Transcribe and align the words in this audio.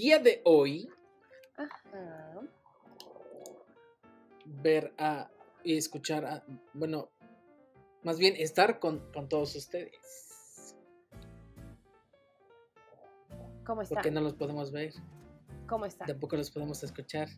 día 0.00 0.18
de 0.18 0.40
hoy 0.44 0.88
ver 4.46 4.94
a 4.96 5.30
y 5.62 5.76
escuchar 5.76 6.24
a, 6.24 6.42
bueno, 6.72 7.10
más 8.02 8.18
bien 8.18 8.34
estar 8.36 8.78
con, 8.80 9.12
todos 9.28 9.54
ustedes. 9.56 10.74
¿Cómo 13.66 13.82
están? 13.82 13.96
Porque 13.96 14.10
no 14.10 14.22
los 14.22 14.32
podemos 14.32 14.72
ver. 14.72 14.94
¿Cómo 15.68 15.84
están? 15.84 16.08
Tampoco 16.08 16.36
los 16.36 16.50
podemos 16.50 16.82
escuchar. 16.82 17.28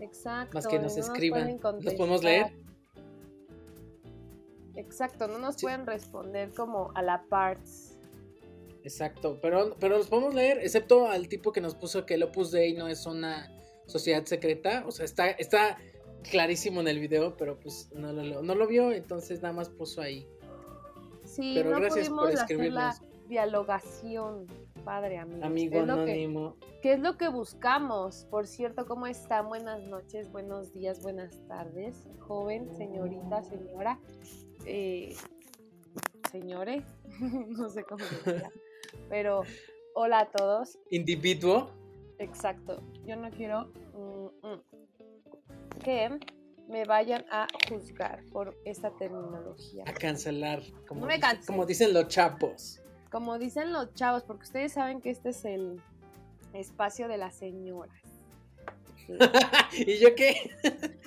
Exacto. 0.00 0.54
Más 0.54 0.66
que 0.66 0.78
nos 0.78 0.96
escriban. 0.96 1.60
¿Los 1.82 1.94
podemos 1.94 2.24
leer? 2.24 2.50
Exacto, 4.74 5.28
no 5.28 5.38
nos 5.38 5.60
pueden 5.60 5.84
responder 5.86 6.54
como 6.54 6.92
a 6.94 7.02
la 7.02 7.22
parts. 7.28 7.89
Exacto, 8.82 9.38
pero, 9.40 9.76
pero 9.78 9.98
los 9.98 10.08
podemos 10.08 10.34
leer, 10.34 10.58
excepto 10.58 11.06
al 11.06 11.28
tipo 11.28 11.52
que 11.52 11.60
nos 11.60 11.74
puso 11.74 12.06
que 12.06 12.14
el 12.14 12.22
Opus 12.22 12.50
Dei 12.50 12.74
no 12.74 12.88
es 12.88 13.06
una 13.06 13.50
sociedad 13.86 14.24
secreta. 14.24 14.84
O 14.86 14.90
sea, 14.90 15.04
está, 15.04 15.30
está 15.30 15.76
clarísimo 16.30 16.80
en 16.80 16.88
el 16.88 16.98
video, 16.98 17.36
pero 17.36 17.58
pues 17.58 17.90
no 17.94 18.12
lo, 18.12 18.42
no 18.42 18.54
lo 18.54 18.66
vio, 18.66 18.92
entonces 18.92 19.42
nada 19.42 19.54
más 19.54 19.68
puso 19.68 20.00
ahí. 20.00 20.26
Sí, 21.24 21.52
pero 21.54 21.70
no 21.70 21.80
gracias 21.80 22.08
por 22.08 22.30
escribirnos. 22.30 22.82
Hacer 22.82 23.06
la 23.06 23.28
dialogación, 23.28 24.46
padre 24.84 25.18
amigo. 25.18 25.44
Amigo 25.44 25.80
anónimo. 25.80 26.56
¿Qué 26.82 26.94
es 26.94 27.00
lo 27.00 27.16
que 27.16 27.28
buscamos? 27.28 28.26
Por 28.30 28.46
cierto, 28.46 28.86
¿cómo 28.86 29.06
están? 29.06 29.48
Buenas 29.48 29.82
noches, 29.82 30.30
buenos 30.32 30.72
días, 30.72 31.02
buenas 31.02 31.46
tardes, 31.46 32.08
joven, 32.18 32.74
señorita, 32.74 33.42
señora, 33.42 34.00
eh, 34.66 35.14
señores, 36.30 36.84
no 37.48 37.68
sé 37.68 37.84
cómo 37.84 38.04
se 38.04 38.42
pero 39.08 39.42
hola 39.94 40.20
a 40.20 40.30
todos. 40.30 40.78
Individuo. 40.90 41.70
Exacto, 42.18 42.82
yo 43.06 43.16
no 43.16 43.30
quiero 43.30 43.72
mm, 43.94 44.46
mm, 44.46 45.80
que 45.82 46.18
me 46.68 46.84
vayan 46.84 47.24
a 47.30 47.48
juzgar 47.68 48.22
por 48.30 48.56
esta 48.64 48.90
terminología. 48.96 49.84
A 49.86 49.92
cancelar, 49.92 50.62
como, 50.86 51.06
como 51.46 51.66
dicen 51.66 51.92
los 51.92 52.08
chapos. 52.08 52.80
Como 53.10 53.38
dicen 53.38 53.72
los 53.72 53.92
chavos, 53.94 54.22
porque 54.22 54.44
ustedes 54.44 54.72
saben 54.72 55.00
que 55.00 55.10
este 55.10 55.30
es 55.30 55.44
el 55.44 55.80
espacio 56.52 57.08
de 57.08 57.16
las 57.16 57.34
señoras. 57.34 58.00
¿Y 59.72 59.98
yo 59.98 60.14
qué? 60.14 60.50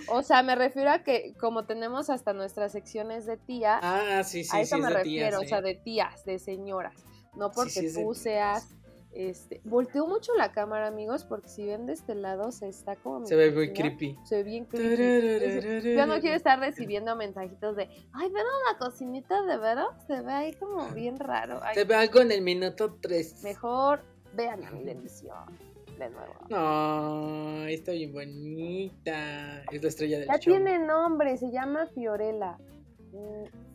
o 0.10 0.22
sea, 0.24 0.44
me 0.44 0.56
refiero 0.56 0.92
a 0.92 1.04
que 1.04 1.34
como 1.40 1.66
tenemos 1.66 2.10
hasta 2.10 2.34
nuestras 2.34 2.74
secciones 2.74 3.26
de 3.26 3.38
tía, 3.38 3.80
ah, 3.82 4.24
sí, 4.24 4.44
sí, 4.44 4.58
a 4.58 4.62
eso 4.62 4.78
me 4.78 4.90
refiero, 4.90 5.40
o 5.40 5.44
sea, 5.44 5.62
de 5.62 5.76
tías, 5.76 6.26
de 6.26 6.40
señoras. 6.40 7.06
No 7.36 7.52
porque 7.52 7.92
tú 7.94 8.14
seas 8.14 8.76
este, 9.14 9.62
volteo 9.64 10.08
mucho 10.08 10.34
la 10.36 10.52
cámara, 10.52 10.88
amigos, 10.88 11.24
porque 11.24 11.48
si 11.48 11.66
ven 11.66 11.86
de 11.86 11.94
este 11.94 12.16
lado 12.16 12.52
se 12.52 12.68
está 12.68 12.96
como... 12.96 13.26
Se 13.26 13.36
ve 13.36 13.52
muy 13.52 13.72
creepy. 13.72 14.18
Se 14.24 14.38
ve 14.38 14.44
bien 14.44 14.66
creepy. 14.66 15.96
Yo 15.96 16.08
no 16.08 16.20
quiero 16.20 16.36
estar 16.36 16.60
recibiendo 16.60 17.16
mensajitos 17.16 17.76
de, 17.76 17.84
ay, 18.12 18.30
ven 18.30 18.44
la 18.72 18.78
cocinita 18.80 19.44
de 19.44 19.58
veros, 19.58 19.90
se 20.08 20.22
ve 20.22 20.34
ahí 20.34 20.54
como 20.54 20.88
bien 20.90 21.20
raro. 21.20 21.62
se 21.74 21.84
ve 21.84 21.96
algo 21.96 22.22
en 22.22 22.32
el 22.32 22.42
minuto 22.42 22.98
3. 23.02 23.44
Mejor 23.44 24.02
vean 24.34 24.62
la 24.62 24.72
televisión. 24.72 25.74
De 26.00 26.10
nuevo. 26.10 26.34
No, 26.50 27.68
está 27.68 27.92
bien 27.92 28.12
bonita. 28.12 29.62
Es 29.72 29.84
la 29.84 29.90
estrella 29.90 30.20
del 30.20 30.28
Ya 30.28 30.40
tiene 30.40 30.80
nombre, 30.80 31.38
se 31.38 31.52
llama 31.52 31.86
Fiorella. 31.86 32.58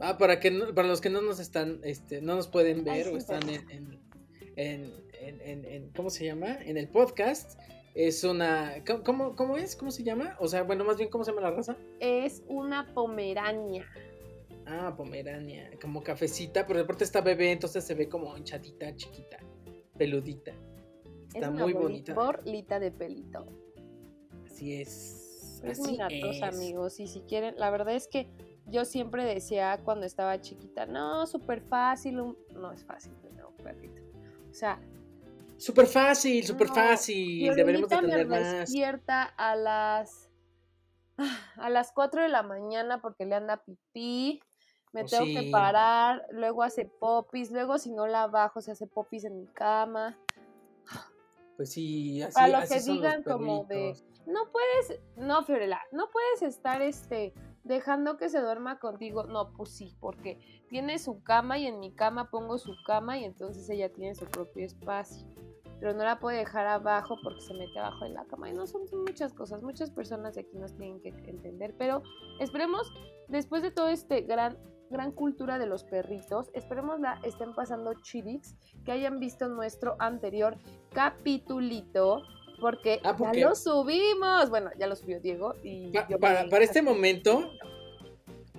Ah, 0.00 0.18
para 0.18 0.40
que 0.40 0.50
para 0.74 0.88
los 0.88 1.00
que 1.00 1.10
no 1.10 1.20
nos 1.20 1.40
están, 1.40 1.80
este, 1.84 2.20
no 2.20 2.34
nos 2.34 2.48
pueden 2.48 2.84
ver 2.84 3.08
o 3.08 3.16
están 3.16 3.48
en, 3.48 4.00
en 4.56 5.08
en, 5.20 5.90
¿cómo 5.94 6.10
se 6.10 6.24
llama? 6.24 6.58
En 6.62 6.76
el 6.76 6.88
podcast. 6.88 7.58
Es 7.94 8.22
una, 8.22 8.84
¿cómo, 9.04 9.34
¿cómo 9.34 9.56
es? 9.56 9.74
¿Cómo 9.74 9.90
se 9.90 10.04
llama? 10.04 10.36
O 10.38 10.46
sea, 10.46 10.62
bueno, 10.62 10.84
más 10.84 10.98
bien, 10.98 11.10
¿cómo 11.10 11.24
se 11.24 11.32
llama 11.32 11.42
la 11.42 11.50
raza? 11.50 11.76
Es 11.98 12.44
una 12.46 12.92
pomerania. 12.94 13.86
Ah, 14.66 14.94
pomerania, 14.96 15.70
como 15.80 16.02
cafecita, 16.02 16.66
pero 16.66 16.78
de 16.78 16.84
parte 16.84 17.02
está 17.02 17.22
bebé, 17.22 17.50
entonces 17.50 17.82
se 17.84 17.94
ve 17.94 18.08
como 18.08 18.36
hinchadita, 18.36 18.94
chiquita, 18.94 19.38
peludita. 19.96 20.52
Está 21.34 21.50
muy 21.50 21.72
bonita. 21.72 22.14
Borlita 22.14 22.78
de 22.78 22.92
pelito. 22.92 23.46
Así 24.46 24.74
es. 24.74 25.60
Es 25.64 25.80
muy 25.80 25.98
amigos. 26.00 27.00
Y 27.00 27.08
si 27.08 27.20
quieren, 27.22 27.54
la 27.56 27.70
verdad 27.70 27.96
es 27.96 28.06
que 28.06 28.28
yo 28.70 28.84
siempre 28.84 29.24
decía 29.24 29.80
cuando 29.84 30.06
estaba 30.06 30.40
chiquita, 30.40 30.86
no, 30.86 31.26
súper 31.26 31.60
fácil. 31.60 32.16
No 32.16 32.72
es 32.72 32.84
fácil, 32.84 33.12
no, 33.36 33.50
perrito. 33.62 34.02
O 34.50 34.54
sea, 34.54 34.80
Súper 35.58 35.88
fácil, 35.88 36.46
súper 36.46 36.68
fácil. 36.68 37.52
Deberemos 37.54 37.90
de 37.90 37.96
tener 37.96 38.26
me 38.26 38.38
despierta 38.38 39.24
a 39.24 39.56
las 39.56 40.30
a 41.56 41.68
las 41.68 41.92
4 41.92 42.22
de 42.22 42.28
la 42.28 42.44
mañana 42.44 43.02
porque 43.02 43.26
le 43.26 43.34
anda 43.34 43.62
pipí. 43.64 44.40
Me 44.92 45.02
oh, 45.02 45.06
tengo 45.06 45.24
que 45.24 45.50
parar, 45.50 46.26
luego 46.30 46.62
hace 46.62 46.86
popis, 46.86 47.50
luego 47.50 47.76
si 47.78 47.90
no 47.90 48.06
la 48.06 48.26
bajo 48.26 48.62
se 48.62 48.70
hace 48.70 48.86
popis 48.86 49.24
en 49.24 49.36
mi 49.36 49.46
cama. 49.48 50.16
Pues 51.56 51.72
sí, 51.72 52.22
así, 52.22 52.40
a 52.40 52.48
lo 52.48 52.66
que 52.66 52.80
digan 52.80 53.22
como 53.22 53.64
de 53.64 53.94
no 54.26 54.50
puedes, 54.52 55.00
no 55.16 55.42
Fiorella, 55.42 55.80
no 55.90 56.08
puedes 56.10 56.42
estar 56.42 56.80
este 56.82 57.34
dejando 57.68 58.16
que 58.16 58.28
se 58.28 58.40
duerma 58.40 58.78
contigo. 58.78 59.24
No, 59.24 59.52
pues 59.52 59.70
sí, 59.70 59.94
porque 60.00 60.40
tiene 60.68 60.98
su 60.98 61.22
cama 61.22 61.58
y 61.58 61.66
en 61.66 61.78
mi 61.78 61.94
cama 61.94 62.30
pongo 62.30 62.58
su 62.58 62.74
cama 62.86 63.18
y 63.18 63.24
entonces 63.24 63.68
ella 63.70 63.92
tiene 63.92 64.14
su 64.14 64.26
propio 64.26 64.66
espacio 64.66 65.26
pero 65.80 65.94
no 65.94 66.04
la 66.04 66.18
puede 66.18 66.38
dejar 66.38 66.66
abajo 66.66 67.16
porque 67.22 67.40
se 67.40 67.54
mete 67.54 67.78
abajo 67.78 68.04
de 68.04 68.10
la 68.10 68.24
cama. 68.24 68.50
Y 68.50 68.52
no 68.52 68.66
son, 68.66 68.82
muchas 69.06 69.32
cosas, 69.32 69.62
muchas 69.62 69.90
personas 69.90 70.36
aquí 70.36 70.56
nos 70.56 70.74
tienen 70.76 71.00
que 71.00 71.10
entender, 71.10 71.74
pero 71.78 72.02
esperemos, 72.40 72.92
después 73.28 73.62
de 73.62 73.70
todo 73.70 73.88
este 73.88 74.22
gran 74.22 74.58
gran 74.90 75.12
cultura 75.12 75.58
de 75.58 75.66
los 75.66 75.84
perritos. 75.84 76.50
Esperemos 76.54 76.98
la 76.98 77.20
estén 77.22 77.54
pasando 77.54 77.92
chidix, 78.02 78.56
que 78.84 78.92
hayan 78.92 79.20
visto 79.20 79.46
nuestro 79.48 79.96
anterior 79.98 80.56
capitulito, 80.92 82.22
porque 82.60 83.00
ah, 83.04 83.16
ya 83.34 83.48
lo 83.48 83.54
subimos. 83.54 84.50
Bueno, 84.50 84.70
ya 84.78 84.86
lo 84.86 84.96
subió 84.96 85.20
Diego. 85.20 85.54
Y 85.62 85.92
para, 86.20 86.48
para, 86.48 86.64
este 86.64 86.82
momento, 86.82 87.50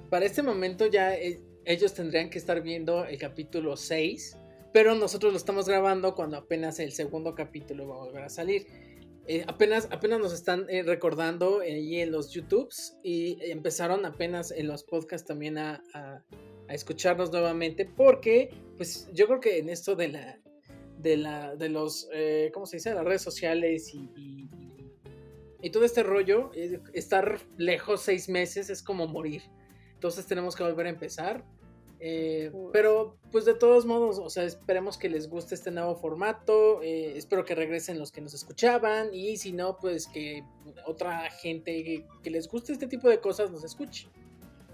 para 0.10 0.26
este 0.26 0.42
momento 0.42 0.88
ya 0.88 1.16
eh, 1.16 1.42
ellos 1.66 1.94
tendrían 1.94 2.30
que 2.30 2.38
estar 2.38 2.62
viendo 2.62 3.06
el 3.06 3.18
capítulo 3.18 3.78
6 3.78 4.38
pero 4.72 4.96
nosotros 4.96 5.32
lo 5.32 5.38
estamos 5.38 5.68
grabando 5.68 6.16
cuando 6.16 6.38
apenas 6.38 6.80
el 6.80 6.92
segundo 6.92 7.34
capítulo 7.36 7.88
va 7.88 7.96
a 7.96 8.00
volver 8.00 8.24
a 8.24 8.30
salir. 8.30 8.68
Eh, 9.28 9.44
apenas, 9.48 9.88
apenas 9.92 10.20
nos 10.20 10.34
están 10.34 10.66
eh, 10.70 10.84
recordando 10.84 11.60
ahí 11.60 12.00
en 12.02 12.12
los 12.12 12.32
YouTubes 12.32 12.98
y 13.04 13.38
empezaron 13.52 14.06
apenas 14.06 14.52
en 14.52 14.68
los 14.68 14.84
podcasts 14.84 15.28
también 15.28 15.58
a, 15.58 15.84
a, 15.94 16.24
escucharnos 16.70 17.32
nuevamente 17.32 17.86
porque 17.86 18.50
pues 18.78 19.10
yo 19.12 19.26
creo 19.28 19.40
que 19.40 19.58
en 19.58 19.70
esto 19.70 19.96
de 19.96 20.10
la 20.10 20.40
de 21.00 21.18
la 21.18 21.56
de 21.56 21.70
los 21.70 22.10
eh, 22.14 22.52
cómo 22.54 22.66
se 22.66 22.78
dice 22.78 22.94
las 22.94 23.06
redes 23.06 23.22
sociales 23.22 23.94
y, 23.94 24.10
y, 24.16 24.50
y 25.62 25.70
todo 25.72 25.86
este 25.86 26.04
rollo 26.04 26.52
estar 26.94 27.40
lejos 27.58 28.02
seis 28.02 28.30
meses 28.30 28.70
es 28.70 28.84
como 28.84 29.08
morir. 29.08 29.42
Entonces 29.94 30.26
tenemos 30.26 30.56
que 30.56 30.64
volver 30.64 30.86
a 30.86 30.90
empezar 30.90 31.44
eh, 32.02 32.52
pero 32.72 33.18
pues 33.30 33.44
de 33.44 33.54
todos 33.54 33.86
modos, 33.86 34.20
o 34.20 34.30
sea, 34.30 34.46
esperemos 34.46 34.98
que 34.98 35.10
les 35.10 35.30
guste 35.30 35.56
este 35.56 35.70
nuevo 35.70 35.96
formato, 35.96 36.82
eh, 36.82 37.18
espero 37.18 37.44
que 37.44 37.56
regresen 37.56 38.00
los 38.00 38.12
que 38.14 38.22
nos 38.22 38.34
escuchaban 38.34 39.14
y 39.14 39.36
si 39.36 39.52
no, 39.52 39.78
pues 39.78 40.08
que 40.08 40.44
otra 40.86 41.30
gente 41.30 42.06
que, 42.24 42.30
les 42.30 42.48
guste 42.48 42.72
este 42.72 42.88
tipo 42.88 43.10
de 43.10 43.20
cosas 43.20 43.52
nos 43.52 43.66
escuche. 43.66 44.08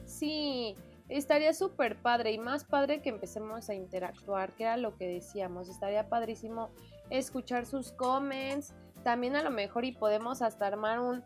Sí, 0.05 0.75
estaría 1.09 1.53
súper 1.53 1.97
padre 1.97 2.31
y 2.31 2.38
más 2.38 2.63
padre 2.63 3.01
que 3.01 3.09
empecemos 3.09 3.69
a 3.69 3.75
interactuar, 3.75 4.53
que 4.53 4.63
era 4.63 4.78
lo 4.78 4.96
que 4.97 5.07
decíamos, 5.07 5.69
estaría 5.69 6.09
padrísimo 6.09 6.69
escuchar 7.09 7.66
sus 7.66 7.91
comments, 7.91 8.73
también 9.03 9.35
a 9.35 9.43
lo 9.43 9.52
mejor 9.52 9.85
y 9.85 9.91
podemos 9.91 10.41
hasta 10.41 10.66
armar 10.66 10.99
un, 10.99 11.23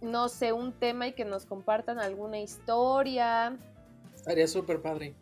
no 0.00 0.28
sé, 0.28 0.52
un 0.52 0.72
tema 0.72 1.08
y 1.08 1.12
que 1.12 1.24
nos 1.24 1.46
compartan 1.46 1.98
alguna 1.98 2.38
historia. 2.38 3.56
Estaría 4.14 4.46
súper 4.46 4.82
padre. 4.82 5.14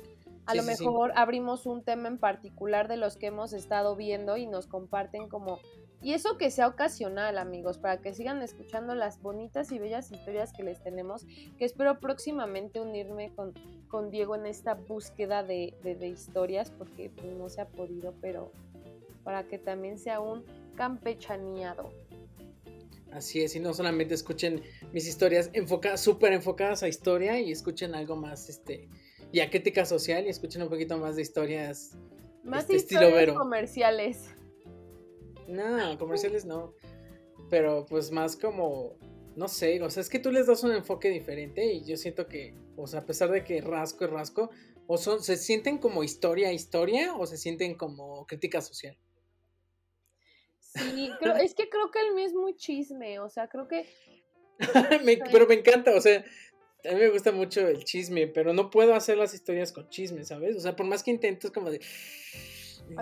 A 0.46 0.54
lo 0.54 0.62
mejor 0.62 1.12
abrimos 1.14 1.66
un 1.66 1.82
tema 1.82 2.08
en 2.08 2.16
particular 2.16 2.88
de 2.88 2.96
los 2.96 3.16
que 3.16 3.26
hemos 3.26 3.52
estado 3.52 3.94
viendo 3.96 4.36
y 4.36 4.46
nos 4.46 4.66
comparten 4.66 5.28
como... 5.28 5.60
Y 6.00 6.12
eso 6.12 6.38
que 6.38 6.50
sea 6.50 6.68
ocasional, 6.68 7.38
amigos, 7.38 7.78
para 7.78 8.00
que 8.00 8.14
sigan 8.14 8.40
escuchando 8.40 8.94
las 8.94 9.20
bonitas 9.20 9.72
y 9.72 9.78
bellas 9.80 10.12
historias 10.12 10.52
que 10.52 10.62
les 10.62 10.80
tenemos, 10.82 11.26
que 11.58 11.64
espero 11.64 11.98
próximamente 11.98 12.80
unirme 12.80 13.32
con, 13.34 13.52
con 13.88 14.10
Diego 14.10 14.36
en 14.36 14.46
esta 14.46 14.74
búsqueda 14.74 15.42
de, 15.42 15.74
de, 15.82 16.08
historias, 16.08 16.70
porque 16.70 17.10
pues, 17.10 17.32
no 17.32 17.48
se 17.48 17.62
ha 17.62 17.66
podido, 17.66 18.14
pero 18.20 18.52
para 19.24 19.48
que 19.48 19.58
también 19.58 19.98
sea 19.98 20.20
un 20.20 20.44
campechaneado. 20.76 21.92
Así 23.10 23.42
es, 23.42 23.56
y 23.56 23.60
no 23.60 23.74
solamente 23.74 24.14
escuchen 24.14 24.62
mis 24.92 25.08
historias 25.08 25.50
enfocadas, 25.52 26.00
súper 26.00 26.32
enfocadas 26.32 26.84
a 26.84 26.88
historia 26.88 27.40
y 27.40 27.50
escuchen 27.50 27.96
algo 27.96 28.14
más, 28.14 28.48
este, 28.48 28.88
y 29.32 29.40
a 29.40 29.50
crítica 29.50 29.84
social 29.84 30.26
y 30.26 30.28
escuchen 30.28 30.62
un 30.62 30.68
poquito 30.68 30.96
más 30.96 31.16
de 31.16 31.22
historias 31.22 31.96
más 32.44 32.62
este, 32.62 32.76
historias 32.76 33.36
comerciales. 33.36 34.34
No, 35.48 35.98
comerciales 35.98 36.44
no. 36.44 36.74
Pero 37.50 37.86
pues 37.86 38.10
más 38.10 38.36
como, 38.36 38.96
no 39.34 39.48
sé, 39.48 39.82
o 39.82 39.90
sea, 39.90 40.02
es 40.02 40.10
que 40.10 40.18
tú 40.18 40.30
les 40.30 40.46
das 40.46 40.62
un 40.62 40.72
enfoque 40.72 41.08
diferente 41.08 41.64
y 41.72 41.84
yo 41.84 41.96
siento 41.96 42.28
que, 42.28 42.54
o 42.76 42.86
sea, 42.86 43.00
a 43.00 43.06
pesar 43.06 43.30
de 43.30 43.42
que 43.42 43.60
rasco 43.60 44.04
y 44.04 44.08
rasco, 44.08 44.50
o 44.86 44.98
son, 44.98 45.22
se 45.22 45.36
sienten 45.36 45.78
como 45.78 46.04
historia, 46.04 46.52
historia, 46.52 47.14
o 47.14 47.26
se 47.26 47.38
sienten 47.38 47.74
como 47.74 48.26
crítica 48.26 48.60
social. 48.60 48.96
Sí, 50.58 51.10
es 51.42 51.54
que 51.54 51.68
creo 51.68 51.90
que 51.90 52.00
el 52.00 52.14
mío 52.14 52.26
es 52.26 52.34
muy 52.34 52.54
chisme, 52.54 53.18
o 53.20 53.28
sea, 53.28 53.48
creo 53.48 53.66
que... 53.66 53.86
pero 55.32 55.46
me 55.46 55.54
encanta, 55.54 55.94
o 55.94 56.00
sea, 56.00 56.24
a 56.84 56.92
mí 56.92 57.00
me 57.00 57.10
gusta 57.10 57.32
mucho 57.32 57.66
el 57.66 57.84
chisme, 57.84 58.26
pero 58.26 58.52
no 58.52 58.70
puedo 58.70 58.94
hacer 58.94 59.16
las 59.16 59.34
historias 59.34 59.72
con 59.72 59.88
chisme, 59.88 60.24
¿sabes? 60.24 60.56
O 60.56 60.60
sea, 60.60 60.76
por 60.76 60.86
más 60.86 61.02
que 61.02 61.10
intento, 61.10 61.46
es 61.46 61.52
como 61.52 61.70
de... 61.70 61.80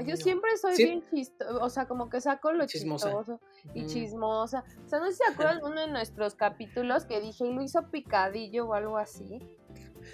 Yo 0.04 0.16
siempre 0.16 0.50
soy 0.56 0.76
bien 0.76 1.02
chistoso, 1.10 1.60
o 1.60 1.70
sea, 1.70 1.86
como 1.86 2.08
que 2.08 2.20
saco 2.20 2.52
lo 2.52 2.66
chistoso 2.66 3.40
y 3.74 3.86
chismosa. 3.86 4.64
O 4.84 4.88
sea, 4.88 4.98
no 4.98 5.06
sé 5.06 5.12
si 5.12 5.18
se 5.18 5.32
acuerdan 5.32 5.60
uno 5.62 5.80
de 5.80 5.88
nuestros 5.88 6.34
capítulos 6.34 7.04
que 7.04 7.20
dije, 7.20 7.44
lo 7.44 7.62
hizo 7.62 7.90
picadillo 7.90 8.66
o 8.66 8.74
algo 8.74 8.98
así. 8.98 9.40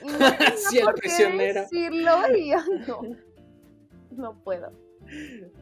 Y 0.03 0.07
no 0.07 0.19
sí, 0.71 0.81
por 0.81 1.01
qué 1.01 1.09
decirlo 1.09 2.37
y 2.37 2.51
no, 2.87 3.03
no 4.11 4.43
puedo. 4.43 4.73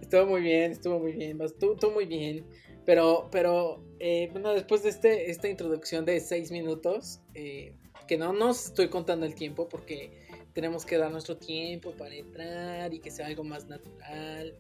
Estuvo 0.01 0.27
muy 0.27 0.43
bien, 0.43 0.73
estuvo 0.73 0.99
muy 0.99 1.12
bien, 1.12 1.41
estuvo, 1.41 1.91
muy 1.91 2.07
bien. 2.07 2.47
Pero, 2.87 3.29
pero, 3.31 3.85
eh, 3.99 4.29
bueno, 4.33 4.53
después 4.53 4.83
de 4.83 4.91
este, 4.91 5.31
esta 5.31 5.49
introducción 5.49 6.05
de 6.05 6.21
seis 6.21 6.51
minutos, 6.51 7.21
eh, 7.35 7.75
que 8.07 8.19
no 8.19 8.33
nos 8.33 8.67
estoy 8.67 8.89
contando 8.89 9.27
el 9.27 9.35
tiempo 9.35 9.69
porque 9.69 10.27
tenemos 10.52 10.85
que 10.85 10.97
dar 10.99 11.11
nuestro 11.11 11.37
tiempo 11.37 11.93
para 11.93 12.14
entrar 12.14 12.93
y 12.93 13.00
que 13.00 13.11
sea 13.11 13.26
algo 13.26 13.44
más 13.44 13.67
natural. 13.69 14.55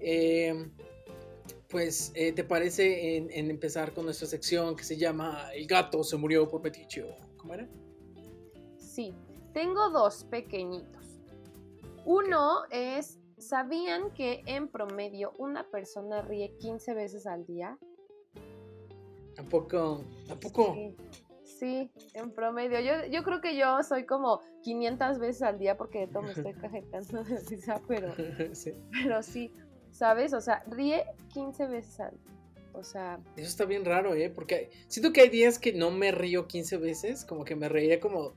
Em, 0.00 0.70
pues, 1.68 2.12
eh, 2.14 2.32
¿te 2.32 2.44
parece 2.44 3.16
en, 3.16 3.50
empezar 3.50 3.92
con 3.92 4.04
nuestra 4.04 4.26
sección 4.26 4.76
que 4.76 4.84
se 4.84 4.96
llama 4.96 5.50
El 5.54 5.66
gato 5.66 6.04
se 6.04 6.16
murió 6.16 6.48
por 6.48 6.62
peticio? 6.62 7.06
¿Cómo 7.36 7.54
era? 7.54 7.68
Sí, 8.76 9.14
tengo 9.52 9.90
dos 9.90 10.24
pequeñitos. 10.24 11.20
Uno 12.04 12.64
es, 12.70 13.18
¿sabían 13.38 14.12
que 14.12 14.42
en 14.46 14.68
promedio 14.68 15.32
una 15.38 15.70
persona 15.70 16.22
ríe 16.22 16.56
15 16.58 16.94
veces 16.94 17.26
al 17.26 17.46
día? 17.46 17.78
¿Tampoco? 19.34 20.04
¿Tampoco? 20.26 20.74
Sí, 20.74 20.94
en 21.62 22.30
promedio. 22.34 22.80
Yo, 22.80 23.06
yo 23.06 23.22
creo 23.22 23.40
que 23.40 23.56
yo 23.56 23.82
soy 23.82 24.04
como 24.04 24.40
500 24.62 25.18
veces 25.18 25.42
al 25.42 25.58
día 25.58 25.76
porque 25.76 26.00
de 26.00 26.06
todo 26.08 26.22
me 26.22 26.32
estoy 26.32 26.52
cajetando 26.60 27.24
de 27.24 27.38
risa, 27.40 27.80
pero 27.86 28.12
sí. 28.54 28.72
pero 28.90 29.22
sí, 29.22 29.52
¿sabes? 29.90 30.32
O 30.32 30.40
sea, 30.40 30.64
ríe 30.66 31.04
15 31.32 31.66
veces 31.68 32.00
al 32.00 32.10
día. 32.10 32.32
O 32.74 32.82
sea... 32.82 33.20
Eso 33.36 33.48
está 33.48 33.64
bien 33.66 33.84
raro, 33.84 34.14
¿eh? 34.14 34.30
Porque 34.30 34.70
siento 34.88 35.12
que 35.12 35.20
hay 35.20 35.28
días 35.28 35.58
que 35.58 35.74
no 35.74 35.90
me 35.90 36.10
río 36.10 36.46
15 36.46 36.78
veces, 36.78 37.24
como 37.24 37.44
que 37.44 37.54
me 37.54 37.68
reía 37.68 38.00
como 38.00 38.32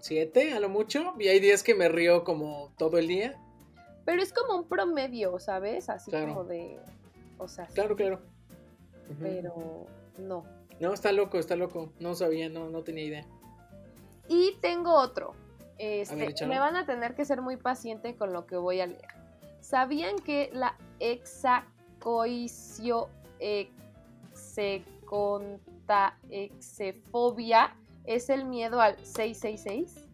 7 0.00 0.54
a 0.54 0.60
lo 0.60 0.70
mucho, 0.70 1.14
y 1.18 1.28
hay 1.28 1.38
días 1.38 1.62
que 1.62 1.74
me 1.74 1.88
río 1.88 2.24
como 2.24 2.72
todo 2.78 2.96
el 2.96 3.08
día. 3.08 3.38
Pero 4.06 4.22
es 4.22 4.32
como 4.32 4.56
un 4.56 4.66
promedio, 4.66 5.38
¿sabes? 5.38 5.90
Así 5.90 6.10
como 6.10 6.44
de... 6.44 6.80
O 7.36 7.46
sea... 7.46 7.66
Claro, 7.66 7.94
claro. 7.94 8.22
Pero 9.20 9.86
no, 10.18 10.44
no, 10.80 10.92
está 10.92 11.12
loco, 11.12 11.38
está 11.38 11.56
loco. 11.56 11.92
No 12.00 12.14
sabía, 12.14 12.48
no, 12.48 12.68
no 12.70 12.82
tenía 12.82 13.04
idea. 13.04 13.26
Y 14.28 14.56
tengo 14.60 14.94
otro. 14.94 15.34
Este, 15.78 16.46
me 16.46 16.58
van 16.58 16.76
a 16.76 16.86
tener 16.86 17.14
que 17.14 17.24
ser 17.24 17.40
muy 17.40 17.56
paciente 17.56 18.16
con 18.16 18.32
lo 18.32 18.46
que 18.46 18.56
voy 18.56 18.80
a 18.80 18.86
leer. 18.86 19.06
¿Sabían 19.60 20.16
que 20.18 20.50
la 20.52 20.76
exacoicio 20.98 21.68
exefobia 26.30 27.76
es 28.04 28.28
el 28.28 28.44
miedo 28.44 28.80
al 28.80 28.96
666? 29.04 30.08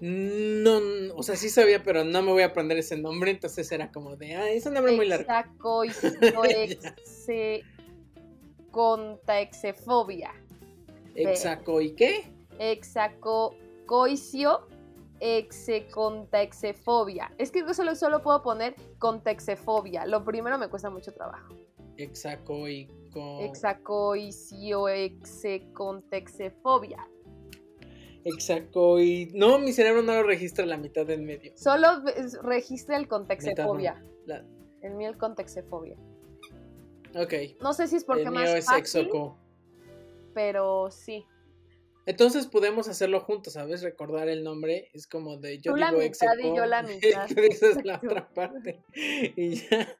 No, 0.00 0.80
o 1.14 1.22
sea, 1.22 1.36
sí 1.36 1.50
sabía, 1.50 1.82
pero 1.82 2.04
no 2.04 2.22
me 2.22 2.32
voy 2.32 2.42
a 2.42 2.46
aprender 2.46 2.78
ese 2.78 2.96
nombre, 2.96 3.30
entonces 3.32 3.70
era 3.70 3.92
como 3.92 4.16
de, 4.16 4.34
ah, 4.34 4.50
es 4.50 4.64
un 4.64 4.72
nombre 4.74 4.96
muy 4.96 5.06
largo. 5.06 5.26
contaexefobia. 8.70 10.32
¿Exaco 11.14 11.80
y 11.80 11.94
qué? 11.94 12.30
Exacocoicio 12.58 14.66
execontaexefobia. 15.20 17.32
Es 17.38 17.50
que 17.50 17.72
solo, 17.74 17.94
solo 17.94 18.22
puedo 18.22 18.42
poner 18.42 18.74
contexefobia. 18.98 20.04
Lo 20.06 20.24
primero 20.24 20.58
me 20.58 20.68
cuesta 20.68 20.90
mucho 20.90 21.12
trabajo. 21.12 21.54
Exacoico. 21.96 23.40
Exacoicio 23.40 24.88
execontexefobia. 24.88 27.06
Exacoy. 28.24 29.30
No, 29.34 29.58
mi 29.58 29.72
cerebro 29.72 30.02
no 30.02 30.14
lo 30.14 30.22
registra 30.22 30.64
la 30.66 30.76
mitad 30.76 31.06
del 31.06 31.22
medio. 31.22 31.52
Solo 31.56 32.02
registra 32.42 32.96
el 32.96 33.08
contexefobia. 33.08 34.00
El 34.82 34.94
mío 34.94 35.10
el 35.10 35.18
contexefobia. 35.18 35.96
Ok. 37.14 37.60
No 37.60 37.72
sé 37.72 37.88
si 37.88 37.96
es 37.96 38.04
porque 38.04 38.30
más 38.30 38.48
es 38.50 38.66
fácil, 38.66 39.10
pero 40.34 40.90
sí. 40.90 41.26
Entonces 42.06 42.46
podemos 42.46 42.88
hacerlo 42.88 43.20
juntos, 43.20 43.52
¿sabes? 43.52 43.82
Recordar 43.82 44.28
el 44.28 44.42
nombre 44.42 44.90
es 44.94 45.06
como 45.06 45.36
de 45.36 45.58
yo 45.58 45.72
Tú 45.72 45.76
digo 45.76 45.90
la 45.90 45.92
mitad 45.92 46.38
y 46.38 46.56
yo 46.56 46.66
la 46.66 46.82
mitad. 46.82 47.28
dices 47.28 47.84
la 47.84 47.96
otra 47.96 48.28
parte 48.32 48.82
y 49.36 49.56
ya. 49.56 49.96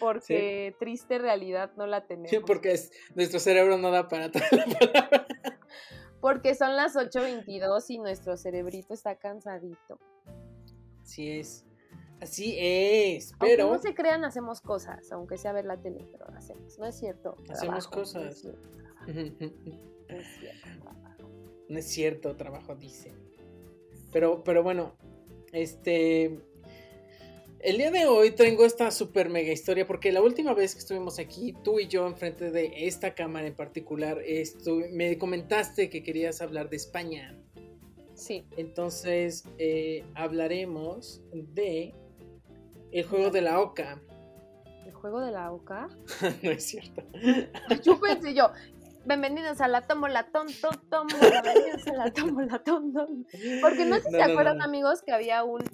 Porque 0.00 0.74
triste 0.78 1.18
realidad 1.18 1.72
no 1.76 1.86
la 1.86 2.06
tenemos. 2.06 2.30
Sí, 2.30 2.38
porque 2.44 2.72
es, 2.72 2.92
nuestro 3.14 3.38
cerebro 3.38 3.78
no 3.78 3.90
da 3.90 4.08
para 4.08 4.30
toda 4.30 4.46
la 4.52 4.64
palabra. 4.64 5.26
Porque 6.20 6.54
son 6.54 6.74
las 6.76 6.96
8.22 6.96 7.84
y 7.88 7.98
nuestro 7.98 8.36
cerebrito 8.38 8.94
está 8.94 9.16
cansadito. 9.16 10.00
Sí 11.02 11.30
es. 11.30 11.66
Así 12.24 12.56
es, 12.58 13.34
pero... 13.38 13.64
Aunque 13.64 13.76
no 13.76 13.82
se 13.82 13.94
crean, 13.94 14.24
hacemos 14.24 14.62
cosas, 14.62 15.12
aunque 15.12 15.36
sea 15.36 15.52
ver 15.52 15.66
la 15.66 15.78
tele, 15.82 16.06
pero 16.10 16.26
hacemos, 16.30 16.78
¿no 16.78 16.86
es 16.86 16.98
cierto? 16.98 17.36
Hacemos 17.50 17.86
cosas. 17.86 18.44
No 20.06 20.16
es 20.16 20.26
cierto, 20.38 20.90
No 21.68 21.78
es 21.78 21.84
cierto, 21.86 22.34
trabajo, 22.36 22.76
dice. 22.76 23.12
Pero, 24.10 24.42
pero 24.42 24.62
bueno, 24.62 24.96
este... 25.52 26.40
El 27.60 27.76
día 27.76 27.90
de 27.90 28.06
hoy 28.06 28.30
tengo 28.30 28.64
esta 28.64 28.90
super 28.90 29.28
mega 29.28 29.52
historia 29.52 29.86
porque 29.86 30.10
la 30.10 30.22
última 30.22 30.54
vez 30.54 30.74
que 30.74 30.80
estuvimos 30.80 31.18
aquí, 31.18 31.54
tú 31.62 31.78
y 31.78 31.88
yo 31.88 32.06
enfrente 32.06 32.50
de 32.50 32.86
esta 32.86 33.14
cámara 33.14 33.46
en 33.46 33.54
particular, 33.54 34.22
me 34.92 35.18
comentaste 35.18 35.90
que 35.90 36.02
querías 36.02 36.40
hablar 36.40 36.70
de 36.70 36.76
España. 36.76 37.38
Sí. 38.14 38.46
Entonces 38.56 39.44
eh, 39.58 40.04
hablaremos 40.14 41.22
de 41.32 41.94
el 42.94 43.04
juego 43.04 43.30
de 43.30 43.40
la 43.40 43.60
oca. 43.60 44.00
¿El 44.86 44.92
juego 44.92 45.20
de 45.20 45.32
la 45.32 45.50
oca? 45.50 45.88
no 46.42 46.50
es 46.50 46.64
cierto. 46.64 47.02
yo 47.82 47.98
pensé 47.98 48.34
yo, 48.34 48.52
bienvenidos 49.04 49.60
a 49.60 49.66
la 49.66 49.84
tómbola 49.84 50.30
ton, 50.30 50.46
ton, 50.60 50.78
tómbola, 50.88 51.42
bienvenidos 51.42 51.88
a 51.88 51.92
la 51.94 52.12
tómbola 52.12 52.62
ton, 52.62 52.92
ton. 52.92 53.26
Porque 53.60 53.84
no 53.84 53.96
sé 53.96 54.02
si 54.02 54.10
se 54.10 54.22
acuerdan, 54.22 54.62
amigos, 54.62 55.02
que 55.02 55.12
había 55.12 55.42
un 55.42 55.64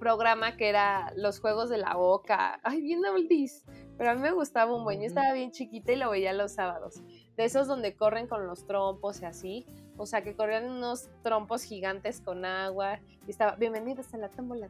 programa 0.00 0.56
que 0.56 0.70
era 0.70 1.12
los 1.16 1.38
juegos 1.38 1.68
de 1.68 1.76
la 1.76 1.98
oca. 1.98 2.60
Ay, 2.62 2.80
bien 2.80 3.04
oldies. 3.04 3.66
Pero 3.98 4.10
a 4.10 4.14
mí 4.14 4.22
me 4.22 4.32
gustaba 4.32 4.74
un 4.74 4.84
buen. 4.84 5.00
Yo 5.00 5.06
estaba 5.06 5.34
bien 5.34 5.50
chiquita 5.50 5.92
y 5.92 5.96
lo 5.96 6.10
veía 6.10 6.32
los 6.32 6.52
sábados. 6.52 7.02
De 7.36 7.44
esos 7.44 7.66
donde 7.66 7.94
corren 7.94 8.26
con 8.26 8.46
los 8.46 8.66
trompos 8.66 9.20
y 9.20 9.26
así. 9.26 9.66
O 9.98 10.04
sea, 10.04 10.22
que 10.22 10.34
corrían 10.34 10.68
unos 10.70 11.08
trompos 11.22 11.62
gigantes 11.62 12.20
con 12.20 12.44
agua. 12.44 13.00
Y 13.26 13.30
estaba, 13.30 13.56
bienvenidos 13.56 14.12
a 14.12 14.18
la 14.18 14.28
tómbola, 14.28 14.68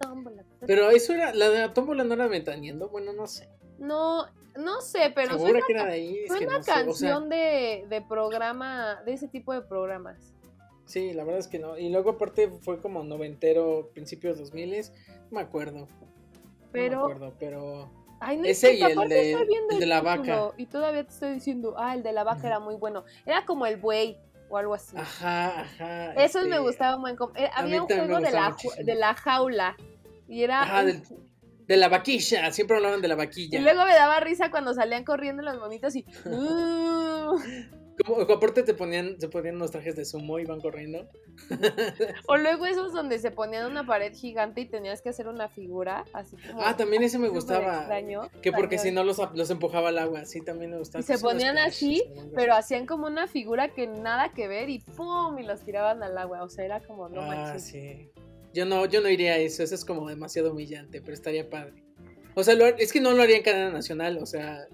tómbola. 0.00 0.44
Pero 0.66 0.90
eso 0.90 1.12
era, 1.12 1.34
la 1.34 1.48
de 1.48 1.58
la 1.58 1.74
tómbola 1.74 2.04
no 2.04 2.14
era 2.14 2.28
ventaneando, 2.28 2.88
bueno, 2.88 3.12
no 3.12 3.26
sé. 3.26 3.48
No, 3.78 4.26
no 4.56 4.80
sé, 4.80 5.12
pero 5.14 5.38
fue 5.38 5.50
una, 5.50 5.84
ahí? 5.86 6.24
una 6.30 6.60
canción 6.62 7.28
de, 7.28 7.86
de 7.88 8.02
programa, 8.02 9.02
de 9.04 9.14
ese 9.14 9.26
tipo 9.26 9.52
de 9.52 9.62
programas. 9.62 10.32
Sí, 10.84 11.12
la 11.12 11.24
verdad 11.24 11.40
es 11.40 11.48
que 11.48 11.58
no. 11.58 11.76
Y 11.76 11.88
luego 11.88 12.10
aparte 12.10 12.48
fue 12.48 12.80
como 12.80 13.02
noventero, 13.02 13.90
principios 13.92 14.38
dos 14.38 14.52
miles, 14.52 14.92
no 15.30 15.38
me 15.38 15.40
acuerdo. 15.40 15.88
Pero... 16.70 17.00
No 17.00 17.08
me 17.08 17.14
acuerdo, 17.14 17.36
pero... 17.40 17.90
Ay, 18.20 18.36
no 18.36 18.44
Ese 18.44 18.74
y 18.74 18.82
el 18.82 19.08
de, 19.08 19.32
el 19.32 19.80
de 19.80 19.86
la 19.86 20.00
vaca. 20.00 20.52
Y 20.56 20.66
todavía 20.66 21.02
te 21.02 21.10
estoy 21.10 21.32
diciendo, 21.32 21.74
ah, 21.76 21.96
el 21.96 22.04
de 22.04 22.12
la 22.12 22.22
vaca 22.22 22.46
era 22.46 22.60
muy 22.60 22.76
bueno. 22.76 23.04
Era 23.26 23.44
como 23.44 23.66
el 23.66 23.78
buey 23.78 24.16
o 24.52 24.58
algo 24.58 24.74
así. 24.74 24.94
Ajá, 24.96 25.62
ajá. 25.62 26.12
Eso 26.12 26.40
me 26.40 26.48
este, 26.48 26.58
gustaba 26.58 26.98
muy. 26.98 27.12
Eh, 27.36 27.48
había 27.54 27.82
un 27.82 27.88
juego 27.88 28.20
de 28.20 28.30
la, 28.30 28.54
de 28.84 28.94
la 28.94 29.14
jaula. 29.14 29.76
Y 30.28 30.42
era. 30.42 30.62
Ajá, 30.62 30.84
de 30.84 31.76
la 31.76 31.88
vaquilla. 31.88 32.52
Siempre 32.52 32.76
hablaban 32.76 33.00
de 33.00 33.08
la 33.08 33.14
vaquilla. 33.14 33.58
Y 33.58 33.62
luego 33.62 33.86
me 33.86 33.94
daba 33.94 34.20
risa 34.20 34.50
cuando 34.50 34.74
salían 34.74 35.04
corriendo 35.04 35.42
los 35.42 35.58
monitos 35.58 35.96
y. 35.96 36.04
Uh. 36.26 37.38
Como, 38.04 38.20
aparte 38.22 38.62
te 38.62 38.74
ponían, 38.74 39.20
se 39.20 39.28
ponían 39.28 39.56
unos 39.56 39.70
trajes 39.70 39.96
de 39.96 40.04
sumo 40.04 40.38
y 40.38 40.44
van 40.44 40.60
corriendo. 40.60 41.08
o 42.28 42.36
luego 42.36 42.66
esos 42.66 42.92
donde 42.92 43.18
se 43.18 43.30
ponían 43.30 43.70
una 43.70 43.86
pared 43.86 44.12
gigante 44.14 44.60
y 44.62 44.66
tenías 44.66 45.02
que 45.02 45.08
hacer 45.08 45.28
una 45.28 45.48
figura, 45.48 46.04
así 46.12 46.36
como. 46.36 46.62
Ah, 46.62 46.76
también 46.76 47.02
ese 47.02 47.18
me 47.18 47.28
gustaba. 47.28 47.88
que 48.42 48.52
porque 48.52 48.78
si 48.78 48.90
no 48.90 49.04
los, 49.04 49.20
los, 49.34 49.50
empujaba 49.50 49.90
al 49.90 49.98
agua, 49.98 50.24
sí, 50.24 50.40
también 50.40 50.70
me 50.70 50.78
gustaba. 50.78 51.00
Y 51.00 51.04
se 51.04 51.18
ponían 51.18 51.58
así, 51.58 52.02
pero 52.34 52.54
hacían 52.54 52.86
como 52.86 53.06
una 53.06 53.26
figura 53.26 53.72
que 53.72 53.86
nada 53.86 54.32
que 54.32 54.48
ver 54.48 54.70
y 54.70 54.80
¡pum! 54.80 55.38
y 55.38 55.42
los 55.44 55.60
tiraban 55.60 56.02
al 56.02 56.16
agua. 56.18 56.42
O 56.42 56.48
sea, 56.48 56.64
era 56.64 56.80
como, 56.80 57.08
no 57.08 57.20
ah, 57.22 57.58
sí. 57.58 58.10
Yo 58.54 58.66
no, 58.66 58.84
yo 58.86 59.00
no 59.00 59.08
iría 59.08 59.32
a 59.32 59.36
eso, 59.38 59.62
eso 59.62 59.74
es 59.74 59.84
como 59.84 60.08
demasiado 60.08 60.52
humillante, 60.52 61.00
pero 61.00 61.14
estaría 61.14 61.48
padre. 61.48 61.82
O 62.34 62.44
sea, 62.44 62.54
es 62.78 62.92
que 62.92 63.00
no 63.00 63.12
lo 63.12 63.22
haría 63.22 63.36
en 63.36 63.42
cadena 63.42 63.70
nacional, 63.70 64.18
o 64.18 64.26
sea, 64.26 64.66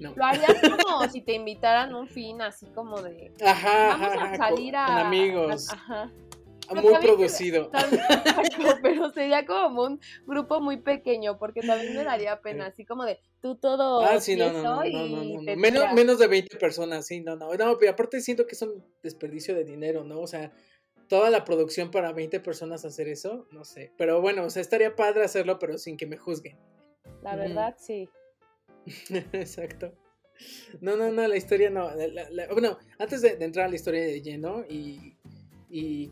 no. 0.00 0.14
Lo 0.14 0.24
harías 0.24 0.56
como 0.60 1.08
si 1.12 1.22
te 1.22 1.34
invitaran 1.34 1.94
un 1.94 2.08
fin 2.08 2.40
así 2.42 2.66
como 2.66 3.02
de. 3.02 3.32
Ajá, 3.44 3.96
vamos 3.98 4.16
a 4.20 4.36
salir 4.36 4.76
a. 4.76 4.86
Con 4.86 4.96
amigos. 4.96 5.68
ajá. 5.72 6.12
muy 6.74 6.94
producido. 6.96 7.70
pero 8.82 9.10
sería 9.10 9.44
como 9.46 9.82
un 9.84 10.00
grupo 10.26 10.60
muy 10.60 10.78
pequeño, 10.78 11.38
porque 11.38 11.60
también 11.60 11.96
me 11.96 12.04
daría 12.04 12.40
pena, 12.40 12.66
así 12.66 12.84
como 12.84 13.04
de 13.04 13.20
tú 13.40 13.56
todo. 13.56 14.02
Ah, 14.02 14.20
sí, 14.20 14.36
no, 14.36 14.52
no, 14.52 14.62
no, 14.62 14.84
no, 14.84 15.56
Menos, 15.56 15.92
menos 15.94 16.18
de 16.18 16.26
20 16.26 16.56
personas, 16.58 17.06
sí, 17.06 17.20
no, 17.20 17.36
no. 17.36 17.54
No, 17.54 17.78
pero 17.78 17.92
aparte 17.92 18.20
siento 18.20 18.46
que 18.46 18.54
es 18.54 18.62
un 18.62 18.84
desperdicio 19.02 19.54
de 19.54 19.64
dinero, 19.64 20.04
¿no? 20.04 20.20
O 20.20 20.26
sea, 20.26 20.52
toda 21.08 21.30
la 21.30 21.44
producción 21.44 21.90
para 21.90 22.12
20 22.12 22.40
personas 22.40 22.84
hacer 22.84 23.08
eso, 23.08 23.46
no 23.50 23.64
sé. 23.64 23.92
Pero 23.96 24.20
bueno, 24.20 24.44
o 24.44 24.50
sea, 24.50 24.62
estaría 24.62 24.94
padre 24.94 25.24
hacerlo, 25.24 25.58
pero 25.58 25.78
sin 25.78 25.96
que 25.96 26.06
me 26.06 26.16
juzguen. 26.16 26.56
La 27.22 27.34
verdad, 27.34 27.74
sí. 27.78 28.08
Exacto. 29.32 29.94
No, 30.80 30.96
no, 30.96 31.10
no, 31.10 31.26
la 31.26 31.36
historia 31.36 31.70
no. 31.70 31.90
bueno, 32.52 32.78
antes 32.98 33.22
de, 33.22 33.36
entrar 33.44 33.66
a 33.66 33.68
la 33.68 33.74
historia 33.74 34.02
de 34.02 34.20
lleno 34.22 34.64
y, 34.68 35.16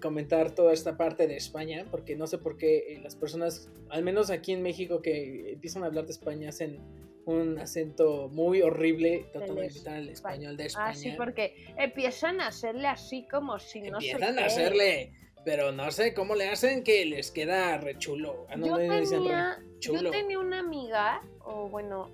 comentar 0.00 0.54
toda 0.54 0.72
esta 0.72 0.96
parte 0.96 1.26
de 1.26 1.36
España, 1.36 1.86
porque 1.90 2.14
no 2.16 2.26
sé 2.26 2.38
por 2.38 2.56
qué 2.56 2.94
eh, 2.94 3.00
las 3.02 3.16
personas, 3.16 3.70
al 3.88 4.02
menos 4.02 4.30
aquí 4.30 4.52
en 4.52 4.62
México, 4.62 5.00
que 5.00 5.52
empiezan 5.52 5.82
a 5.82 5.86
hablar 5.86 6.04
de 6.04 6.12
España, 6.12 6.50
hacen 6.50 6.78
un 7.24 7.58
acento 7.58 8.28
muy 8.28 8.62
horrible 8.62 9.26
tratando 9.32 9.60
de 9.62 9.66
imitar 9.68 9.96
el 9.96 10.08
español 10.10 10.56
de 10.56 10.66
España. 10.66 10.88
Ah, 10.90 10.94
sí, 10.94 11.12
porque 11.16 11.54
empiezan 11.76 12.40
a 12.40 12.48
hacerle 12.48 12.86
así 12.86 13.26
como 13.28 13.58
si 13.58 13.80
no 13.80 13.98
Empiezan 13.98 14.38
a 14.38 14.44
hacerle, 14.44 15.12
pero 15.44 15.72
no 15.72 15.90
sé 15.90 16.14
cómo 16.14 16.34
le 16.34 16.48
hacen 16.48 16.84
que 16.84 17.04
les 17.04 17.30
queda 17.32 17.78
rechulo. 17.78 18.46
Ah, 18.48 18.56
yo, 18.58 18.76
tenía, 18.76 19.58
yo 19.80 20.10
tenía 20.10 20.38
una 20.38 20.60
amiga, 20.60 21.22
o 21.40 21.68
bueno, 21.68 22.10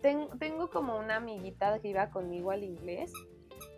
tengo 0.00 0.70
como 0.70 0.98
una 0.98 1.16
amiguita 1.16 1.78
que 1.80 1.88
iba 1.88 2.10
conmigo 2.10 2.50
al 2.50 2.64
inglés 2.64 3.12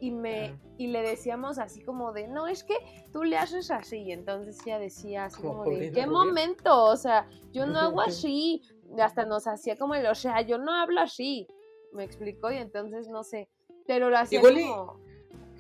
y 0.01 0.11
me 0.11 0.59
y 0.77 0.89
le 0.89 1.03
decíamos 1.03 1.59
así 1.59 1.83
como 1.83 2.13
de 2.13 2.29
no 2.29 2.47
es 2.47 2.65
que 2.65 2.75
tú 3.13 3.25
le 3.25 3.37
haces 3.37 3.71
así 3.71 3.99
y 3.99 4.13
entonces 4.13 4.59
ella 4.65 4.79
decía 4.79 5.25
así 5.27 5.43
como, 5.43 5.65
de 5.65 5.91
qué 5.91 6.07
momento 6.07 6.85
o 6.85 6.97
sea 6.97 7.29
yo 7.53 7.67
no 7.67 7.79
hago 7.79 8.01
así 8.01 8.63
hasta 8.99 9.25
nos 9.25 9.47
hacía 9.47 9.77
como 9.77 9.95
el 9.95 10.07
o 10.07 10.15
sea 10.15 10.41
yo 10.43 10.59
no 10.59 10.73
hablo 10.73 11.01
así 11.01 11.47
me 11.93 12.05
explicó 12.05 12.51
y 12.51 12.57
entonces 12.57 13.09
no 13.09 13.25
sé 13.25 13.49
pero 13.87 14.11
lo 14.11 14.19
hacía 14.19 14.39
igual 14.39 14.55
como 14.55 15.01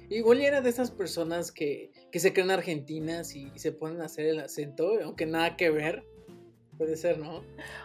igual 0.08 0.40
era 0.40 0.60
de 0.60 0.70
esas 0.70 0.90
personas 0.90 1.52
que, 1.52 1.90
que 2.10 2.20
se 2.20 2.32
creen 2.32 2.50
argentinas 2.50 3.34
y, 3.34 3.50
se 3.56 3.72
ponen 3.72 4.00
a 4.00 4.06
hacer 4.06 4.26
el 4.26 4.40
acento 4.40 4.92
aunque 5.02 5.26
nada 5.26 5.56
que 5.56 5.70
ver 5.70 6.06
Puede 6.78 6.96
ser, 6.96 7.18
¿no? 7.18 7.42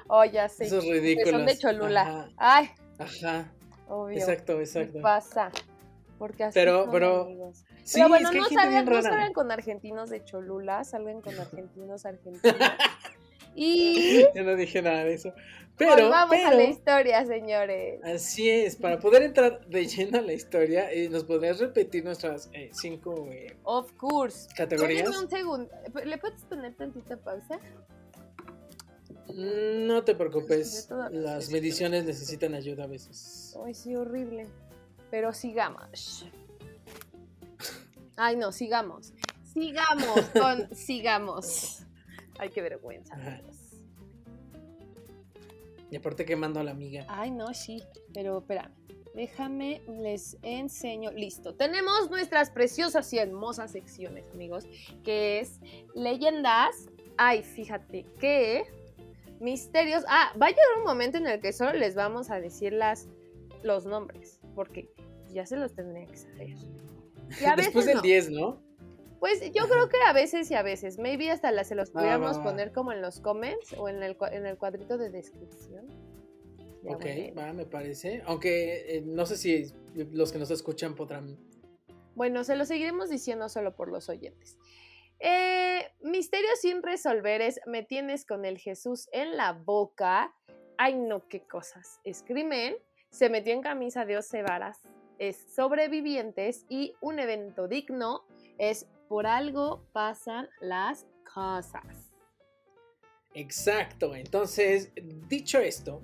Oh, 0.07 0.23
ya 0.23 0.47
sé. 0.47 0.65
Esos 0.65 0.85
ridículos. 0.85 1.31
son 1.31 1.45
de 1.45 1.57
Cholula. 1.57 2.29
Ay. 2.37 2.69
Ajá. 2.99 3.51
Obvio. 3.87 4.17
Exacto, 4.17 4.59
exacto. 4.59 4.93
¿Qué 4.93 4.99
pasa? 5.01 5.51
Porque 6.19 6.43
así 6.45 6.53
pero, 6.53 6.89
pero, 6.91 7.27
Sí, 7.83 7.95
pero 7.95 8.09
bueno, 8.09 8.31
no, 8.31 8.45
salgan, 8.45 8.85
no 8.85 9.01
salgan 9.01 9.33
con 9.33 9.51
argentinos 9.51 10.09
de 10.09 10.23
Cholula, 10.23 10.83
salgan 10.83 11.21
con 11.21 11.37
argentinos 11.39 12.05
argentinos. 12.05 12.55
y... 13.55 14.25
Yo 14.35 14.43
no 14.43 14.55
dije 14.55 14.81
nada 14.81 15.03
de 15.03 15.15
eso. 15.15 15.33
Pero, 15.75 16.09
vamos 16.09 16.37
a 16.37 16.53
la 16.53 16.63
historia, 16.63 17.25
señores. 17.25 17.99
Así 18.03 18.47
es, 18.47 18.75
para 18.75 18.99
poder 18.99 19.23
entrar 19.23 19.65
de 19.65 19.87
lleno 19.87 20.19
a 20.19 20.21
la 20.21 20.33
historia, 20.33 20.91
eh, 20.91 21.09
¿nos 21.09 21.23
podrías 21.23 21.59
repetir 21.59 22.05
nuestras 22.05 22.49
eh, 22.53 22.69
cinco 22.73 23.27
eh, 23.31 23.57
of 23.63 23.91
course. 23.93 24.47
categorías? 24.55 25.09
un 25.17 25.29
segundo. 25.29 25.69
¿Le 26.05 26.17
puedes 26.19 26.43
poner 26.43 26.75
tantita 26.75 27.17
pausa? 27.17 27.59
No 29.35 30.03
te 30.03 30.13
preocupes, 30.13 30.89
las 31.11 31.49
mediciones 31.49 32.05
necesitan 32.05 32.53
ayuda 32.53 32.83
a 32.83 32.87
veces. 32.87 33.57
Ay, 33.65 33.73
sí, 33.73 33.95
horrible. 33.95 34.47
Pero 35.09 35.33
sigamos. 35.33 36.27
Ay, 38.15 38.35
no, 38.35 38.51
sigamos. 38.51 39.13
Sigamos 39.43 40.21
con 40.39 40.75
sigamos. 40.75 41.83
Ay, 42.37 42.49
qué 42.49 42.61
vergüenza. 42.61 43.15
Y 45.89 45.95
aparte 45.95 46.25
quemando 46.25 46.59
a 46.59 46.63
la 46.63 46.71
amiga. 46.71 47.05
Ay, 47.07 47.31
no, 47.31 47.53
sí. 47.53 47.81
Pero 48.13 48.39
espera, 48.39 48.71
déjame, 49.15 49.81
les 49.87 50.37
enseño. 50.43 51.11
Listo. 51.11 51.55
Tenemos 51.55 52.09
nuestras 52.11 52.51
preciosas 52.51 53.11
y 53.13 53.19
hermosas 53.19 53.71
secciones, 53.71 54.25
amigos, 54.33 54.65
que 55.03 55.39
es 55.39 55.59
leyendas. 55.95 56.87
Ay, 57.17 57.43
fíjate 57.43 58.05
que 58.19 58.63
misterios. 59.43 60.03
Ah, 60.07 60.33
va 60.41 60.47
a 60.47 60.49
llegar 60.49 60.65
un 60.79 60.85
momento 60.85 61.17
en 61.17 61.27
el 61.27 61.39
que 61.39 61.53
solo 61.53 61.73
les 61.73 61.93
vamos 61.93 62.31
a 62.31 62.39
decir 62.39 62.73
las, 62.73 63.07
los 63.61 63.85
nombres, 63.85 64.39
porque 64.55 64.89
ya 65.31 65.45
se 65.45 65.57
los 65.57 65.75
tendría 65.75 66.07
que 66.07 66.17
saber. 66.17 66.55
Después 67.57 67.85
del 67.85 68.01
10, 68.01 68.31
¿no? 68.31 68.61
Pues 69.19 69.39
yo 69.53 69.69
creo 69.69 69.87
que 69.87 69.97
a 70.05 70.11
veces 70.11 70.51
y 70.51 70.55
a 70.55 70.63
veces. 70.63 70.97
Maybe 70.97 71.31
hasta 71.31 71.51
las 71.51 71.67
se 71.67 71.75
los 71.75 71.89
ah, 71.89 71.93
pudiéramos 71.93 72.39
poner 72.39 72.73
como 72.73 72.91
en 72.91 73.01
los 73.01 73.19
comments 73.19 73.73
o 73.77 73.87
en 73.87 74.03
el, 74.03 74.17
en 74.31 74.45
el 74.45 74.57
cuadrito 74.57 74.97
de 74.97 75.09
descripción. 75.09 75.87
ok, 76.85 77.05
va, 77.37 77.53
me 77.53 77.65
parece. 77.65 78.21
Aunque 78.25 78.97
eh, 78.97 79.01
no 79.05 79.25
sé 79.25 79.37
si 79.37 79.71
los 80.11 80.31
que 80.31 80.39
nos 80.39 80.51
escuchan 80.51 80.95
podrán. 80.95 81.37
Bueno, 82.15 82.43
se 82.43 82.55
lo 82.55 82.65
seguiremos 82.65 83.09
diciendo 83.09 83.47
solo 83.49 83.75
por 83.75 83.89
los 83.89 84.09
oyentes. 84.09 84.57
Eh, 85.25 85.89
misterio 86.01 86.49
sin 86.59 86.83
resolver 86.83 87.39
es 87.41 87.61
Me 87.65 87.81
tienes 87.81 88.25
con 88.25 88.43
el 88.43 88.57
Jesús 88.57 89.07
en 89.13 89.37
la 89.37 89.53
boca. 89.53 90.35
Ay, 90.77 90.95
no, 90.95 91.29
qué 91.29 91.39
cosas. 91.47 92.01
Es 92.03 92.23
crimen. 92.23 92.75
Se 93.09 93.29
metió 93.29 93.53
en 93.53 93.61
camisa 93.61 94.03
de 94.03 94.17
once 94.17 94.41
varas. 94.41 94.81
Es 95.19 95.37
sobrevivientes. 95.55 96.65
Y 96.67 96.93
un 96.99 97.19
evento 97.19 97.69
digno 97.69 98.25
es 98.57 98.85
Por 99.07 99.25
algo 99.25 99.85
pasan 99.93 100.49
las 100.59 101.05
cosas. 101.33 102.11
Exacto. 103.33 104.13
Entonces, 104.15 104.91
dicho 105.29 105.59
esto, 105.59 106.01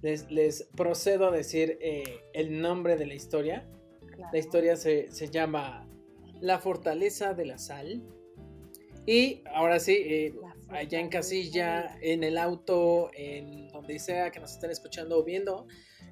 les, 0.00 0.62
procedo 0.74 1.28
a 1.28 1.30
decir 1.30 1.76
eh, 1.82 2.22
el 2.32 2.58
nombre 2.58 2.96
de 2.96 3.04
la 3.04 3.14
historia. 3.14 3.68
La 4.32 4.38
historia 4.38 4.76
se, 4.76 5.12
se 5.12 5.28
llama 5.28 5.86
La 6.40 6.58
fortaleza 6.58 7.34
de 7.34 7.44
la 7.44 7.58
sal 7.58 8.02
y 9.06 9.44
ahora 9.54 9.78
sí, 9.78 9.92
eh, 9.94 10.34
allá 10.68 10.98
en 10.98 11.08
casilla, 11.08 11.96
en 12.00 12.24
el 12.24 12.36
auto, 12.38 13.10
en 13.14 13.68
donde 13.68 13.98
sea 13.98 14.30
que 14.30 14.40
nos 14.40 14.52
estén 14.52 14.70
escuchando 14.70 15.18
o 15.18 15.24
viendo, 15.24 15.66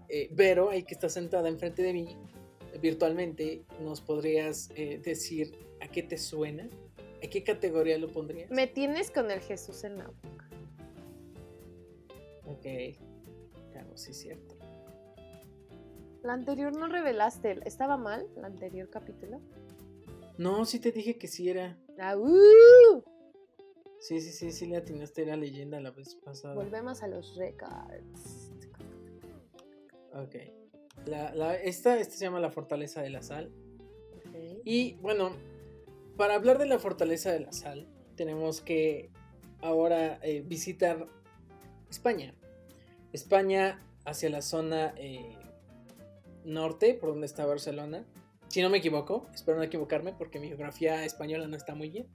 eh, 0.08 0.28
Vero, 0.32 0.70
ahí 0.70 0.84
que 0.84 0.94
está 0.94 1.08
sentada 1.08 1.48
enfrente 1.48 1.82
de 1.82 1.92
mí, 1.92 2.16
virtualmente, 2.80 3.64
¿nos 3.80 4.00
podrías 4.00 4.70
eh, 4.76 5.00
decir 5.02 5.58
a 5.80 5.88
qué 5.88 6.02
te 6.02 6.18
suena? 6.18 6.68
¿A 7.22 7.26
qué 7.26 7.42
categoría 7.42 7.98
lo 7.98 8.12
pondrías? 8.12 8.50
Me 8.50 8.66
tienes 8.66 9.10
con 9.10 9.30
el 9.30 9.40
Jesús 9.40 9.82
en 9.84 9.98
la 9.98 10.06
boca. 10.06 10.48
Ok, 12.46 12.96
claro, 13.72 13.96
sí 13.96 14.10
es 14.10 14.18
cierto. 14.18 14.56
La 16.22 16.32
anterior 16.32 16.74
no 16.76 16.86
revelaste, 16.86 17.58
¿estaba 17.64 17.96
mal 17.96 18.26
el 18.36 18.44
anterior 18.44 18.88
capítulo? 18.88 19.40
No, 20.38 20.64
sí 20.64 20.78
te 20.80 20.92
dije 20.92 21.16
que 21.16 21.28
sí 21.28 21.48
era. 21.48 21.78
Ah, 21.98 22.16
uh. 22.16 23.02
Sí, 24.00 24.20
sí, 24.20 24.32
sí, 24.32 24.52
sí 24.52 24.66
le 24.66 24.76
atinaste 24.76 25.24
la 25.24 25.36
leyenda 25.36 25.80
la 25.80 25.90
vez 25.90 26.16
pasada. 26.16 26.54
Volvemos 26.54 27.02
a 27.02 27.08
los 27.08 27.36
records. 27.36 28.50
Ok. 30.12 30.36
La, 31.06 31.56
esta, 31.56 31.98
esta 31.98 32.14
se 32.14 32.24
llama 32.24 32.40
la 32.40 32.50
Fortaleza 32.50 33.02
de 33.02 33.10
la 33.10 33.22
Sal. 33.22 33.50
Y 34.64 34.94
bueno, 34.96 35.32
para 36.16 36.34
hablar 36.34 36.58
de 36.58 36.66
la 36.66 36.78
Fortaleza 36.78 37.32
de 37.32 37.40
la 37.40 37.52
Sal, 37.52 37.86
tenemos 38.16 38.60
que 38.60 39.10
ahora 39.60 40.18
eh, 40.22 40.42
visitar 40.46 41.06
España. 41.90 42.34
España 43.12 43.80
hacia 44.04 44.30
la 44.30 44.42
zona 44.42 44.94
eh, 44.96 45.36
norte, 46.44 46.94
por 46.94 47.10
donde 47.10 47.26
está 47.26 47.46
Barcelona. 47.46 48.04
Si 48.54 48.62
no 48.62 48.70
me 48.70 48.78
equivoco, 48.78 49.26
espero 49.34 49.56
no 49.56 49.64
equivocarme 49.64 50.12
porque 50.12 50.38
mi 50.38 50.46
geografía 50.46 51.04
española 51.04 51.48
no 51.48 51.56
está 51.56 51.74
muy 51.74 51.90
bien. 51.90 52.06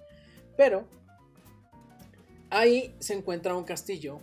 Pero 0.55 0.87
ahí 2.49 2.95
se 2.99 3.13
encuentra 3.13 3.57
un 3.57 3.65
castillo, 3.65 4.21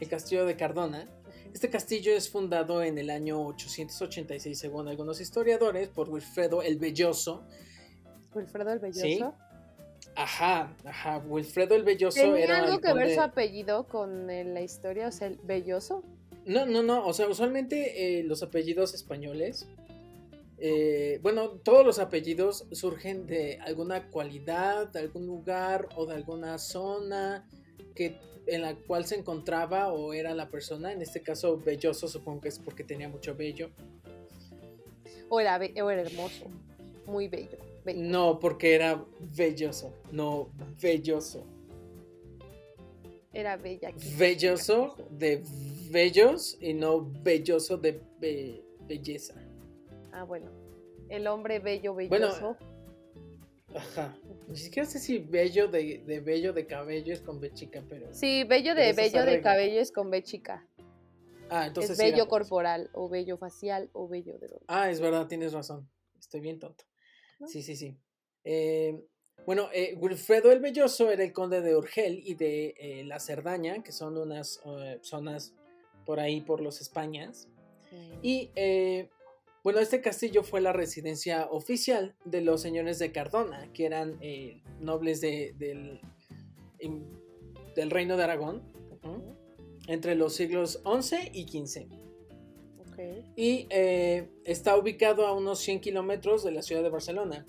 el 0.00 0.08
castillo 0.08 0.44
de 0.44 0.56
Cardona, 0.56 1.06
Este 1.54 1.70
castillo 1.70 2.16
es 2.16 2.28
fundado 2.28 2.82
en 2.82 2.98
el 2.98 3.10
año 3.10 3.46
886, 3.46 4.58
según 4.58 4.88
algunos 4.88 5.20
historiadores, 5.20 5.88
por 5.88 6.08
Wilfredo 6.08 6.62
el 6.62 6.78
Belloso. 6.78 7.44
¿Wilfredo 8.34 8.72
el 8.72 8.80
Belloso? 8.80 9.36
Ajá, 10.16 10.74
ajá. 10.84 11.18
Wilfredo 11.18 11.76
el 11.76 11.84
Belloso 11.84 12.20
¿Tenía 12.20 12.58
algo 12.58 12.80
que 12.80 12.92
ver 12.92 13.14
su 13.14 13.20
apellido 13.20 13.86
con 13.86 14.26
la 14.26 14.62
historia? 14.62 15.06
O 15.06 15.12
sea, 15.12 15.28
el 15.28 15.38
Belloso. 15.44 16.02
No, 16.44 16.66
no, 16.66 16.82
no. 16.82 17.06
O 17.06 17.12
sea, 17.12 17.28
usualmente 17.28 18.18
eh, 18.18 18.24
los 18.24 18.42
apellidos 18.42 18.94
españoles. 18.94 19.68
Eh, 20.64 21.18
bueno, 21.22 21.58
todos 21.58 21.84
los 21.84 21.98
apellidos 21.98 22.68
surgen 22.70 23.26
de 23.26 23.58
alguna 23.62 24.08
cualidad, 24.10 24.86
de 24.92 25.00
algún 25.00 25.26
lugar 25.26 25.88
o 25.96 26.06
de 26.06 26.14
alguna 26.14 26.56
zona 26.58 27.48
que 27.96 28.20
en 28.46 28.62
la 28.62 28.76
cual 28.76 29.04
se 29.04 29.16
encontraba 29.16 29.92
o 29.92 30.12
era 30.12 30.36
la 30.36 30.50
persona. 30.50 30.92
En 30.92 31.02
este 31.02 31.20
caso, 31.20 31.58
belloso, 31.58 32.06
supongo 32.06 32.42
que 32.42 32.48
es 32.50 32.60
porque 32.60 32.84
tenía 32.84 33.08
mucho 33.08 33.34
bello. 33.34 33.70
O 35.28 35.40
era, 35.40 35.56
o 35.56 35.90
era 35.90 36.02
hermoso, 36.02 36.46
muy 37.06 37.26
bello, 37.26 37.58
No, 37.96 38.38
porque 38.38 38.76
era 38.76 39.04
belloso, 39.18 39.92
no 40.12 40.52
belloso. 40.80 41.44
Era 43.32 43.56
bella. 43.56 43.90
Belloso 44.16 44.94
de 45.10 45.42
bellos 45.90 46.56
y 46.60 46.72
no 46.72 47.00
belloso 47.02 47.78
de 47.78 48.00
belleza. 48.86 49.41
Ah, 50.12 50.24
bueno. 50.24 50.50
El 51.08 51.26
hombre 51.26 51.58
bello, 51.58 51.94
belloso. 51.94 52.56
Ajá. 53.74 54.16
Ni 54.48 54.56
siquiera 54.56 54.88
sé 54.88 54.98
si 54.98 55.18
bello 55.18 55.68
de, 55.68 56.02
de 56.06 56.20
bello 56.20 56.52
de 56.52 56.66
cabello 56.66 57.12
es 57.12 57.20
con 57.20 57.40
B 57.40 57.52
chica, 57.52 57.82
pero. 57.88 58.12
Sí, 58.12 58.44
bello 58.44 58.74
de 58.74 58.92
bello 58.92 59.24
de 59.24 59.40
cabello 59.40 59.80
es 59.80 59.92
con 59.92 60.10
B 60.10 60.22
chica. 60.22 60.66
Ah, 61.48 61.66
entonces. 61.66 61.92
Es 61.92 61.98
bello 61.98 62.28
corporal, 62.28 62.90
o 62.92 63.08
bello 63.08 63.36
facial, 63.36 63.90
o 63.92 64.08
bello 64.08 64.38
de 64.38 64.48
Ah, 64.68 64.90
es 64.90 65.00
verdad, 65.00 65.26
tienes 65.26 65.52
razón. 65.52 65.88
Estoy 66.18 66.40
bien 66.40 66.58
tonto. 66.58 66.84
Sí, 67.46 67.62
sí, 67.62 67.76
sí. 67.76 67.96
Eh, 68.44 69.04
bueno, 69.46 69.68
eh, 69.72 69.94
Wilfredo 69.98 70.52
el 70.52 70.60
Belloso 70.60 71.10
era 71.10 71.24
el 71.24 71.32
conde 71.32 71.60
de 71.60 71.76
Urgel 71.76 72.22
y 72.24 72.34
de 72.34 72.74
eh, 72.78 73.04
la 73.04 73.18
Cerdaña, 73.18 73.82
que 73.82 73.92
son 73.92 74.16
unas 74.16 74.60
zonas 75.00 75.54
por 76.06 76.20
ahí, 76.20 76.40
por 76.40 76.60
los 76.60 76.80
Españas. 76.80 77.48
Y 78.22 78.50
bueno, 79.62 79.78
este 79.78 80.00
castillo 80.00 80.42
fue 80.42 80.60
la 80.60 80.72
residencia 80.72 81.46
oficial 81.50 82.16
de 82.24 82.40
los 82.40 82.60
señores 82.60 82.98
de 82.98 83.12
Cardona, 83.12 83.70
que 83.72 83.86
eran 83.86 84.18
eh, 84.20 84.60
nobles 84.80 85.20
del, 85.20 85.56
del, 87.76 87.90
reino 87.90 88.16
de 88.16 88.24
Aragón, 88.24 88.62
entre 89.86 90.16
los 90.16 90.34
siglos 90.34 90.82
XI 90.84 91.30
y 91.32 91.46
XV. 91.46 91.86
Y 93.36 93.66
eh, 93.70 94.28
está 94.44 94.76
ubicado 94.76 95.26
a 95.26 95.32
unos 95.32 95.60
100 95.60 95.80
kilómetros 95.80 96.44
de 96.44 96.52
la 96.52 96.62
ciudad 96.62 96.82
de 96.82 96.90
Barcelona. 96.90 97.46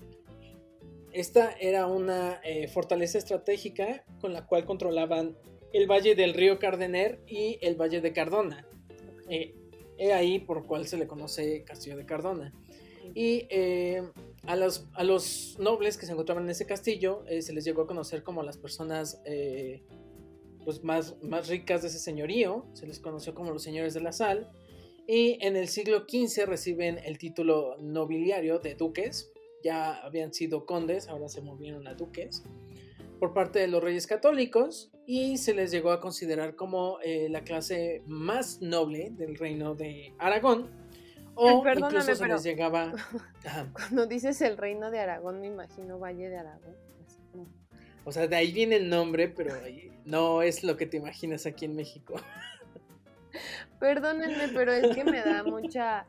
Esta 1.11 1.51
era 1.59 1.85
una 1.87 2.39
eh, 2.43 2.67
fortaleza 2.67 3.17
estratégica 3.17 4.03
con 4.19 4.33
la 4.33 4.47
cual 4.47 4.65
controlaban 4.65 5.37
el 5.71 5.89
valle 5.89 6.15
del 6.15 6.33
río 6.33 6.59
Cardener 6.59 7.21
y 7.27 7.57
el 7.61 7.75
valle 7.75 8.01
de 8.01 8.13
Cardona. 8.13 8.67
He 9.97 10.13
ahí 10.13 10.39
por 10.39 10.65
cual 10.65 10.87
se 10.87 10.97
le 10.97 11.07
conoce 11.07 11.63
Castillo 11.63 11.97
de 11.97 12.05
Cardona. 12.05 12.53
Y 13.13 13.47
eh, 13.49 14.01
a, 14.45 14.55
los, 14.55 14.87
a 14.93 15.03
los 15.03 15.57
nobles 15.59 15.97
que 15.97 16.05
se 16.05 16.13
encontraban 16.13 16.45
en 16.45 16.51
ese 16.51 16.65
castillo 16.65 17.23
eh, 17.27 17.41
se 17.41 17.53
les 17.53 17.65
llegó 17.65 17.83
a 17.83 17.87
conocer 17.87 18.23
como 18.23 18.43
las 18.43 18.57
personas 18.57 19.21
eh, 19.25 19.83
pues 20.63 20.83
más, 20.83 21.21
más 21.21 21.49
ricas 21.49 21.81
de 21.81 21.89
ese 21.89 21.99
señorío, 21.99 22.65
se 22.73 22.87
les 22.87 22.99
conoció 22.99 23.35
como 23.35 23.51
los 23.51 23.63
señores 23.63 23.93
de 23.93 24.01
la 24.01 24.13
sal. 24.13 24.49
Y 25.05 25.37
en 25.45 25.57
el 25.57 25.67
siglo 25.67 26.05
XV 26.07 26.45
reciben 26.45 26.97
el 27.03 27.17
título 27.17 27.75
nobiliario 27.79 28.59
de 28.59 28.75
duques, 28.75 29.31
ya 29.61 29.95
habían 29.97 30.33
sido 30.33 30.65
condes, 30.65 31.09
ahora 31.09 31.27
se 31.27 31.41
movieron 31.41 31.87
a 31.87 31.93
duques 31.93 32.43
por 33.19 33.33
parte 33.33 33.59
de 33.59 33.67
los 33.67 33.83
reyes 33.83 34.07
católicos 34.07 34.92
y 35.05 35.37
se 35.37 35.53
les 35.53 35.71
llegó 35.71 35.91
a 35.91 35.99
considerar 35.99 36.55
como 36.55 36.99
eh, 37.01 37.27
la 37.29 37.41
clase 37.41 38.03
más 38.05 38.61
noble 38.61 39.09
del 39.11 39.35
reino 39.35 39.75
de 39.75 40.13
Aragón. 40.17 40.69
O 41.35 41.63
incluso 41.67 42.15
se 42.15 42.27
les 42.27 42.43
llegaba. 42.43 42.93
Cuando 43.73 44.05
dices 44.05 44.39
el 44.41 44.55
reino 44.57 44.91
de 44.91 44.99
Aragón, 44.99 45.41
me 45.41 45.47
imagino 45.47 45.99
Valle 45.99 46.29
de 46.29 46.37
Aragón. 46.37 46.75
O 48.05 48.11
sea, 48.11 48.27
de 48.27 48.35
ahí 48.35 48.51
viene 48.51 48.75
el 48.75 48.89
nombre, 48.89 49.29
pero 49.29 49.55
no 50.05 50.41
es 50.41 50.63
lo 50.63 50.77
que 50.77 50.85
te 50.85 50.97
imaginas 50.97 51.45
aquí 51.45 51.65
en 51.65 51.75
México. 51.75 52.15
Perdónenme, 53.79 54.49
pero 54.53 54.73
es 54.73 54.95
que 54.95 55.03
me 55.03 55.21
da 55.21 55.43
mucha. 55.43 56.05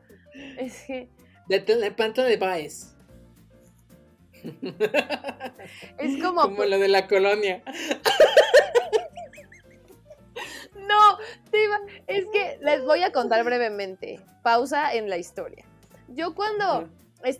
Es 0.57 0.83
que. 0.85 1.09
De 1.47 1.91
planta 1.91 2.23
de 2.23 2.37
Baez. 2.37 2.94
Es 5.97 6.21
como. 6.21 6.41
Como 6.41 6.65
lo 6.65 6.79
de 6.79 6.87
la 6.87 7.07
colonia. 7.07 7.63
No, 10.87 11.17
es 12.07 12.25
que 12.31 12.59
les 12.61 12.83
voy 12.83 13.03
a 13.03 13.11
contar 13.11 13.43
brevemente. 13.43 14.19
Pausa 14.43 14.93
en 14.93 15.09
la 15.09 15.17
historia. 15.17 15.65
Yo 16.09 16.35
cuando 16.35 16.87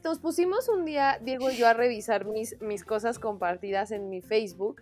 nos 0.04 0.20
pusimos 0.20 0.68
un 0.70 0.86
día, 0.86 1.20
Diego 1.22 1.50
y 1.52 1.58
yo, 1.58 1.68
a 1.68 1.74
revisar 1.74 2.26
mis, 2.26 2.60
mis 2.62 2.84
cosas 2.84 3.20
compartidas 3.20 3.92
en 3.92 4.10
mi 4.10 4.22
Facebook 4.22 4.82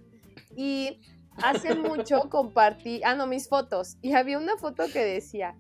y 0.56 1.02
hace 1.38 1.76
mucho 1.76 2.30
compartí, 2.30 3.02
ah, 3.04 3.16
no, 3.16 3.28
mis 3.28 3.50
fotos. 3.50 3.98
Y 4.02 4.14
había 4.14 4.38
una 4.38 4.58
foto 4.58 4.86
que 4.92 5.04
decía, 5.04 5.56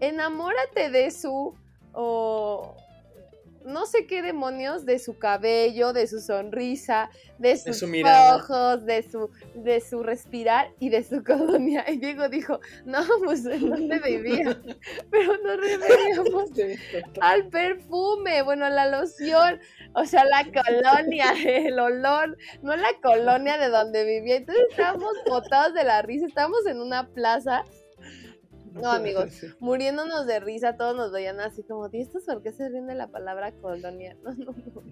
enamórate 0.00 0.90
de 0.90 1.10
su, 1.10 1.54
o 1.92 2.76
no 3.64 3.86
sé 3.86 4.06
qué 4.06 4.22
demonios 4.22 4.84
de 4.86 4.98
su 4.98 5.18
cabello, 5.18 5.92
de 5.92 6.06
su 6.06 6.20
sonrisa, 6.20 7.10
de 7.38 7.56
sus 7.56 7.82
ojos, 7.82 8.84
de 8.84 9.02
su, 9.02 9.30
de 9.54 9.80
su 9.80 10.02
respirar 10.02 10.72
y 10.78 10.88
de 10.88 11.04
su 11.04 11.22
colonia. 11.24 11.84
Y 11.88 11.98
Diego 11.98 12.28
dijo, 12.28 12.60
no, 12.84 13.00
pues 13.24 13.44
¿en 13.46 13.70
dónde 13.70 13.98
vivía? 14.00 14.60
Pero 15.10 15.36
no 15.44 15.56
referíamos 15.56 16.50
al 17.20 17.48
perfume, 17.48 18.42
bueno, 18.42 18.66
a 18.66 18.70
la 18.70 18.88
loción, 18.88 19.60
o 19.94 20.04
sea, 20.04 20.24
la 20.24 20.44
colonia, 20.44 21.32
el 21.46 21.78
olor, 21.78 22.36
no 22.62 22.76
la 22.76 22.90
colonia 23.02 23.58
de 23.58 23.68
donde 23.68 24.04
vivía. 24.04 24.36
Entonces 24.36 24.64
estábamos 24.70 25.14
botados 25.26 25.74
de 25.74 25.84
la 25.84 26.02
risa, 26.02 26.26
estábamos 26.26 26.66
en 26.66 26.80
una 26.80 27.08
plaza 27.08 27.64
no, 28.72 28.90
amigos, 28.92 29.30
muriéndonos 29.60 30.26
de 30.26 30.40
risa, 30.40 30.76
todos 30.76 30.96
nos 30.96 31.12
veían 31.12 31.40
así 31.40 31.62
como, 31.62 31.88
¿y 31.92 32.00
esto 32.00 32.18
por 32.38 32.42
qué 32.42 32.52
se 32.52 32.68
rinde 32.68 32.94
la 32.94 33.10
palabra 33.10 33.52
colonia? 33.52 34.16
No, 34.28 34.32
no, 34.32 34.52
no. 34.52 34.82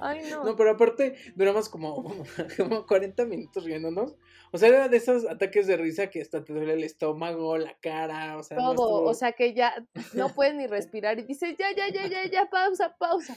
Ay, 0.00 0.20
no. 0.30 0.44
No, 0.44 0.56
pero 0.56 0.70
aparte 0.70 1.16
duramos 1.34 1.68
como, 1.68 2.04
como 2.56 2.86
40 2.86 3.24
minutos 3.24 3.64
riéndonos. 3.64 4.16
O 4.52 4.58
sea, 4.58 4.68
era 4.68 4.88
de 4.88 4.96
esos 4.96 5.28
ataques 5.28 5.66
de 5.66 5.76
risa 5.76 6.08
que 6.08 6.20
hasta 6.20 6.44
te 6.44 6.52
duele 6.52 6.74
el 6.74 6.84
estómago, 6.84 7.58
la 7.58 7.76
cara, 7.80 8.36
o 8.38 8.42
sea. 8.42 8.56
Todo, 8.56 9.02
o 9.02 9.14
sea 9.14 9.32
que 9.32 9.54
ya 9.54 9.74
no 10.12 10.28
puedes 10.28 10.54
ni 10.54 10.66
respirar 10.66 11.18
y 11.18 11.22
dices, 11.22 11.56
ya, 11.58 11.66
ya, 11.76 11.88
ya, 11.88 12.06
ya, 12.06 12.30
ya, 12.30 12.48
pausa, 12.48 12.94
pausa. 12.96 13.34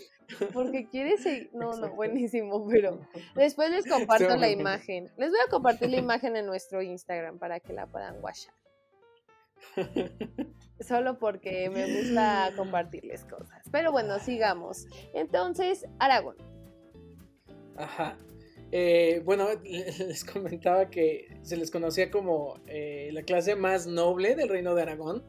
Porque 0.54 0.88
quieres 0.88 1.24
seguir. 1.24 1.50
No, 1.54 1.74
no, 1.74 1.96
buenísimo, 1.96 2.68
pero 2.68 3.00
después 3.36 3.72
les 3.72 3.88
comparto 3.88 4.36
la 4.36 4.50
imagen. 4.50 5.10
Les 5.18 5.30
voy 5.30 5.40
a 5.46 5.50
compartir 5.50 5.90
la 5.90 5.98
imagen 5.98 6.36
en 6.36 6.46
nuestro 6.46 6.82
Instagram 6.82 7.40
para 7.40 7.60
que 7.60 7.74
la 7.74 7.88
puedan 7.88 8.22
guachar. 8.22 8.54
Solo 10.80 11.18
porque 11.18 11.70
me 11.70 12.02
gusta 12.02 12.52
compartirles 12.56 13.24
cosas. 13.26 13.64
Pero 13.72 13.92
bueno, 13.92 14.20
sigamos. 14.20 14.86
Entonces, 15.14 15.86
Aragón. 16.00 16.36
Ajá. 17.76 18.18
Eh, 18.72 19.22
bueno, 19.24 19.48
les 19.64 20.24
comentaba 20.24 20.90
que 20.90 21.28
se 21.42 21.58
les 21.58 21.72
conocía 21.72 22.12
como 22.12 22.60
eh, 22.68 23.10
la 23.14 23.24
clase 23.24 23.56
más 23.56 23.88
noble 23.88 24.36
del 24.36 24.50
reino 24.50 24.76
de 24.76 24.82
Aragón, 24.82 25.24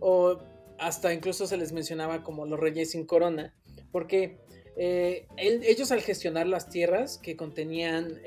o 0.00 0.38
hasta 0.78 1.12
incluso 1.12 1.46
se 1.46 1.56
les 1.56 1.72
mencionaba 1.72 2.22
como 2.22 2.46
los 2.46 2.60
reyes 2.60 2.92
sin 2.92 3.06
corona, 3.06 3.54
porque 3.90 4.38
eh, 4.76 5.26
ellos 5.36 5.90
al 5.90 6.02
gestionar 6.02 6.46
las 6.46 6.68
tierras 6.68 7.18
que 7.18 7.34
contenían, 7.34 8.20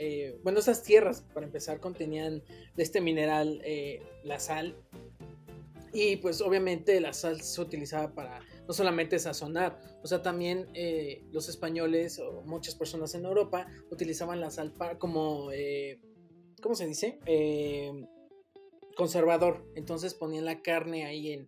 bueno, 0.43 0.59
esas 0.59 0.83
tierras 0.83 1.21
para 1.33 1.45
empezar 1.45 1.79
contenían 1.79 2.43
de 2.75 2.83
este 2.83 3.01
mineral 3.01 3.61
la 4.23 4.39
sal 4.39 4.75
y 5.93 6.17
pues 6.17 6.41
obviamente 6.41 6.99
la 6.99 7.13
sal 7.13 7.41
se 7.41 7.61
utilizaba 7.61 8.13
para 8.13 8.39
no 8.67 8.73
solamente 8.73 9.17
sazonar, 9.17 9.79
o 10.03 10.07
sea, 10.07 10.21
también 10.21 10.67
eh, 10.73 11.23
los 11.31 11.49
españoles 11.49 12.19
o 12.19 12.41
muchas 12.43 12.75
personas 12.75 13.13
en 13.15 13.25
Europa 13.25 13.67
utilizaban 13.91 14.39
la 14.39 14.49
sal 14.49 14.71
para, 14.71 14.97
como, 14.97 15.51
eh, 15.51 15.99
¿cómo 16.61 16.75
se 16.75 16.85
dice? 16.85 17.19
Eh, 17.25 17.91
conservador. 18.95 19.65
Entonces 19.75 20.13
ponían 20.13 20.45
la 20.45 20.61
carne 20.61 21.05
ahí 21.05 21.33
en, 21.33 21.47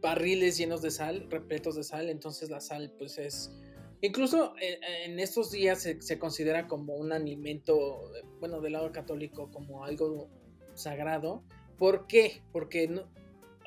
barriles 0.00 0.56
llenos 0.56 0.80
de 0.80 0.90
sal, 0.90 1.26
repletos 1.28 1.74
de 1.76 1.84
sal. 1.84 2.08
Entonces 2.08 2.50
la 2.50 2.60
sal 2.60 2.92
pues 2.98 3.18
es... 3.18 3.52
Incluso 4.00 4.54
en 4.60 5.18
estos 5.18 5.50
días 5.50 5.82
se, 5.82 6.00
se, 6.00 6.20
considera 6.20 6.68
como 6.68 6.94
un 6.94 7.12
alimento, 7.12 8.12
bueno, 8.38 8.60
del 8.60 8.74
lado 8.74 8.92
católico 8.92 9.50
como 9.50 9.84
algo 9.84 10.30
sagrado. 10.74 11.42
¿Por 11.78 12.06
qué? 12.06 12.42
Porque 12.52 12.88
no, 12.88 13.04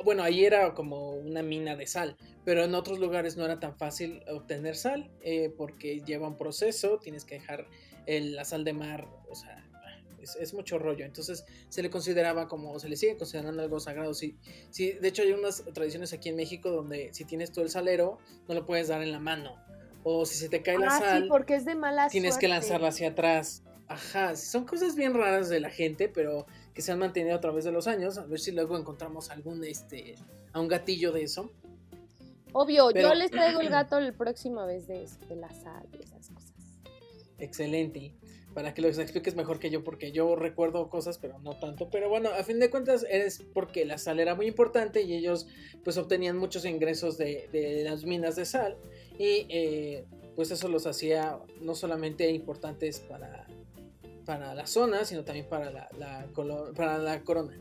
bueno, 0.03 0.23
ahí 0.23 0.45
era 0.45 0.73
como 0.73 1.11
una 1.11 1.43
mina 1.43 1.75
de 1.75 1.87
sal, 1.87 2.17
pero 2.43 2.63
en 2.63 2.75
otros 2.75 2.99
lugares 2.99 3.37
no 3.37 3.45
era 3.45 3.59
tan 3.59 3.75
fácil 3.77 4.23
obtener 4.29 4.75
sal 4.75 5.09
eh, 5.21 5.53
porque 5.57 6.01
lleva 6.01 6.27
un 6.27 6.37
proceso, 6.37 6.99
tienes 6.99 7.25
que 7.25 7.35
dejar 7.35 7.67
la 8.07 8.43
sal 8.45 8.63
de 8.63 8.73
mar, 8.73 9.07
o 9.29 9.35
sea, 9.35 9.63
es, 10.21 10.53
mucho 10.53 10.77
rollo. 10.77 11.05
Entonces 11.05 11.45
se 11.69 11.81
le 11.81 11.89
consideraba 11.89 12.47
como, 12.47 12.77
se 12.79 12.89
le 12.89 12.95
sigue 12.95 13.17
considerando 13.17 13.61
algo 13.61 13.79
sagrado. 13.79 14.13
Sí, 14.13 14.37
sí, 14.69 14.93
de 14.93 15.07
hecho 15.07 15.21
hay 15.21 15.31
unas 15.31 15.63
tradiciones 15.73 16.13
aquí 16.13 16.29
en 16.29 16.35
México 16.35 16.69
donde 16.71 17.13
si 17.13 17.25
tienes 17.25 17.51
tú 17.51 17.61
el 17.61 17.69
salero, 17.69 18.19
no 18.47 18.55
lo 18.55 18.65
puedes 18.65 18.87
dar 18.87 19.01
en 19.01 19.11
la 19.11 19.19
mano. 19.19 19.55
O 20.03 20.25
si 20.25 20.35
se 20.35 20.49
te 20.49 20.63
cae 20.63 20.79
la 20.79 20.95
ah, 20.95 20.99
sal, 20.99 21.27
porque 21.27 21.55
es 21.55 21.65
de 21.65 21.75
mala 21.75 22.07
tienes 22.07 22.37
que 22.37 22.47
lanzarla 22.47 22.89
hacia 22.89 23.09
atrás. 23.09 23.63
Ajá, 23.87 24.35
son 24.35 24.65
cosas 24.65 24.95
bien 24.95 25.13
raras 25.13 25.49
de 25.49 25.59
la 25.59 25.69
gente, 25.69 26.07
pero 26.07 26.47
que 26.73 26.81
se 26.81 26.91
han 26.91 26.99
mantenido 26.99 27.35
a 27.35 27.41
través 27.41 27.65
de 27.65 27.71
los 27.71 27.87
años. 27.87 28.17
A 28.17 28.25
ver 28.25 28.39
si 28.39 28.51
luego 28.51 28.77
encontramos 28.77 29.29
algún, 29.29 29.63
este, 29.63 30.15
a 30.53 30.59
un 30.59 30.67
gatillo 30.67 31.11
de 31.11 31.23
eso. 31.23 31.51
Obvio, 32.53 32.91
yo 32.91 33.13
les 33.13 33.31
traigo 33.31 33.61
el 33.61 33.69
gato 33.69 33.99
la 33.99 34.11
próxima 34.11 34.65
vez 34.65 34.87
de, 34.87 35.07
de 35.29 35.35
la 35.35 35.49
sal 35.53 35.87
y 35.97 36.03
esas 36.03 36.29
cosas. 36.29 36.53
Excelente 37.37 38.13
para 38.53 38.73
que 38.73 38.81
los 38.81 38.97
expliques 38.97 39.35
mejor 39.35 39.59
que 39.59 39.69
yo, 39.69 39.83
porque 39.83 40.11
yo 40.11 40.35
recuerdo 40.35 40.89
cosas, 40.89 41.17
pero 41.17 41.39
no 41.39 41.57
tanto. 41.57 41.89
Pero 41.89 42.09
bueno, 42.09 42.29
a 42.29 42.43
fin 42.43 42.59
de 42.59 42.69
cuentas 42.69 43.05
es 43.09 43.41
porque 43.53 43.85
la 43.85 43.97
sal 43.97 44.19
era 44.19 44.35
muy 44.35 44.47
importante 44.47 45.01
y 45.01 45.13
ellos 45.13 45.47
pues 45.83 45.97
obtenían 45.97 46.37
muchos 46.37 46.65
ingresos 46.65 47.17
de, 47.17 47.81
las 47.85 48.03
minas 48.03 48.35
de 48.35 48.45
sal 48.45 48.77
y 49.17 49.45
eh, 49.49 50.05
pues 50.35 50.51
eso 50.51 50.67
los 50.67 50.85
hacía 50.85 51.39
no 51.61 51.75
solamente 51.75 52.29
importantes 52.31 52.99
para, 52.99 53.47
para 54.25 54.53
la 54.55 54.67
zona, 54.67 55.05
sino 55.05 55.23
también 55.23 55.47
para 55.49 55.71
la, 55.71 56.27
para 56.75 56.97
la 56.97 57.23
corona. 57.23 57.59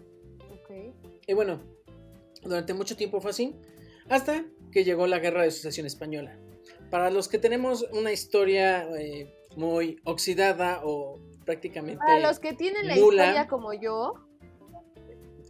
Y 1.27 1.33
bueno, 1.33 1.61
durante 2.43 2.75
mucho 2.75 2.97
tiempo 2.97 3.21
fue 3.21 3.31
así, 3.31 3.57
hasta 4.09 4.45
que 4.73 4.85
llegó 4.85 5.07
la 5.07 5.19
Guerra 5.19 5.43
de 5.43 5.51
Sucesión 5.51 5.87
Española. 5.87 6.39
Para 6.91 7.11
los 7.11 7.29
que 7.29 7.39
tenemos 7.39 7.87
una 7.93 8.13
historia... 8.13 8.89
Eh, 8.99 9.37
muy 9.57 10.01
oxidada 10.05 10.81
o 10.85 11.19
prácticamente. 11.45 11.99
Para 11.99 12.21
los 12.21 12.39
que 12.39 12.53
tienen 12.53 12.87
la 12.87 12.97
historia 12.97 13.49
como 13.49 13.73
yo. 13.73 14.15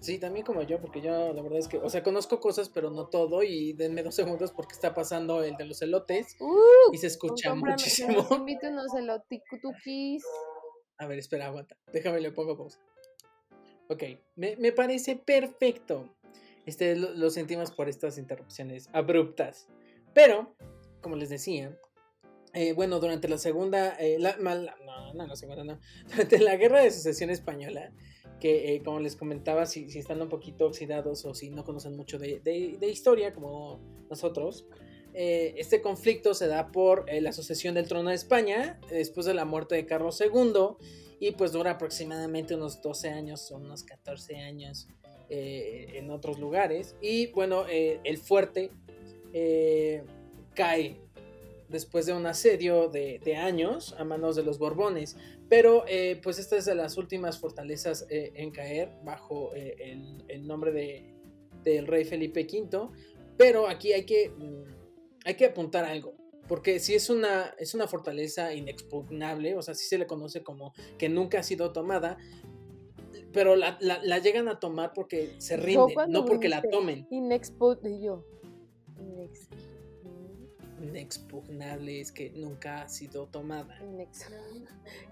Sí, 0.01 0.19
también 0.19 0.47
como 0.47 0.63
yo, 0.63 0.81
porque 0.81 1.03
yo 1.03 1.35
la 1.35 1.43
verdad 1.43 1.59
es 1.59 1.69
que, 1.69 1.77
o 1.77 1.91
sea, 1.91 2.03
conozco 2.03 2.41
cosas, 2.41 2.71
pero 2.71 2.91
no 2.91 3.09
todo, 3.09 3.43
y 3.43 3.75
denme 3.75 4.03
dos 4.03 4.15
segundos 4.15 4.53
porque 4.53 4.73
está 4.73 4.95
pasando 4.95 5.45
el 5.45 5.55
de 5.59 5.67
los 5.67 5.83
elotes 5.83 6.37
uh, 6.41 6.95
y 6.95 6.97
se 6.97 7.09
escucha 7.09 7.55
muchísimo. 7.55 8.27
Invito 8.31 8.69
unos 8.69 8.95
eloticutukis. 8.95 10.25
A 11.01 11.07
ver, 11.07 11.19
espera, 11.19 11.47
aguanta. 11.47 11.77
Déjame 11.93 12.21
le 12.21 12.31
pongo 12.31 12.57
pausa. 12.57 12.79
Ok, 13.89 14.05
me, 14.37 14.55
me 14.57 14.71
parece 14.71 15.17
perfecto. 15.17 16.15
Este, 16.67 16.95
lo, 16.95 17.13
lo 17.15 17.31
sentimos 17.31 17.73
por 17.73 17.89
estas 17.89 18.19
interrupciones 18.19 18.89
abruptas. 18.93 19.67
Pero, 20.15 20.55
como 21.01 21.17
les 21.17 21.31
decía, 21.31 21.77
eh, 22.53 22.73
bueno, 22.73 22.99
durante 22.99 23.29
la 23.29 23.39
segunda, 23.39 23.95
eh, 24.01 24.19
la, 24.19 24.37
no, 24.37 25.15
no, 25.15 25.27
la 25.27 25.37
segunda 25.37 25.63
no, 25.63 25.79
durante 26.11 26.39
la 26.39 26.57
guerra 26.57 26.83
de 26.83 26.91
sucesión 26.91 27.31
española, 27.31 27.93
que 28.41 28.75
eh, 28.75 28.83
como 28.83 28.99
les 29.01 29.17
comentaba, 29.17 29.67
si, 29.67 29.89
si, 29.91 30.01
están 30.01 30.21
un 30.21 30.29
poquito 30.29 30.67
oxidados 30.67 31.25
o 31.25 31.35
si 31.35 31.51
no 31.51 31.65
conocen 31.65 31.97
mucho 31.97 32.19
de, 32.19 32.41
de, 32.41 32.89
historia 32.89 33.33
como 33.35 33.81
nosotros, 34.09 34.67
este 35.15 35.81
conflicto 35.81 36.35
se 36.35 36.47
da 36.47 36.71
por 36.71 37.07
la 37.13 37.33
sucesión 37.33 37.75
del 37.75 37.89
trono 37.89 38.11
de 38.11 38.17
España 38.17 38.79
después 38.91 39.27
de 39.27 39.35
la 39.35 39.45
muerte 39.45 39.75
de 39.75 39.87
Carlos 39.87 40.21
II 40.21 40.77
y 41.19 41.33
pues 41.33 41.53
dura 41.53 41.73
aproximadamente 41.73 42.55
unos 42.55 42.81
12 42.81 43.09
años 43.11 43.51
o 43.51 43.57
unos 43.57 43.83
14 43.83 44.37
años 44.37 44.89
en 45.29 46.11
otros 46.11 46.39
lugares 46.39 46.95
y 47.01 47.27
bueno, 47.29 47.67
el 47.69 48.19
fuerte 48.19 48.71
cae 50.55 51.01
después 51.71 52.07
de 52.07 52.13
un 52.13 52.27
asedio 52.27 52.89
de, 52.89 53.37
años 53.37 53.95
a 53.99 54.05
manos 54.05 54.37
de 54.37 54.43
los 54.43 54.59
Borbones. 54.59 55.17
Pero 55.49 55.85
eh, 55.89 56.21
pues 56.23 56.39
esta 56.39 56.57
es 56.57 56.65
de 56.65 56.75
las 56.75 56.97
últimas 56.97 57.39
fortalezas 57.39 58.07
eh, 58.11 58.33
en 58.35 58.51
caer 58.51 58.93
bajo 59.05 59.51
eh, 59.55 59.97
el, 60.29 60.47
nombre 60.47 60.73
de, 60.73 61.15
del 61.65 61.87
rey 61.87 62.05
Felipe 62.05 62.47
V. 62.47 62.89
Pero 63.37 63.69
aquí 63.69 63.93
hay 63.93 64.05
que, 64.05 64.31
mm, 64.31 64.80
hay 65.25 65.35
que 65.35 65.47
apuntar 65.47 65.85
algo. 65.85 66.15
Porque 66.49 66.81
si 66.81 66.95
es 66.95 67.11
una, 67.11 67.55
es 67.59 67.75
una 67.75 67.87
fortaleza 67.87 68.53
inexpugnable, 68.53 69.55
o 69.55 69.63
sea, 69.63 69.75
si 69.75 69.87
se 69.87 69.99
le 69.99 70.07
conoce 70.07 70.43
como 70.43 70.73
que 70.99 71.09
nunca 71.09 71.39
ha 71.39 71.43
sido 71.45 71.73
tomada, 71.73 72.19
pero 73.33 73.55
la, 73.55 73.79
llegan 74.19 74.49
a 74.49 74.59
tomar 74.59 74.93
porque 74.93 75.35
se 75.39 75.57
rinden, 75.57 75.95
no 76.09 76.25
porque 76.25 76.49
la 76.49 76.61
tomen. 76.63 77.07
Inexpugnable, 77.11 78.01
yo 78.01 78.25
inexpugnable 80.83 82.01
es 82.01 82.13
que 82.13 82.31
nunca 82.31 82.83
ha 82.83 82.89
sido 82.89 83.27
tomada. 83.27 83.79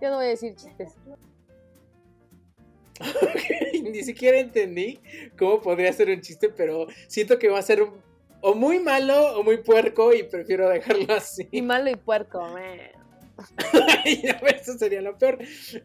Yo 0.01 0.11
no 0.11 0.16
voy 0.16 0.27
a 0.27 0.29
decir 0.29 0.55
chistes. 0.55 0.94
Ni 3.83 4.03
siquiera 4.03 4.40
entendí 4.40 4.99
cómo 5.38 5.61
podría 5.61 5.92
ser 5.92 6.09
un 6.09 6.21
chiste, 6.21 6.49
pero 6.49 6.87
siento 7.07 7.38
que 7.38 7.49
va 7.49 7.59
a 7.59 7.62
ser 7.62 7.87
o 8.40 8.55
muy 8.55 8.81
malo 8.81 9.38
o 9.38 9.42
muy 9.42 9.59
puerco 9.59 10.12
y 10.12 10.22
prefiero 10.22 10.68
dejarlo 10.68 11.14
así. 11.14 11.48
Y 11.51 11.62
malo 11.62 11.90
y 11.90 11.96
puerco, 11.96 12.46
Eso 14.05 14.79
sería 14.79 15.01
lo 15.01 15.16
peor. 15.16 15.38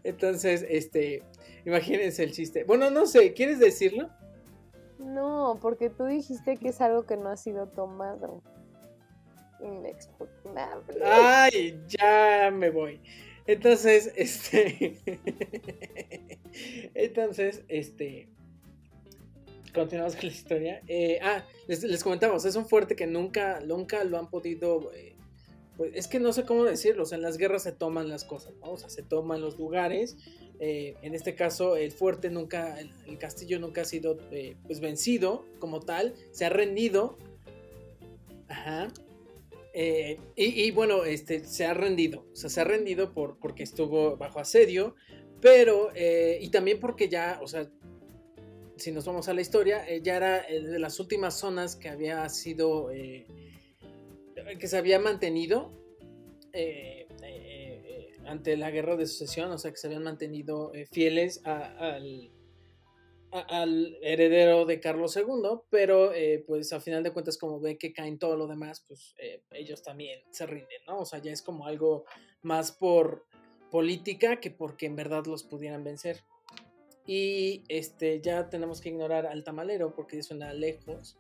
Entonces, 0.04 0.66
este, 0.68 1.24
imagínense 1.66 2.24
el 2.24 2.32
chiste. 2.32 2.64
Bueno, 2.64 2.90
no 2.90 3.06
sé, 3.06 3.34
¿quieres 3.34 3.60
decirlo? 3.60 4.10
No, 4.98 5.60
porque 5.62 5.90
tú 5.90 6.06
dijiste 6.06 6.58
que 6.58 6.70
es 6.70 6.82
algo 6.82 7.06
que 7.06 7.18
no 7.18 7.30
ha 7.30 7.38
sido 7.38 7.68
tomado 7.68 8.42
inexpugnable. 9.62 11.00
Ay, 11.04 11.80
ya 11.88 12.52
me 12.52 12.70
voy. 12.70 13.02
Entonces, 13.46 14.12
este. 14.16 15.00
Entonces, 16.94 17.64
este. 17.68 18.30
Continuamos 19.74 20.16
con 20.16 20.26
la 20.28 20.32
historia. 20.32 20.82
Eh, 20.88 21.20
ah, 21.22 21.44
les, 21.68 21.84
les, 21.84 22.04
comentamos, 22.04 22.46
es 22.46 22.56
un 22.56 22.68
fuerte 22.68 22.96
que 22.96 23.08
nunca, 23.08 23.60
nunca 23.62 24.04
lo 24.04 24.18
han 24.18 24.30
podido. 24.30 24.92
Eh, 24.94 25.16
pues 25.78 25.92
es 25.96 26.08
que 26.08 26.20
no 26.20 26.32
sé 26.32 26.46
cómo 26.46 26.64
decirlo. 26.64 27.04
O 27.04 27.06
sea, 27.06 27.18
en 27.18 27.24
las 27.24 27.38
guerras 27.38 27.64
se 27.64 27.72
toman 27.72 28.10
las 28.10 28.24
cosas, 28.24 28.54
¿no? 28.62 28.72
O 28.72 28.78
sea, 28.78 28.90
se 28.90 29.04
toman 29.04 29.42
los 29.42 29.58
lugares. 29.58 30.18
Eh, 30.60 30.96
en 31.02 31.16
este 31.16 31.36
caso, 31.36 31.76
el 31.76 31.92
fuerte 31.92 32.30
nunca, 32.30 32.80
el, 32.80 33.18
castillo 33.18 33.60
nunca 33.60 33.82
ha 33.82 33.86
sido 33.86 34.18
pues 34.68 34.80
vencido 34.80 35.46
como 35.60 35.80
tal. 35.80 36.14
Se 36.32 36.46
ha 36.46 36.50
rendido. 36.50 37.18
Ajá. 38.48 38.90
Eh, 39.76 40.20
y, 40.36 40.70
bueno, 40.70 41.04
este, 41.04 41.44
se 41.46 41.66
ha 41.66 41.74
rendido, 41.74 42.28
o 42.32 42.36
sea, 42.36 42.52
se 42.52 42.62
ha 42.62 42.64
rendido 42.64 43.12
por, 43.12 43.40
porque 43.40 43.64
estuvo 43.64 44.18
bajo 44.18 44.40
asedio, 44.40 44.96
pero, 45.42 45.90
eh, 45.96 46.38
y 46.40 46.50
también 46.50 46.80
porque 46.80 47.10
ya, 47.10 47.40
o 47.42 47.48
sea, 47.48 47.68
si 48.78 48.92
nos 48.92 49.06
vamos 49.06 49.28
a 49.30 49.34
la 49.34 49.42
historia, 49.42 49.88
eh, 49.88 50.02
ya 50.02 50.18
era 50.18 50.42
de 50.44 50.80
las 50.80 51.00
últimas 51.00 51.38
zonas 51.38 51.76
que 51.76 51.90
había 51.90 52.28
sido, 52.30 52.90
que 52.90 54.68
se 54.68 54.78
había 54.78 55.00
mantenido 55.00 55.72
ante 58.26 58.58
la 58.58 58.72
guerra 58.72 58.96
de 58.96 59.06
sucesión, 59.06 59.52
o 59.52 59.58
sea, 59.58 59.72
que 59.72 59.78
se 59.78 59.88
habían 59.88 60.04
mantenido 60.04 60.72
fieles 60.92 61.42
al 61.46 62.32
al 63.34 63.98
heredero 64.02 64.66
de 64.66 64.80
Carlos 64.80 65.18
II, 65.18 65.62
pero 65.70 66.14
eh, 66.14 66.44
pues 66.46 66.72
a 66.72 66.80
final 66.80 67.02
de 67.02 67.12
cuentas 67.12 67.38
como 67.38 67.60
ven 67.60 67.78
que 67.78 67.92
caen 67.92 68.20
todo 68.20 68.38
lo 68.38 68.48
demás, 68.48 68.86
pues 68.88 69.16
eh, 69.18 69.42
ellos 69.52 69.82
también 69.82 70.22
se 70.30 70.46
rinden, 70.46 70.82
¿no? 70.88 71.00
O 71.00 71.06
sea, 71.06 71.20
ya 71.20 71.32
es 71.32 71.42
como 71.42 71.66
algo 71.66 72.06
más 72.44 72.72
por 72.72 73.26
política 73.72 74.40
que 74.40 74.52
porque 74.52 74.86
en 74.86 74.96
verdad 74.96 75.26
los 75.26 75.44
pudieran 75.44 75.84
vencer. 75.84 76.24
Y 77.06 77.64
este 77.68 78.22
ya 78.22 78.50
tenemos 78.50 78.80
que 78.80 78.90
ignorar 78.90 79.26
al 79.26 79.44
tamalero 79.44 79.94
porque 79.94 80.24
suena 80.24 80.54
lejos. 80.54 81.18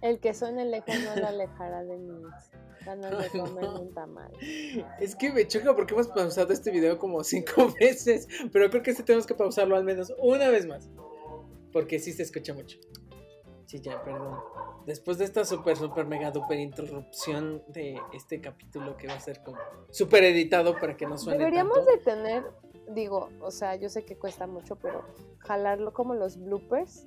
El 0.00 0.20
que 0.20 0.32
suene 0.32 0.64
lejos 0.64 0.94
no 1.04 1.16
lo 1.16 1.26
alejará 1.28 1.84
de 1.84 1.96
mí. 1.98 2.22
de 2.84 3.38
comer 3.38 3.64
un 3.80 3.92
tamal. 3.92 4.32
Es 5.00 5.16
que 5.16 5.32
me 5.32 5.46
choca 5.46 5.74
porque 5.74 5.94
hemos 5.94 6.08
pausado 6.08 6.52
este 6.52 6.70
video 6.70 6.98
como 6.98 7.22
cinco 7.24 7.74
veces, 7.80 8.28
pero 8.52 8.70
creo 8.70 8.82
que 8.82 8.94
sí 8.94 9.02
tenemos 9.02 9.26
que 9.26 9.34
pausarlo 9.34 9.76
al 9.76 9.84
menos 9.84 10.12
una 10.18 10.48
vez 10.48 10.66
más. 10.66 10.88
Porque 11.72 11.98
sí 11.98 12.12
se 12.12 12.22
escucha 12.22 12.54
mucho. 12.54 12.78
Sí, 13.66 13.80
ya, 13.82 14.02
perdón. 14.02 14.38
Después 14.86 15.18
de 15.18 15.26
esta 15.26 15.44
super, 15.44 15.76
super, 15.76 16.06
mega, 16.06 16.30
duper 16.30 16.58
interrupción 16.58 17.62
de 17.68 18.00
este 18.14 18.40
capítulo 18.40 18.96
que 18.96 19.06
va 19.06 19.12
a 19.12 19.20
ser 19.20 19.42
como 19.42 19.58
super 19.90 20.24
editado 20.24 20.74
para 20.78 20.96
que 20.96 21.04
no 21.04 21.18
suene 21.18 21.38
Deberíamos 21.38 21.84
de 21.84 21.98
tener, 21.98 22.44
digo, 22.94 23.30
o 23.40 23.50
sea, 23.50 23.76
yo 23.76 23.88
sé 23.88 24.04
que 24.04 24.16
cuesta 24.16 24.46
mucho, 24.46 24.76
pero 24.76 25.04
jalarlo 25.38 25.92
como 25.92 26.14
los 26.14 26.38
bloopers. 26.38 27.06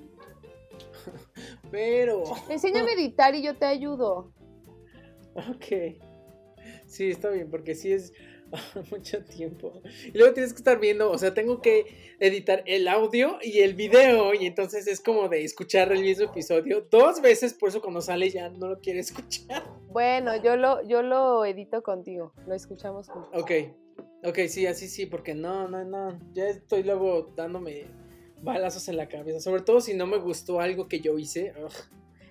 pero... 1.71 2.23
Enséñame 2.49 2.91
a 2.91 2.93
editar 2.93 3.35
y 3.35 3.43
yo 3.43 3.55
te 3.57 3.65
ayudo. 3.65 4.31
Ok. 5.35 5.97
Sí, 6.85 7.09
está 7.09 7.29
bien, 7.29 7.49
porque 7.49 7.75
sí 7.75 7.91
es 7.93 8.13
mucho 8.91 9.23
tiempo. 9.23 9.81
Y 10.05 10.17
luego 10.17 10.33
tienes 10.33 10.53
que 10.53 10.57
estar 10.57 10.79
viendo, 10.79 11.09
o 11.11 11.17
sea, 11.17 11.33
tengo 11.33 11.61
que 11.61 12.15
editar 12.19 12.63
el 12.65 12.87
audio 12.87 13.37
y 13.41 13.59
el 13.59 13.73
video 13.75 14.33
y 14.33 14.45
entonces 14.45 14.87
es 14.87 14.99
como 14.99 15.29
de 15.29 15.43
escuchar 15.43 15.91
el 15.91 16.01
mismo 16.01 16.25
episodio 16.25 16.87
dos 16.89 17.21
veces, 17.21 17.53
por 17.53 17.69
eso 17.69 17.81
cuando 17.81 18.01
sale 18.01 18.29
ya 18.29 18.49
no 18.49 18.67
lo 18.67 18.79
quiere 18.79 18.99
escuchar. 19.01 19.63
Bueno, 19.87 20.35
yo 20.41 20.55
lo, 20.55 20.85
yo 20.87 21.01
lo 21.01 21.45
edito 21.45 21.81
contigo, 21.81 22.33
lo 22.47 22.53
escuchamos 22.53 23.09
juntos. 23.09 23.41
Ok, 23.41 23.51
ok, 24.23 24.39
sí, 24.47 24.65
así 24.65 24.87
sí, 24.87 25.05
porque 25.05 25.33
no, 25.33 25.67
no, 25.67 25.83
no, 25.83 26.19
ya 26.33 26.47
estoy 26.47 26.83
luego 26.83 27.33
dándome 27.35 27.85
balazos 28.41 28.87
en 28.87 28.97
la 28.97 29.07
cabeza, 29.07 29.39
sobre 29.39 29.61
todo 29.61 29.81
si 29.81 29.93
no 29.93 30.07
me 30.07 30.17
gustó 30.17 30.59
algo 30.59 30.87
que 30.87 30.99
yo 30.99 31.17
hice. 31.17 31.53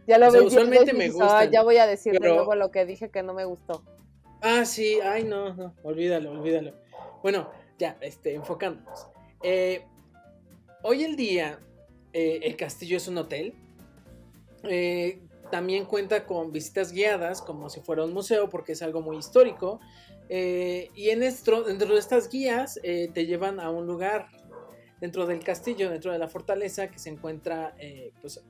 Ya 0.07 0.19
lo 0.19 0.29
o 0.29 0.45
usualmente 0.45 0.93
me 0.93 1.09
gusta. 1.09 1.45
ya 1.45 1.63
voy 1.63 1.77
a 1.77 1.87
decir 1.87 2.19
luego 2.21 2.55
lo 2.55 2.71
que 2.71 2.85
dije 2.85 3.11
que 3.11 3.23
no 3.23 3.35
me 3.35 3.45
gustó. 3.45 3.85
Ah, 4.41 4.65
sí, 4.65 4.99
ay, 5.03 5.25
no, 5.25 5.55
no, 5.55 5.75
olvídalo, 5.83 6.33
olvídalo. 6.33 6.75
Bueno, 7.23 7.51
ya, 7.79 7.97
este, 8.01 8.35
enfocándonos. 8.35 9.09
Eh, 9.43 9.85
hoy 10.83 11.05
en 11.05 11.15
día, 11.17 11.59
eh, 12.13 12.41
el 12.43 12.57
castillo 12.57 12.97
es 12.97 13.07
un 13.07 13.19
hotel. 13.19 13.55
Eh, 14.65 15.21
también 15.51 15.85
cuenta 15.85 16.25
con 16.27 16.53
visitas 16.53 16.93
guiadas, 16.93 17.43
como 17.43 17.69
si 17.69 17.81
fuera 17.81 18.05
un 18.05 18.13
museo, 18.13 18.49
porque 18.49 18.73
es 18.73 18.83
algo 18.83 19.03
muy 19.03 19.19
histórico. 19.19 19.81
Y 20.33 21.11
en 21.11 21.23
esto, 21.25 21.65
dentro 21.65 21.93
de 21.93 21.99
estas 21.99 22.31
guías 22.31 22.81
te 22.83 23.27
llevan 23.27 23.59
a 23.59 23.71
un 23.71 23.87
lugar 23.87 24.29
dentro 25.01 25.27
del 25.27 25.43
castillo, 25.43 25.91
dentro 25.91 26.13
de 26.13 26.19
la 26.19 26.29
fortaleza, 26.29 26.89
que 26.89 26.99
se 26.99 27.11
encuentra 27.11 27.75
pues, 28.21 28.45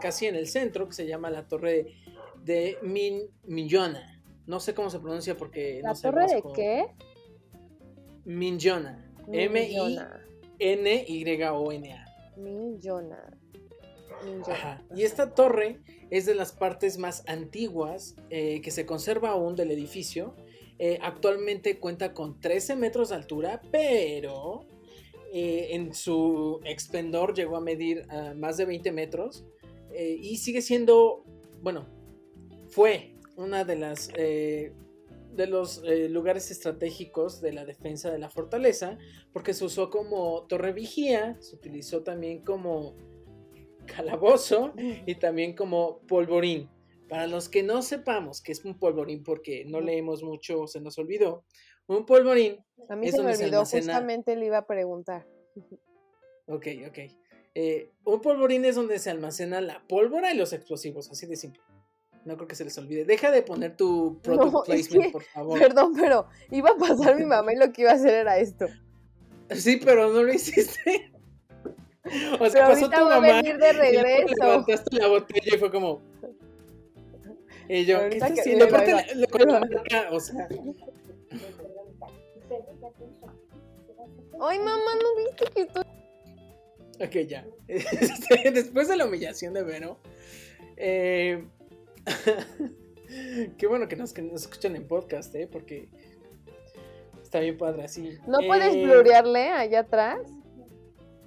casi 0.00 0.26
en 0.26 0.34
el 0.34 0.46
centro, 0.46 0.86
que 0.88 0.94
se 0.94 1.06
llama 1.06 1.30
la 1.30 1.46
Torre 1.46 1.94
de 2.42 2.76
Min 2.82 3.22
Minyona. 3.44 4.20
No 4.46 4.60
sé 4.60 4.74
cómo 4.74 4.90
se 4.90 4.98
pronuncia 5.00 5.34
porque 5.36 5.80
¿La 5.82 5.94
torre 5.94 6.26
de 6.26 6.42
qué? 6.54 6.84
Minyona. 8.26 9.10
M-I-N-Y-O-N-A. 9.32 10.04
Minyona. 12.36 13.38
Ajá. 14.46 14.82
Y 14.94 15.02
esta 15.04 15.34
torre 15.34 15.80
es 16.14 16.26
de 16.26 16.34
las 16.36 16.52
partes 16.52 16.96
más 16.96 17.24
antiguas 17.26 18.14
eh, 18.30 18.60
que 18.60 18.70
se 18.70 18.86
conserva 18.86 19.30
aún 19.30 19.56
del 19.56 19.72
edificio. 19.72 20.36
Eh, 20.78 20.98
actualmente 21.02 21.80
cuenta 21.80 22.14
con 22.14 22.40
13 22.40 22.76
metros 22.76 23.08
de 23.08 23.16
altura, 23.16 23.60
pero 23.72 24.64
eh, 25.32 25.70
en 25.70 25.92
su 25.92 26.60
expendor 26.64 27.34
llegó 27.34 27.56
a 27.56 27.60
medir 27.60 28.06
más 28.36 28.56
de 28.56 28.64
20 28.64 28.92
metros. 28.92 29.44
y 29.92 30.36
sigue 30.36 30.62
siendo, 30.62 31.24
bueno, 31.62 31.86
fue 32.68 33.16
una 33.36 33.64
de 33.64 33.76
las 33.76 34.08
de 34.08 35.46
los 35.48 35.82
lugares 36.10 36.52
estratégicos 36.52 37.40
de 37.40 37.52
la 37.52 37.64
defensa 37.64 38.12
de 38.12 38.18
la 38.18 38.30
fortaleza, 38.30 38.98
porque 39.32 39.52
se 39.52 39.64
usó 39.64 39.90
como 39.90 40.46
torre 40.48 40.72
vigía, 40.72 41.36
se 41.40 41.56
utilizó 41.56 42.02
también 42.02 42.44
como 42.44 42.94
calabozo 43.84 44.74
y 44.76 45.14
también 45.16 45.54
como 45.54 46.00
polvorín. 46.06 46.70
Para 47.08 47.26
los 47.26 47.48
que 47.48 47.62
no 47.62 47.82
sepamos 47.82 48.40
qué 48.40 48.52
es 48.52 48.64
un 48.64 48.78
polvorín, 48.78 49.22
porque 49.22 49.64
no 49.66 49.80
leemos 49.80 50.22
mucho, 50.22 50.66
se 50.66 50.80
nos 50.80 50.98
olvidó, 50.98 51.44
un 51.86 52.06
polvorín. 52.06 52.64
A 52.88 52.96
mí 52.96 53.10
se 53.10 53.22
me 53.22 53.34
olvidó, 53.34 53.64
justamente 53.64 54.36
le 54.36 54.46
iba 54.46 54.58
a 54.58 54.66
preguntar. 54.66 55.26
Ok, 56.46 56.66
ok. 56.88 56.98
Eh, 57.54 57.92
un 58.04 58.20
polvorín 58.20 58.64
es 58.64 58.74
donde 58.74 58.98
se 58.98 59.10
almacena 59.10 59.60
la 59.60 59.86
pólvora 59.86 60.32
y 60.32 60.36
los 60.36 60.52
explosivos, 60.52 61.10
así 61.10 61.26
de 61.26 61.36
simple. 61.36 61.62
No 62.24 62.36
creo 62.36 62.48
que 62.48 62.56
se 62.56 62.64
les 62.64 62.76
olvide. 62.78 63.04
Deja 63.04 63.30
de 63.30 63.42
poner 63.42 63.76
tu 63.76 64.20
product 64.22 64.66
placement, 64.66 65.12
por 65.12 65.22
favor. 65.22 65.58
Perdón, 65.58 65.92
pero 65.94 66.26
iba 66.50 66.70
a 66.70 66.76
pasar 66.76 67.16
mi 67.16 67.24
mamá 67.24 67.52
y 67.52 67.56
lo 67.56 67.72
que 67.72 67.82
iba 67.82 67.90
a 67.90 67.94
hacer 67.94 68.14
era 68.14 68.38
esto. 68.38 68.66
Sí, 69.50 69.78
pero 69.82 70.10
no 70.10 70.22
lo 70.22 70.32
hiciste. 70.32 71.12
O 72.40 72.50
sea, 72.50 72.68
pasó 72.68 72.88
tu 72.88 73.00
mamá. 73.00 73.16
A 73.16 73.20
venir 73.20 73.58
de 73.58 73.72
regreso. 73.72 74.34
Y 74.36 74.40
levantaste 74.40 74.96
la 74.96 75.08
botella 75.08 75.54
y 75.54 75.58
fue 75.58 75.70
como. 75.70 76.02
Y 77.68 77.84
yo, 77.84 78.00
¿qué 78.08 78.16
estás 78.16 78.38
haciendo? 78.38 78.64
Aparte, 78.66 79.14
le, 79.14 79.26
con 79.26 79.40
la 79.40 79.60
marca, 79.60 80.08
o 80.10 80.20
sea. 80.20 80.48
Ay, 84.40 84.58
mamá, 84.58 84.94
¿no 85.02 85.24
viste 85.24 85.44
que 85.54 85.62
estoy.? 85.62 85.84
Ok, 87.00 87.28
ya. 87.28 87.46
Este, 87.68 88.50
después 88.50 88.88
de 88.88 88.96
la 88.96 89.06
humillación 89.06 89.54
de 89.54 89.62
Vero, 89.62 89.98
eh, 90.76 91.44
Qué 93.58 93.66
bueno 93.66 93.88
que 93.88 93.96
nos, 93.96 94.16
escuchan 94.16 94.76
en 94.76 94.86
podcast, 94.86 95.34
¿eh? 95.34 95.48
Porque 95.50 95.88
está 97.22 97.40
bien 97.40 97.56
padre 97.56 97.84
así. 97.84 98.18
¿No 98.26 98.38
puedes 98.46 98.74
eh, 98.74 98.82
blurearle 98.82 99.50
allá 99.50 99.80
atrás? 99.80 100.18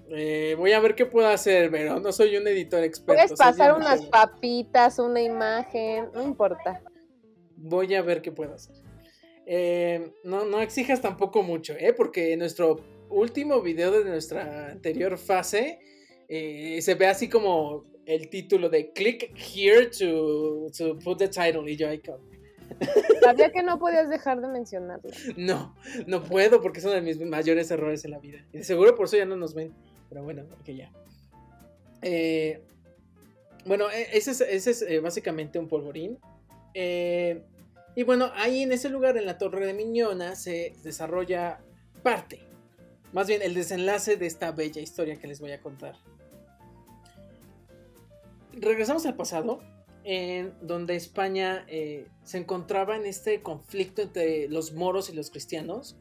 Eh, 0.09 0.55
voy 0.57 0.71
a 0.71 0.79
ver 0.79 0.95
qué 0.95 1.05
puedo 1.05 1.27
hacer, 1.27 1.69
pero 1.69 1.99
no 1.99 2.11
soy 2.11 2.37
un 2.37 2.47
editor 2.47 2.83
experto. 2.83 3.21
Puedes 3.21 3.37
pasar 3.37 3.75
unas 3.75 4.05
papitas, 4.05 4.99
una 4.99 5.21
imagen, 5.21 6.09
no 6.13 6.23
importa. 6.23 6.81
Voy 7.55 7.93
a 7.95 8.01
ver 8.01 8.21
qué 8.21 8.31
puedo 8.31 8.53
hacer. 8.53 8.75
Eh, 9.45 10.11
no, 10.23 10.45
no 10.45 10.61
exijas 10.61 11.01
tampoco 11.01 11.43
mucho, 11.43 11.73
¿eh? 11.73 11.93
Porque 11.93 12.33
en 12.33 12.39
nuestro 12.39 12.79
último 13.09 13.61
video 13.61 13.91
de 13.91 14.05
nuestra 14.05 14.71
anterior 14.71 15.17
fase 15.17 15.79
se 16.27 16.95
ve 16.95 17.07
así 17.07 17.29
como 17.29 17.85
el 18.05 18.29
título 18.29 18.69
de 18.69 18.91
Click 18.93 19.33
here 19.37 19.87
to, 19.87 20.67
to 20.77 20.97
put 20.99 21.17
the 21.19 21.27
title 21.27 21.69
y 21.69 21.75
yo 21.75 21.89
ahí 21.89 22.01
Sabía 23.21 23.51
que 23.51 23.63
no 23.63 23.79
podías 23.79 24.09
dejar 24.09 24.41
de 24.41 24.47
mencionarlo. 24.47 25.09
No, 25.35 25.75
no 26.05 26.23
puedo 26.23 26.61
porque 26.61 26.79
es 26.79 26.85
uno 26.85 26.93
de 26.93 27.01
mis 27.01 27.19
mayores 27.19 27.69
errores 27.71 28.05
en 28.05 28.11
la 28.11 28.19
vida. 28.19 28.45
Y 28.53 28.63
seguro 28.63 28.95
por 28.95 29.05
eso 29.05 29.17
ya 29.17 29.25
no 29.25 29.35
nos 29.35 29.53
ven. 29.53 29.73
Pero 30.09 30.23
bueno, 30.23 30.43
que 30.63 30.75
ya. 30.75 30.91
Eh, 32.01 32.61
bueno, 33.65 33.89
e, 33.89 34.17
ese 34.17 34.31
es, 34.31 34.81
eh, 34.81 34.99
básicamente 34.99 35.59
un 35.59 35.67
polvorín. 35.67 36.19
Eh, 36.73 37.43
y 37.95 38.03
bueno, 38.03 38.31
ahí 38.35 38.63
en 38.63 38.71
ese 38.71 38.89
lugar, 38.89 39.17
en 39.17 39.25
la 39.25 39.37
Torre 39.37 39.65
de 39.65 39.73
Miñona, 39.73 40.35
se 40.35 40.75
desarrolla 40.83 41.59
parte. 42.03 42.39
Más 43.13 43.27
bien, 43.27 43.41
el 43.41 43.53
desenlace 43.53 44.17
de 44.17 44.27
esta 44.27 44.51
bella 44.51 44.81
historia 44.81 45.17
que 45.17 45.27
les 45.27 45.39
voy 45.39 45.51
a 45.51 45.61
contar 45.61 45.95
regresamos 48.59 49.05
al 49.05 49.15
pasado, 49.15 49.61
en 50.03 50.53
donde 50.61 50.95
España 50.95 51.65
se 52.23 52.37
encontraba 52.37 52.95
en 52.95 53.05
este 53.05 53.41
conflicto 53.41 54.01
entre 54.01 54.47
los 54.47 54.73
moros 54.73 55.09
y 55.09 55.13
los 55.13 55.29
cristianos. 55.29 55.97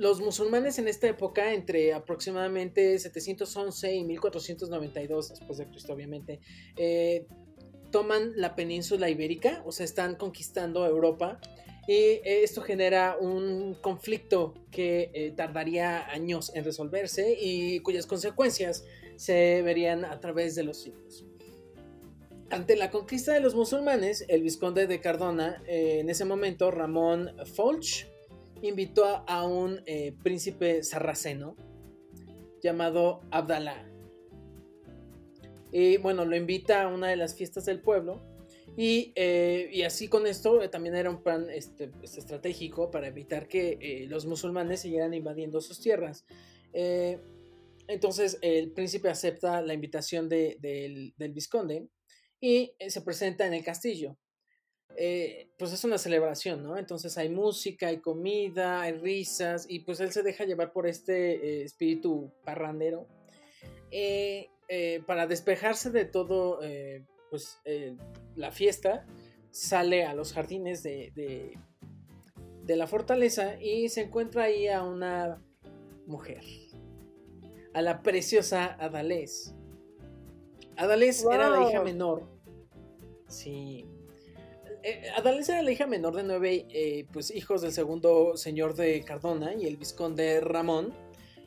Los 0.00 0.20
musulmanes 0.20 0.78
en 0.78 0.88
esta 0.88 1.08
época, 1.08 1.52
entre 1.52 1.92
aproximadamente 1.92 2.98
711 2.98 3.94
y 3.94 4.04
1492 4.04 5.28
después 5.28 5.58
de 5.58 5.66
Cristo, 5.68 5.92
obviamente, 5.92 6.40
eh, 6.76 7.26
toman 7.92 8.32
la 8.36 8.56
península 8.56 9.10
ibérica, 9.10 9.62
o 9.66 9.72
sea, 9.72 9.84
están 9.84 10.16
conquistando 10.16 10.86
Europa. 10.86 11.38
Y 11.86 12.20
esto 12.24 12.62
genera 12.62 13.16
un 13.20 13.74
conflicto 13.74 14.54
que 14.70 15.32
tardaría 15.36 16.08
años 16.08 16.52
en 16.54 16.64
resolverse 16.64 17.36
y 17.40 17.80
cuyas 17.80 18.06
consecuencias 18.06 18.84
se 19.16 19.60
verían 19.62 20.04
a 20.04 20.20
través 20.20 20.54
de 20.54 20.62
los 20.62 20.82
siglos. 20.82 21.24
Ante 22.50 22.74
la 22.74 22.90
conquista 22.90 23.32
de 23.32 23.38
los 23.38 23.54
musulmanes, 23.54 24.24
el 24.26 24.42
vizconde 24.42 24.88
de 24.88 25.00
Cardona, 25.00 25.62
eh, 25.68 25.98
en 26.00 26.10
ese 26.10 26.24
momento 26.24 26.72
Ramón 26.72 27.30
Folch, 27.54 28.06
invitó 28.62 29.24
a 29.26 29.46
un 29.46 29.82
eh, 29.86 30.14
príncipe 30.22 30.82
sarraceno 30.82 31.56
llamado 32.62 33.20
Abdalá. 33.30 33.86
Y 35.72 35.96
bueno, 35.98 36.24
lo 36.24 36.36
invita 36.36 36.82
a 36.82 36.88
una 36.88 37.08
de 37.08 37.16
las 37.16 37.34
fiestas 37.34 37.64
del 37.64 37.80
pueblo. 37.80 38.20
Y, 38.76 39.12
eh, 39.16 39.84
así 39.84 40.08
con 40.08 40.26
esto 40.26 40.68
también 40.70 40.94
era 40.94 41.10
un 41.10 41.22
plan 41.22 41.48
este, 41.50 41.90
estratégico 42.02 42.90
para 42.90 43.08
evitar 43.08 43.48
que 43.48 44.06
los 44.08 44.26
musulmanes 44.26 44.80
siguieran 44.80 45.14
invadiendo 45.14 45.60
sus 45.60 45.80
tierras. 45.80 46.24
Entonces 47.90 48.38
el 48.40 48.70
príncipe 48.70 49.08
acepta 49.08 49.60
la 49.62 49.74
invitación 49.74 50.28
del, 50.28 51.12
vizconde 51.18 51.88
y 52.40 52.72
eh, 52.78 52.88
se 52.88 53.02
presenta 53.02 53.44
en 53.48 53.54
el 53.54 53.64
castillo. 53.64 54.16
Eh, 54.96 55.48
pues 55.58 55.72
es 55.72 55.84
una 55.84 55.98
celebración, 55.98 56.62
¿no? 56.62 56.76
Entonces 56.76 57.16
hay 57.16 57.28
música, 57.28 57.88
hay 57.88 57.98
comida, 57.98 58.82
hay 58.82 58.92
risas 58.92 59.66
y 59.68 59.80
pues 59.80 60.00
él 60.00 60.12
se 60.12 60.22
deja 60.22 60.44
llevar 60.44 60.72
por 60.72 60.86
este 60.86 61.34
eh, 61.34 61.64
espíritu 61.64 62.30
parrandero 62.44 63.06
para 65.06 65.26
despejarse 65.26 65.90
de 65.90 66.04
todo, 66.04 66.60
pues 67.28 67.58
la 68.36 68.52
fiesta, 68.52 69.04
sale 69.50 70.04
a 70.04 70.14
los 70.14 70.32
jardines 70.32 70.84
de, 70.84 71.12
de 72.64 72.76
la 72.76 72.86
fortaleza 72.86 73.60
y 73.60 73.88
se 73.88 74.02
encuentra 74.02 74.44
ahí 74.44 74.68
a 74.68 74.84
una 74.84 75.42
mujer 76.06 76.44
a 77.72 77.82
la 77.82 78.02
preciosa 78.02 78.76
Adalés. 78.78 79.54
Adalés 80.76 81.24
era 81.30 81.50
la 81.50 81.68
hija 81.68 81.82
menor. 81.82 82.26
Sí. 83.28 83.86
Eh, 84.82 85.02
era 85.16 85.62
la 85.62 85.70
hija 85.70 85.86
menor 85.86 86.14
de 86.16 86.22
nueve 86.22 86.66
eh, 86.70 87.06
pues, 87.12 87.30
hijos 87.30 87.62
del 87.62 87.72
segundo 87.72 88.36
señor 88.36 88.74
de 88.74 89.02
Cardona 89.02 89.54
y 89.54 89.66
el 89.66 89.76
vizconde 89.76 90.40
Ramón. 90.40 90.94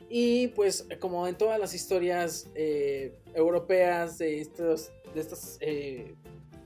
Y 0.10 0.50
pues 0.50 0.88
como 1.00 1.28
en 1.28 1.38
todas 1.38 1.60
las 1.60 1.74
historias 1.74 2.48
eh, 2.54 3.16
europeas 3.34 4.20
de, 4.20 4.42
estos, 4.42 4.92
de 5.14 5.20
estas 5.20 5.58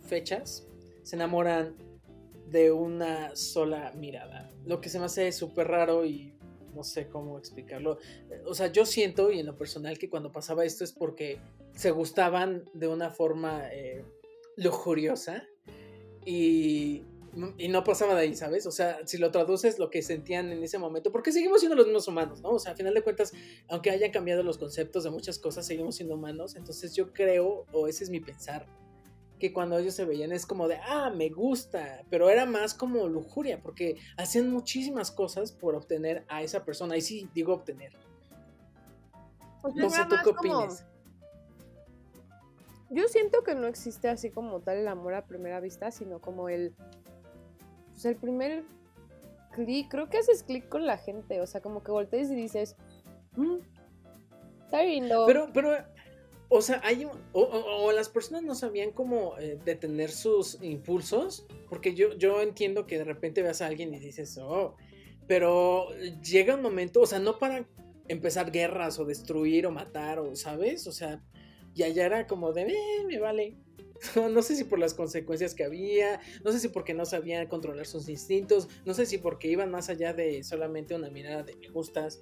fechas, 0.02 0.68
se 1.04 1.16
enamoran 1.16 1.76
de 2.50 2.72
una 2.72 3.36
sola 3.36 3.94
mirada. 3.96 4.50
Lo 4.66 4.82
que 4.82 4.90
se 4.90 5.00
me 5.00 5.06
hace 5.06 5.32
súper 5.32 5.68
raro 5.68 6.06
y 6.06 6.34
no 6.76 6.84
sé 6.84 7.08
cómo 7.08 7.38
explicarlo. 7.38 8.00
O 8.46 8.54
sea, 8.54 8.68
yo 8.68 8.86
siento, 8.86 9.32
y 9.32 9.40
en 9.40 9.46
lo 9.46 9.58
personal, 9.58 9.98
que 9.98 10.10
cuando 10.10 10.32
pasaba 10.32 10.66
esto 10.66 10.84
es 10.84 10.92
porque 10.92 11.40
se 11.74 11.92
gustaban 11.92 12.66
de 12.74 12.90
una 12.90 13.12
forma 13.12 13.64
lujuriosa 14.58 15.48
y, 16.30 17.06
y, 17.58 17.70
no 17.70 17.86
pasaba 17.86 18.14
de 18.14 18.22
ahí, 18.24 18.36
¿sabes? 18.36 18.66
O 18.66 18.72
sea, 18.72 19.00
si 19.08 19.18
lo 19.18 19.32
traduces, 19.32 19.80
lo 19.80 19.90
que 19.90 20.02
sentían 20.02 20.52
en 20.52 20.62
ese 20.62 20.78
momento, 20.78 21.10
porque 21.10 21.32
seguimos 21.32 21.62
siendo 21.62 21.78
los 21.78 21.86
mismos 21.86 22.06
humanos, 22.10 22.42
¿no? 22.42 22.50
O 22.50 22.60
sea, 22.60 22.74
a 22.74 22.76
final 22.76 22.94
de 22.94 23.02
cuentas, 23.02 23.32
aunque 23.70 23.92
hayan 23.92 24.12
cambiado 24.12 24.44
los 24.44 24.58
conceptos 24.58 25.06
de 25.06 25.10
muchas 25.10 25.40
cosas, 25.40 25.66
seguimos 25.66 25.96
siendo 25.96 26.16
humanos, 26.16 26.58
entonces 26.58 26.94
yo 26.94 27.14
creo, 27.14 27.66
o 27.72 27.88
ese 27.88 28.04
es 28.04 28.10
mi 28.10 28.20
pensar, 28.20 28.68
que 29.40 29.54
cuando 29.54 29.78
ellos 29.78 29.94
se 29.94 30.04
veían 30.04 30.34
es 30.34 30.46
como 30.46 30.68
de, 30.68 30.80
ah, 30.84 31.14
me 31.16 31.30
gusta, 31.30 32.04
pero 32.10 32.30
era 32.30 32.46
más 32.46 32.74
como 32.74 33.08
lujuria, 33.08 33.62
porque 33.62 33.96
hacían 34.18 34.52
muchísimas 34.52 35.12
cosas 35.12 35.54
por 35.54 35.76
obtener 35.76 36.26
a 36.28 36.44
esa 36.44 36.66
persona, 36.66 36.98
y 36.98 37.02
sí, 37.02 37.30
digo 37.34 37.54
obtener. 37.54 37.94
Pues 39.62 39.76
no 39.76 39.90
sé, 39.90 40.02
¿tú 40.10 40.16
qué 40.26 40.30
opinas? 40.32 40.86
Yo 42.90 43.08
siento 43.08 43.44
que 43.44 43.56
no 43.56 43.68
existe 43.68 44.08
así 44.08 44.30
como 44.30 44.62
tal 44.62 44.78
el 44.78 44.88
amor 44.88 45.14
a 45.14 45.26
primera 45.26 45.60
vista, 45.60 45.92
sino 45.92 46.20
como 46.20 46.50
el. 46.50 46.74
Pues 47.92 48.06
el 48.06 48.16
primer 48.16 48.64
clic. 49.52 49.90
Creo 49.90 50.10
que 50.10 50.18
haces 50.18 50.44
clic 50.44 50.70
con 50.70 50.86
la 50.86 50.98
gente. 50.98 51.42
O 51.42 51.48
sea, 51.48 51.62
como 51.62 51.84
que 51.84 51.92
volteas 51.92 52.32
y 52.32 52.36
dices. 52.36 52.76
Mm, 53.36 53.58
está 54.64 54.84
lindo. 54.84 55.26
Pero, 55.28 55.50
pero. 55.54 55.76
O 56.50 56.62
sea, 56.62 56.80
hay. 56.84 57.08
O, 57.34 57.92
las 57.92 58.08
personas 58.08 58.44
no 58.44 58.56
sabían 58.56 58.92
cómo 58.92 59.38
eh, 59.38 59.60
detener 59.66 60.10
sus 60.10 60.62
impulsos. 60.62 61.46
Porque 61.68 61.94
yo, 61.94 62.14
yo 62.14 62.42
entiendo 62.42 62.88
que 62.88 62.98
de 62.98 63.04
repente 63.04 63.42
veas 63.42 63.62
a 63.62 63.68
alguien 63.68 63.94
y 63.94 64.00
dices, 64.00 64.38
oh. 64.38 64.76
Pero 65.28 65.90
llega 66.24 66.56
un 66.56 66.62
momento, 66.62 67.02
o 67.02 67.06
sea, 67.06 67.20
no 67.20 67.38
para 67.38 67.68
empezar 68.08 68.50
guerras 68.50 68.98
o 68.98 69.04
destruir 69.04 69.68
o 69.68 69.72
matar, 69.72 70.20
o, 70.20 70.38
¿sabes? 70.38 70.88
O 70.88 70.94
sea, 70.94 71.22
y 71.78 71.84
allá 71.84 72.06
era 72.08 72.28
como 72.28 72.54
de, 72.54 72.64
eh, 72.64 73.06
me 73.06 73.20
vale. 73.20 73.56
No 74.32 74.42
sé 74.42 74.56
si 74.56 74.64
por 74.64 74.80
las 74.80 74.94
consecuencias 74.94 75.56
que 75.56 75.64
había, 75.64 76.20
no 76.44 76.52
sé 76.52 76.60
si 76.60 76.68
porque 76.68 76.94
no 76.94 77.06
sabían 77.06 77.48
controlar 77.48 77.86
sus 77.88 78.10
instintos, 78.10 78.68
no 78.86 78.94
sé 78.94 79.06
si 79.06 79.18
porque 79.18 79.48
iban 79.48 79.72
más 79.72 79.90
allá 79.90 80.14
de 80.14 80.44
solamente 80.44 80.94
una 80.94 81.10
mirada 81.10 81.44
de 81.44 81.56
me 81.56 81.70
gustas. 81.70 82.22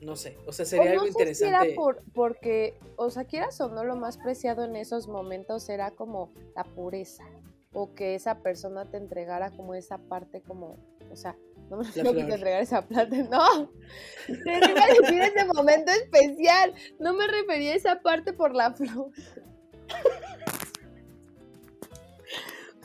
No 0.00 0.16
sé, 0.16 0.36
o 0.46 0.52
sea, 0.52 0.66
sería 0.66 0.90
algo 0.90 1.06
interesante. 1.06 1.48
era 1.48 1.74
por, 1.74 2.02
porque, 2.12 2.76
o 2.96 3.08
sea, 3.08 3.24
quieras 3.24 3.58
o 3.60 3.68
no, 3.68 3.84
lo 3.84 3.96
más 3.96 4.18
preciado 4.18 4.64
en 4.64 4.76
esos 4.76 5.08
momentos 5.08 5.68
era 5.68 5.92
como 5.92 6.32
la 6.54 6.64
pureza, 6.64 7.24
o 7.72 7.94
que 7.94 8.14
esa 8.14 8.40
persona 8.40 8.84
te 8.84 8.98
entregara 8.98 9.50
como 9.50 9.74
esa 9.74 9.98
parte 9.98 10.42
como, 10.42 10.76
o 11.10 11.16
sea, 11.16 11.38
no 11.70 11.78
me 11.78 11.84
refiero 11.84 12.12
que 12.12 12.24
te 12.24 12.34
entregar 12.34 12.62
esa 12.62 12.86
plata, 12.86 13.16
no. 13.30 13.70
Te 14.26 14.58
iba 14.70 14.84
a 14.84 14.88
decir 15.00 15.20
ese 15.20 15.44
momento 15.46 15.92
especial. 15.92 16.74
No 16.98 17.14
me 17.14 17.26
refería 17.26 17.72
a 17.72 17.76
esa 17.76 18.02
parte 18.02 18.32
por 18.32 18.54
la 18.54 18.72
flor. 18.72 19.10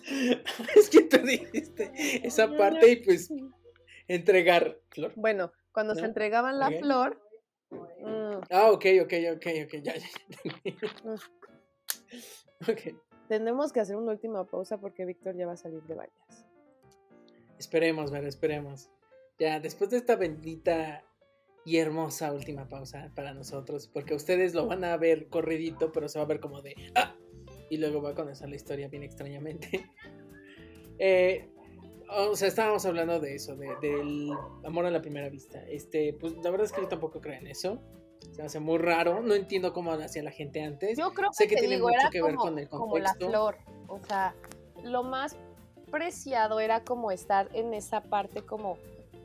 es 0.76 0.90
que 0.90 1.02
tú 1.02 1.18
dijiste 1.20 1.92
esa 2.26 2.48
parte 2.58 2.92
y 2.92 2.96
pues 2.98 3.30
entregar 4.08 4.80
flor. 4.90 5.14
Bueno, 5.16 5.52
cuando 5.72 5.96
se 5.96 6.06
entregaban 6.06 6.60
la 6.60 6.72
flor. 6.72 7.22
Mm. 7.72 8.42
Ah, 8.50 8.72
ok, 8.72 8.86
ok, 9.04 9.14
ok, 9.36 9.46
ok, 9.66 9.74
ya, 9.84 9.94
ya. 9.96 10.08
Mm. 11.04 11.16
ok. 12.72 12.82
Tenemos 13.28 13.72
que 13.72 13.80
hacer 13.80 13.96
una 13.96 14.12
última 14.12 14.44
pausa 14.46 14.80
porque 14.80 15.06
Víctor 15.06 15.36
ya 15.36 15.46
va 15.46 15.54
a 15.54 15.58
salir 15.58 15.84
de 15.84 15.94
bañas. 15.94 16.49
Esperemos, 17.60 18.10
ver, 18.10 18.26
esperemos. 18.26 18.90
Ya, 19.38 19.60
después 19.60 19.90
de 19.90 19.98
esta 19.98 20.16
bendita 20.16 21.04
y 21.66 21.78
hermosa 21.78 22.32
última 22.34 22.68
pausa 22.68 23.12
para 23.16 23.34
nosotros, 23.34 23.88
porque 23.88 24.16
ustedes 24.16 24.54
lo 24.54 24.66
van 24.66 24.84
a 24.84 24.98
ver 24.98 25.28
corridito, 25.28 25.92
pero 25.92 26.08
se 26.08 26.18
va 26.20 26.26
a 26.26 26.28
ver 26.28 26.40
como 26.40 26.62
de 26.62 26.76
¡Ah! 26.96 27.16
Y 27.70 27.78
luego 27.78 28.02
va 28.02 28.12
a 28.12 28.16
comenzar 28.16 28.50
la 28.50 28.56
historia 28.56 28.88
bien 28.88 29.04
extrañamente. 29.04 29.70
eh, 31.00 31.50
o 32.10 32.36
sea, 32.36 32.48
estábamos 32.48 32.86
hablando 32.86 33.20
de 33.20 33.36
eso, 33.36 33.56
de, 33.56 33.76
del 33.82 34.32
amor 34.64 34.86
a 34.86 34.92
la 34.92 35.02
primera 35.02 35.30
vista. 35.30 35.62
Este, 35.68 36.14
pues 36.14 36.34
la 36.38 36.50
verdad 36.50 36.66
es 36.66 36.72
que 36.72 36.82
yo 36.82 36.88
tampoco 36.88 37.22
creo 37.22 37.36
en 37.36 37.48
eso. 37.48 37.82
Se 38.32 38.42
hace 38.42 38.60
muy 38.60 38.80
raro. 38.80 39.22
No 39.22 39.36
entiendo 39.36 39.74
cómo 39.74 39.96
lo 39.96 40.04
hacía 40.04 40.24
la 40.24 40.32
gente 40.32 40.62
antes. 40.62 40.98
Yo 40.98 41.14
creo 41.14 41.30
que, 41.30 41.36
sé 41.36 41.48
que 41.48 41.58
tiene 41.58 41.78
mucho 41.78 42.10
que 42.12 42.22
ver 42.22 42.36
con 42.36 42.58
el 42.58 42.68
contexto. 42.68 42.80
Como 42.80 42.98
la 42.98 43.14
flor. 43.14 43.58
O 43.88 44.00
sea, 44.04 44.36
lo 44.84 45.04
más 45.04 45.38
preciado 45.90 46.60
era 46.60 46.84
como 46.84 47.12
estar 47.12 47.50
en 47.54 47.74
esa 47.74 48.02
parte 48.02 48.42
como 48.42 48.78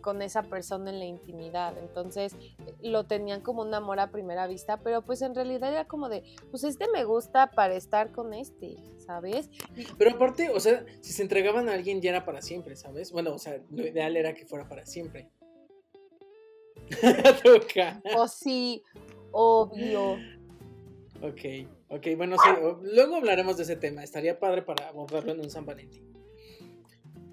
con 0.05 0.20
esa 0.20 0.42
persona 0.42 0.90
en 0.90 0.98
la 0.98 1.07
intimidad. 1.07 1.79
Entonces 1.79 2.37
lo 2.83 3.05
tenían 3.05 3.40
como 3.40 3.62
un 3.62 3.72
amor 3.72 4.00
a 4.00 4.11
primera 4.11 4.46
vista, 4.46 4.77
pero 4.77 5.00
pues 5.00 5.22
en 5.22 5.35
realidad 5.35 5.72
era 5.72 5.87
como 5.87 6.11
de, 6.11 6.22
pues 6.50 6.62
este 6.62 6.87
me 6.92 7.05
gusta 7.05 7.50
para 7.50 7.74
estar 7.74 8.12
con 8.12 8.35
este, 8.35 8.77
¿sabes? 8.98 9.48
Pero 9.96 10.11
aparte, 10.11 10.50
o 10.50 10.61
sea, 10.61 10.85
si 11.00 11.14
se 11.14 11.22
entregaban 11.22 11.70
a 11.70 11.72
alguien 11.72 12.03
ya 12.03 12.11
era 12.11 12.27
para 12.27 12.42
siempre, 12.42 12.77
¿sabes? 12.77 13.12
Bueno, 13.12 13.35
o 13.35 13.38
sea, 13.38 13.59
lo 13.70 13.87
ideal 13.87 14.14
era 14.18 14.35
que 14.35 14.44
fuera 14.44 14.68
para 14.68 14.85
siempre. 14.85 15.31
o 18.18 18.29
sí, 18.29 18.83
obvio. 19.33 20.18
Ok, 21.22 21.40
ok, 21.88 22.07
bueno, 22.18 22.37
sí, 22.37 22.50
luego 22.83 23.16
hablaremos 23.16 23.57
de 23.57 23.62
ese 23.62 23.77
tema. 23.77 24.05
Estaría 24.05 24.38
padre 24.38 24.61
para 24.61 24.88
abordarlo 24.88 25.33
en 25.33 25.40
un 25.40 25.50
San 25.50 25.64
Valentín. 25.64 26.12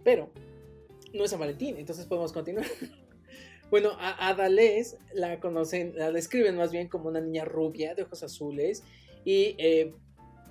Pero 0.03 0.31
no 1.13 1.23
es 1.23 1.31
San 1.31 1.39
Valentín, 1.39 1.77
entonces 1.77 2.05
podemos 2.05 2.31
continuar. 2.31 2.65
bueno, 3.69 3.91
a 3.99 4.29
Adalés 4.29 4.97
la 5.13 5.39
conocen, 5.39 5.93
la 5.95 6.11
describen 6.11 6.55
más 6.55 6.71
bien 6.71 6.87
como 6.87 7.09
una 7.09 7.21
niña 7.21 7.45
rubia 7.45 7.95
de 7.95 8.03
ojos 8.03 8.23
azules 8.23 8.83
y 9.25 9.55
eh, 9.57 9.93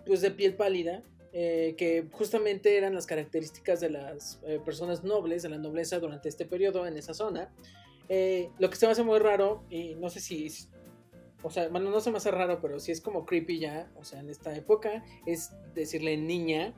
pues 0.06 0.20
de 0.20 0.30
piel 0.30 0.54
pálida, 0.54 1.02
eh, 1.32 1.74
que 1.76 2.08
justamente 2.12 2.76
eran 2.76 2.94
las 2.94 3.06
características 3.06 3.80
de 3.80 3.90
las 3.90 4.40
eh, 4.44 4.60
personas 4.64 5.04
nobles, 5.04 5.42
de 5.42 5.48
la 5.48 5.58
nobleza 5.58 5.98
durante 5.98 6.28
este 6.28 6.44
periodo 6.44 6.86
en 6.86 6.96
esa 6.96 7.14
zona. 7.14 7.52
lo 8.58 8.70
que 8.70 8.76
se 8.76 8.86
me 8.86 8.92
hace 8.92 9.02
muy 9.02 9.18
raro, 9.18 9.64
y 9.70 9.94
no 9.94 10.10
sé 10.10 10.20
si, 10.20 10.48
o 11.42 11.50
sea, 11.50 11.68
bueno, 11.68 11.90
no 11.90 12.00
se 12.00 12.10
me 12.10 12.16
hace 12.16 12.30
raro, 12.30 12.60
pero 12.60 12.80
sí 12.80 12.90
es 12.92 13.00
como 13.00 13.24
creepy 13.24 13.60
ya, 13.60 13.90
o 13.96 14.04
sea, 14.04 14.20
en 14.20 14.30
esta 14.30 14.54
época, 14.56 15.04
es 15.26 15.52
decirle 15.74 16.16
niña, 16.16 16.74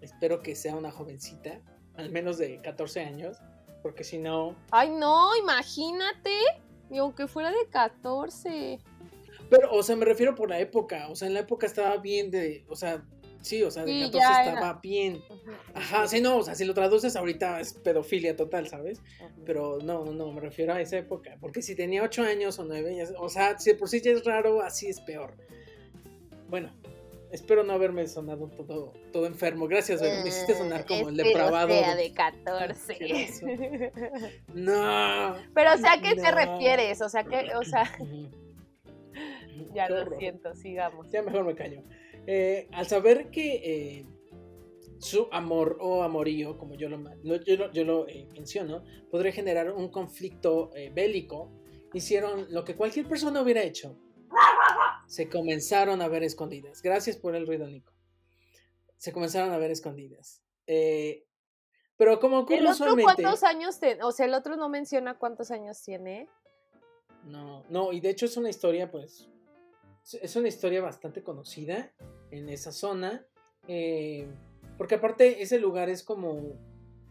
espero 0.00 0.42
que 0.42 0.54
sea 0.54 0.74
una 0.76 0.90
jovencita, 0.90 1.60
al 1.96 2.10
menos 2.10 2.38
de 2.38 2.60
14 2.60 3.00
años, 3.00 3.38
porque 3.82 4.04
si 4.04 4.18
no... 4.18 4.56
Ay, 4.70 4.90
no, 4.90 5.36
imagínate, 5.36 6.32
y 6.90 6.98
aunque 6.98 7.26
fuera 7.26 7.50
de 7.50 7.66
14. 7.70 8.78
Pero, 9.50 9.72
o 9.72 9.82
sea, 9.82 9.96
me 9.96 10.04
refiero 10.04 10.34
por 10.34 10.50
la 10.50 10.58
época, 10.58 11.08
o 11.08 11.16
sea, 11.16 11.28
en 11.28 11.34
la 11.34 11.40
época 11.40 11.66
estaba 11.66 11.96
bien 11.98 12.30
de, 12.30 12.64
o 12.68 12.76
sea, 12.76 13.04
sí, 13.42 13.62
o 13.62 13.70
sea, 13.70 13.84
de 13.84 14.10
14 14.10 14.50
estaba 14.50 14.80
bien. 14.82 15.22
Ajá, 15.74 16.08
sí, 16.08 16.20
no, 16.20 16.38
o 16.38 16.42
sea, 16.42 16.54
si 16.54 16.64
lo 16.64 16.74
traduces 16.74 17.14
ahorita 17.14 17.60
es 17.60 17.74
pedofilia 17.74 18.34
total, 18.34 18.68
¿sabes? 18.68 19.00
Pero 19.44 19.78
no, 19.82 20.04
no, 20.04 20.12
no, 20.12 20.32
me 20.32 20.40
refiero 20.40 20.72
a 20.72 20.80
esa 20.80 20.98
época, 20.98 21.36
porque 21.40 21.62
si 21.62 21.76
tenía 21.76 22.02
8 22.02 22.22
años 22.22 22.58
o 22.58 22.64
9, 22.64 23.04
o 23.18 23.28
sea, 23.28 23.58
si 23.58 23.72
por 23.74 23.88
sí 23.88 24.00
ya 24.00 24.10
es 24.12 24.24
raro, 24.24 24.62
así 24.62 24.88
es 24.88 25.00
peor. 25.00 25.36
Bueno, 26.48 26.72
Espero 27.30 27.64
no 27.64 27.72
haberme 27.72 28.06
sonado 28.06 28.48
todo, 28.48 28.92
todo 29.12 29.26
enfermo. 29.26 29.66
Gracias, 29.66 30.00
Me 30.00 30.28
hiciste 30.28 30.54
sonar 30.54 30.86
como 30.86 31.08
el 31.08 31.16
depravado. 31.16 31.68
Sea 31.68 31.96
de 31.96 32.12
14. 32.12 33.92
no. 34.54 35.36
Pero, 35.54 35.74
o 35.74 35.76
sea, 35.78 35.94
¿a 35.94 36.00
qué 36.00 36.14
te 36.14 36.30
refieres? 36.30 37.00
O 37.02 37.08
sea, 37.08 37.24
que, 37.24 37.54
o 37.54 37.64
sea. 37.64 37.90
ya 39.74 39.88
lo 39.88 40.16
siento, 40.16 40.54
sigamos. 40.54 41.10
Ya 41.10 41.22
mejor 41.22 41.44
me 41.44 41.54
callo. 41.54 41.82
Eh, 42.26 42.68
al 42.72 42.86
saber 42.86 43.30
que 43.30 43.54
eh, 43.54 44.06
su 44.98 45.28
amor 45.32 45.78
o 45.80 46.02
amorío, 46.02 46.58
como 46.58 46.74
yo 46.74 46.88
lo, 46.88 46.98
yo 47.72 47.84
lo, 47.84 48.08
eh, 48.08 48.28
menciono, 48.32 48.84
podría 49.10 49.32
generar 49.32 49.72
un 49.72 49.88
conflicto 49.88 50.70
bélico, 50.92 51.52
hicieron 51.92 52.46
lo 52.50 52.64
que 52.64 52.74
cualquier 52.74 53.06
persona 53.06 53.40
hubiera 53.42 53.62
hecho 53.62 53.96
se 55.06 55.28
comenzaron 55.28 56.02
a 56.02 56.08
ver 56.08 56.22
escondidas. 56.22 56.82
Gracias 56.82 57.16
por 57.16 57.34
el 57.34 57.46
ruido, 57.46 57.66
Nico. 57.66 57.92
Se 58.96 59.12
comenzaron 59.12 59.52
a 59.52 59.58
ver 59.58 59.70
escondidas. 59.70 60.42
Eh, 60.66 61.24
pero 61.96 62.20
como 62.20 62.40
ocurre 62.40 62.58
¿El 62.58 62.66
otro 62.66 62.94
cuántos 63.00 63.42
años 63.42 63.78
tiene? 63.80 64.02
O 64.02 64.12
sea, 64.12 64.26
el 64.26 64.34
otro 64.34 64.56
no 64.56 64.68
menciona 64.68 65.18
cuántos 65.18 65.50
años 65.50 65.82
tiene. 65.82 66.28
No, 67.24 67.64
no, 67.68 67.92
y 67.92 68.00
de 68.00 68.10
hecho 68.10 68.26
es 68.26 68.36
una 68.36 68.50
historia, 68.50 68.90
pues, 68.90 69.28
es 70.20 70.36
una 70.36 70.48
historia 70.48 70.80
bastante 70.80 71.22
conocida 71.22 71.92
en 72.30 72.48
esa 72.48 72.72
zona. 72.72 73.26
Eh, 73.66 74.28
Porque 74.78 74.96
aparte 74.96 75.42
ese 75.42 75.58
lugar 75.58 75.88
es 75.88 76.02
como 76.02 76.56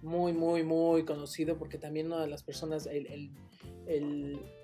muy, 0.01 0.33
muy, 0.33 0.63
muy 0.63 1.03
conocido 1.03 1.57
porque 1.57 1.77
también 1.77 2.07
una 2.07 2.21
de 2.21 2.27
las 2.27 2.43
personas, 2.43 2.85
el, 2.85 3.07
el, 3.07 3.31
eh, 3.87 4.54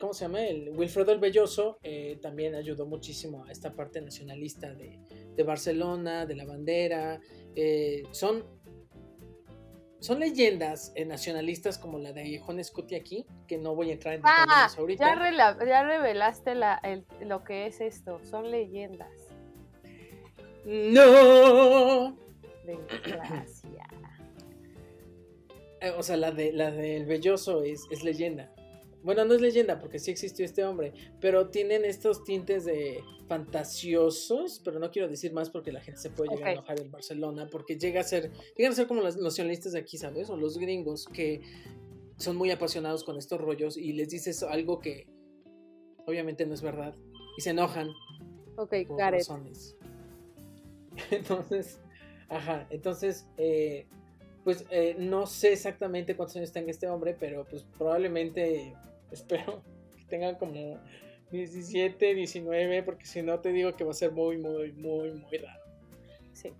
¿cómo 0.00 0.12
se 0.12 0.24
llama? 0.24 0.44
El 0.44 0.70
Wilfredo 0.70 1.12
el 1.12 1.18
Belloso 1.18 1.78
eh, 1.82 2.18
también 2.20 2.54
ayudó 2.54 2.86
muchísimo 2.86 3.44
a 3.44 3.52
esta 3.52 3.74
parte 3.74 4.00
nacionalista 4.00 4.74
de, 4.74 4.98
de 5.36 5.42
Barcelona, 5.42 6.26
de 6.26 6.36
la 6.36 6.44
bandera. 6.44 7.20
Eh, 7.54 8.02
son, 8.10 8.44
son 10.00 10.20
leyendas 10.20 10.92
nacionalistas 11.06 11.78
como 11.78 11.98
la 11.98 12.12
de 12.12 12.38
Juan 12.38 12.62
Scuti 12.62 12.94
aquí, 12.94 13.26
que 13.46 13.58
no 13.58 13.74
voy 13.74 13.90
a 13.90 13.92
entrar 13.94 14.14
en 14.14 14.20
detalles 14.22 14.46
ah, 14.48 14.74
ahorita. 14.76 15.04
Ya, 15.04 15.64
ya 15.64 15.82
revelaste 15.82 16.54
la, 16.54 16.80
lo 17.20 17.44
que 17.44 17.66
es 17.66 17.80
esto, 17.80 18.20
son 18.24 18.50
leyendas. 18.50 19.10
No. 20.64 22.16
Eh, 25.80 25.90
o 25.96 26.02
sea, 26.02 26.16
la 26.16 26.32
de 26.32 26.52
la 26.52 26.70
del 26.70 27.06
Belloso 27.06 27.62
es, 27.62 27.86
es, 27.90 28.02
leyenda. 28.02 28.52
Bueno, 29.02 29.24
no 29.24 29.34
es 29.34 29.40
leyenda 29.40 29.78
porque 29.78 29.98
sí 29.98 30.10
existió 30.10 30.44
este 30.44 30.64
hombre, 30.64 30.92
pero 31.20 31.48
tienen 31.50 31.84
estos 31.84 32.24
tintes 32.24 32.64
de 32.64 33.00
fantasiosos, 33.28 34.60
pero 34.64 34.78
no 34.78 34.90
quiero 34.90 35.08
decir 35.08 35.32
más 35.32 35.50
porque 35.50 35.70
la 35.70 35.80
gente 35.80 36.00
se 36.00 36.10
puede 36.10 36.30
llegar 36.34 36.48
a 36.48 36.52
enojar 36.52 36.80
en 36.80 36.90
Barcelona, 36.90 37.48
porque 37.50 37.78
llega 37.78 38.00
a 38.00 38.04
ser, 38.04 38.32
llegan 38.56 38.72
a 38.72 38.76
ser 38.76 38.86
como 38.86 39.02
los 39.02 39.16
nacionalistas 39.16 39.72
de 39.72 39.80
aquí, 39.80 39.98
¿sabes? 39.98 40.30
O 40.30 40.36
los 40.36 40.58
gringos 40.58 41.06
que 41.06 41.42
son 42.16 42.36
muy 42.36 42.50
apasionados 42.50 43.04
con 43.04 43.16
estos 43.16 43.40
rollos 43.40 43.76
y 43.76 43.92
les 43.92 44.08
dices 44.08 44.42
algo 44.42 44.80
que 44.80 45.06
obviamente 46.06 46.44
no 46.46 46.54
es 46.54 46.62
verdad 46.62 46.94
y 47.36 47.42
se 47.42 47.50
enojan. 47.50 47.88
Ok, 48.56 48.74
por 48.88 48.98
razones. 48.98 49.76
Entonces, 51.10 51.78
ajá, 52.28 52.66
entonces 52.70 53.28
eh, 53.36 53.86
pues 54.42 54.64
eh, 54.70 54.96
no 54.98 55.26
sé 55.26 55.52
exactamente 55.52 56.16
cuántos 56.16 56.36
años 56.36 56.52
tenga 56.52 56.70
este 56.70 56.88
hombre, 56.88 57.14
pero 57.18 57.44
pues 57.44 57.64
probablemente 57.76 58.74
espero 59.12 59.62
que 59.96 60.04
tenga 60.04 60.38
como 60.38 60.78
17, 61.30 62.14
19, 62.14 62.82
porque 62.82 63.06
si 63.06 63.22
no 63.22 63.40
te 63.40 63.52
digo 63.52 63.74
que 63.74 63.84
va 63.84 63.90
a 63.90 63.94
ser 63.94 64.12
muy, 64.12 64.38
muy, 64.38 64.72
muy, 64.72 65.12
muy 65.12 65.38
raro. 65.38 65.62
Sí. 66.32 66.52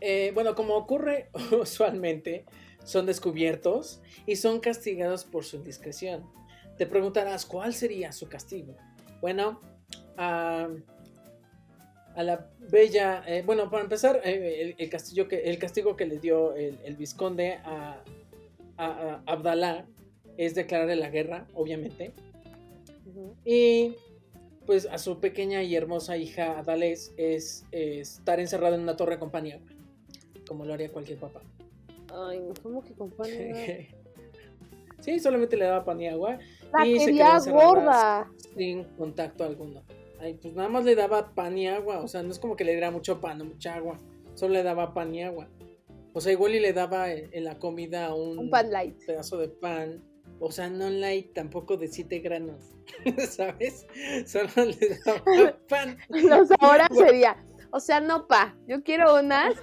Eh, 0.00 0.32
bueno, 0.34 0.54
como 0.54 0.74
ocurre 0.74 1.28
usualmente, 1.60 2.44
son 2.84 3.06
descubiertos 3.06 4.00
y 4.26 4.36
son 4.36 4.60
castigados 4.60 5.24
por 5.24 5.44
su 5.44 5.56
indiscreción. 5.56 6.28
Te 6.76 6.86
preguntarás, 6.86 7.46
¿cuál 7.46 7.74
sería 7.74 8.12
su 8.12 8.28
castigo? 8.28 8.76
Bueno, 9.20 9.60
a 10.16 10.68
la 12.16 12.50
bella, 12.70 13.22
eh, 13.26 13.42
bueno, 13.44 13.70
para 13.70 13.84
empezar, 13.84 14.20
eh, 14.24 14.74
el, 14.76 14.88
castillo 14.90 15.28
que, 15.28 15.42
el 15.42 15.58
castigo 15.58 15.96
que 15.96 16.06
le 16.06 16.18
dio 16.18 16.54
el, 16.54 16.78
a, 17.64 18.02
a, 18.76 19.22
Abdalá 19.26 19.86
es 20.36 20.54
declararle 20.54 20.96
la 20.96 21.10
guerra, 21.10 21.46
obviamente. 21.54 22.12
Y 23.44 23.96
pues 24.66 24.86
a 24.86 24.98
su 24.98 25.20
pequeña 25.20 25.62
y 25.62 25.74
hermosa 25.74 26.16
hija 26.16 26.58
Adalés 26.58 27.12
es, 27.16 27.64
estar 27.72 28.40
encerrada 28.40 28.76
en 28.76 28.82
una 28.82 28.96
torre 28.96 29.18
con 29.18 29.30
pan 29.30 29.46
como 30.46 30.64
lo 30.64 30.74
haría 30.74 30.90
cualquier 30.90 31.18
papá. 31.18 31.42
Ay, 32.12 32.40
¿cómo 32.62 32.82
que 32.82 32.92
con 32.94 33.10
pan 33.10 33.28
Sí, 35.00 35.18
solamente 35.18 35.56
le 35.56 35.64
daba 35.64 35.84
pan 35.84 36.00
y 36.00 36.08
agua. 36.08 36.38
La 36.72 36.86
y 36.86 36.96
quería 36.96 37.38
gorda. 37.40 38.30
Sin 38.54 38.84
contacto 38.84 39.44
alguno 39.44 39.82
pues 40.40 40.54
nada 40.54 40.68
más 40.68 40.84
le 40.84 40.94
daba 40.94 41.34
pan 41.34 41.58
y 41.58 41.68
agua. 41.68 42.00
O 42.00 42.08
sea, 42.08 42.22
no 42.22 42.30
es 42.30 42.38
como 42.38 42.56
que 42.56 42.64
le 42.64 42.72
diera 42.72 42.90
mucho 42.90 43.20
pan 43.20 43.40
o 43.40 43.44
mucha 43.44 43.74
agua. 43.74 43.98
Solo 44.34 44.54
le 44.54 44.62
daba 44.62 44.94
pan 44.94 45.14
y 45.14 45.22
agua. 45.22 45.48
O 46.12 46.20
sea, 46.20 46.32
igual 46.32 46.54
y 46.54 46.60
le 46.60 46.72
daba 46.72 47.10
en, 47.10 47.44
la 47.44 47.58
comida 47.58 48.14
un, 48.14 48.50
pan 48.50 48.70
light. 48.70 49.04
pedazo 49.04 49.38
de 49.38 49.48
pan. 49.48 50.02
O 50.44 50.50
sea, 50.50 50.68
no 50.68 50.90
light, 50.90 51.32
tampoco 51.34 51.76
de 51.76 51.86
siete 51.86 52.18
granos. 52.18 52.74
¿Sabes? 53.30 53.86
Solo 54.26 54.48
le 54.56 54.98
daba 55.04 55.56
pan. 55.68 55.96
Los 56.08 56.48
ahora 56.58 56.88
sería. 56.92 57.36
O 57.70 57.78
sea, 57.78 58.00
no 58.00 58.26
pa. 58.26 58.58
Yo 58.66 58.82
quiero 58.82 59.20
unas. 59.20 59.54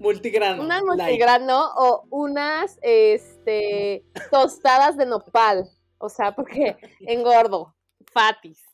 multigrano. 0.00 0.64
Unas 0.64 0.82
multigrano 0.82 1.70
o 1.76 2.04
unas 2.10 2.76
este, 2.82 4.04
tostadas 4.32 4.96
de 4.96 5.06
nopal. 5.06 5.70
O 5.98 6.08
sea, 6.08 6.34
porque 6.34 6.76
engordo. 7.06 7.72
Fatis. 8.12 8.64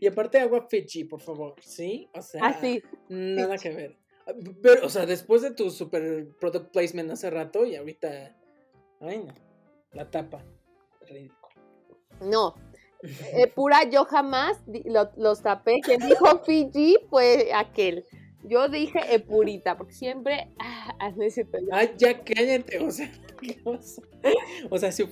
y 0.00 0.06
aparte 0.06 0.40
agua 0.40 0.66
Fiji, 0.66 1.04
por 1.04 1.20
favor, 1.20 1.54
¿sí? 1.60 2.08
O 2.14 2.22
sea, 2.22 2.40
ah, 2.42 2.58
nada 3.10 3.58
que 3.58 3.68
ver. 3.68 3.98
Pero, 4.62 4.86
o 4.86 4.88
sea, 4.88 5.04
después 5.04 5.42
de 5.42 5.50
tu 5.50 5.70
super 5.70 6.26
product 6.40 6.72
placement 6.72 7.10
hace 7.10 7.28
rato 7.28 7.66
y 7.66 7.76
ahorita, 7.76 8.34
ay 9.00 9.18
no, 9.18 9.47
la 9.92 10.10
tapa, 10.10 10.44
ridículo. 11.06 11.38
No, 12.20 12.54
eh, 13.02 13.46
pura 13.46 13.88
yo 13.88 14.04
jamás 14.04 14.58
los 15.16 15.42
tapé. 15.42 15.80
Quien 15.82 16.00
dijo 16.00 16.38
Fiji 16.44 16.96
fue 17.08 17.50
aquel. 17.54 18.04
Yo 18.44 18.68
dije 18.68 19.00
Epurita, 19.14 19.76
porque 19.76 19.94
siempre 19.94 20.52
ah, 20.58 21.10
necesito. 21.16 21.58
Ay, 21.72 21.92
ya 21.96 22.22
cállate, 22.22 22.78
o 22.78 22.90
sea, 22.90 23.10
¿qué 23.40 23.60
O 24.70 24.78
sea, 24.78 24.92
si, 24.92 25.04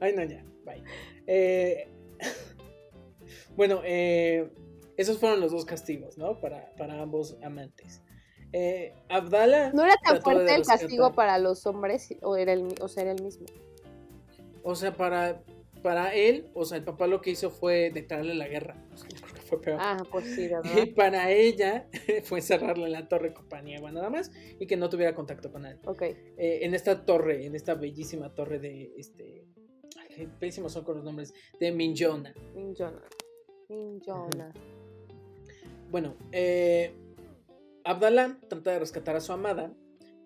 ay 0.00 0.12
no, 0.14 0.24
ya, 0.24 0.44
bye. 0.64 0.82
Eh, 1.26 1.88
bueno, 3.56 3.80
eh, 3.84 4.50
esos 4.96 5.18
fueron 5.18 5.40
los 5.40 5.52
dos 5.52 5.64
castigos, 5.64 6.18
¿no? 6.18 6.40
Para, 6.40 6.74
para 6.76 7.00
ambos 7.00 7.36
amantes. 7.42 8.02
Eh, 8.52 8.94
Abdala. 9.08 9.72
¿No 9.72 9.84
era 9.84 9.96
tan 9.96 10.20
fuerte 10.20 10.54
el 10.54 10.66
castigo 10.66 11.14
para 11.14 11.38
los 11.38 11.66
hombres 11.66 12.14
o 12.20 12.36
era 12.36 12.52
el, 12.52 12.74
o 12.80 12.88
sea, 12.88 13.04
era 13.04 13.12
el 13.12 13.22
mismo? 13.22 13.46
O 14.62 14.74
sea, 14.74 14.96
para, 14.96 15.42
para 15.82 16.14
él, 16.14 16.48
o 16.54 16.64
sea, 16.64 16.78
el 16.78 16.84
papá 16.84 17.06
lo 17.06 17.20
que 17.20 17.30
hizo 17.30 17.50
fue 17.50 17.90
declararle 17.90 18.34
la 18.34 18.48
guerra. 18.48 18.76
Creo 19.20 19.34
que 19.34 19.40
fue 19.42 19.60
peor. 19.60 19.78
Ah, 19.80 20.04
pues 20.10 20.26
sí, 20.34 20.48
¿verdad? 20.48 20.70
Y 20.76 20.86
para 20.86 21.30
ella 21.30 21.88
fue 22.24 22.40
cerrarle 22.40 22.88
la 22.88 23.08
torre 23.08 23.34
compañía, 23.34 23.80
nada 23.80 24.10
más 24.10 24.30
y 24.58 24.66
que 24.66 24.76
no 24.76 24.88
tuviera 24.88 25.14
contacto 25.14 25.50
con 25.50 25.62
nadie. 25.62 25.78
Ok. 25.84 26.02
Eh, 26.02 26.60
en 26.62 26.74
esta 26.74 27.04
torre, 27.04 27.46
en 27.46 27.54
esta 27.54 27.74
bellísima 27.74 28.34
torre 28.34 28.58
de 28.58 28.92
este. 28.96 29.44
Ay, 29.98 30.28
pésimos 30.38 30.72
son 30.72 30.84
con 30.84 30.96
los 30.96 31.04
nombres. 31.04 31.34
De 31.58 31.72
Minjona. 31.72 32.34
Minjona. 33.68 34.52
Bueno, 35.90 36.16
eh, 36.32 36.94
Abdalá 37.84 38.38
trata 38.48 38.70
de 38.72 38.78
rescatar 38.78 39.16
a 39.16 39.20
su 39.20 39.32
amada, 39.32 39.74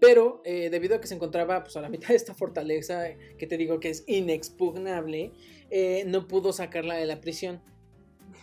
pero 0.01 0.43
eh, 0.45 0.71
debido 0.71 0.97
a 0.97 1.01
que 1.01 1.07
se 1.07 1.15
encontraba 1.15 1.63
pues, 1.63 1.77
a 1.77 1.81
la 1.81 1.89
mitad 1.89 2.09
de 2.09 2.17
esta 2.17 2.35
fortaleza, 2.35 3.05
que 3.39 3.47
te 3.47 3.57
digo 3.57 3.81
que 3.81 3.91
es 3.91 4.05
inexpugnable, 4.07 5.33
eh, 5.71 6.05
no 6.07 6.29
pudo 6.29 6.53
sacarla 6.53 6.97
de 6.97 7.07
la 7.07 7.21
prisión. 7.21 7.61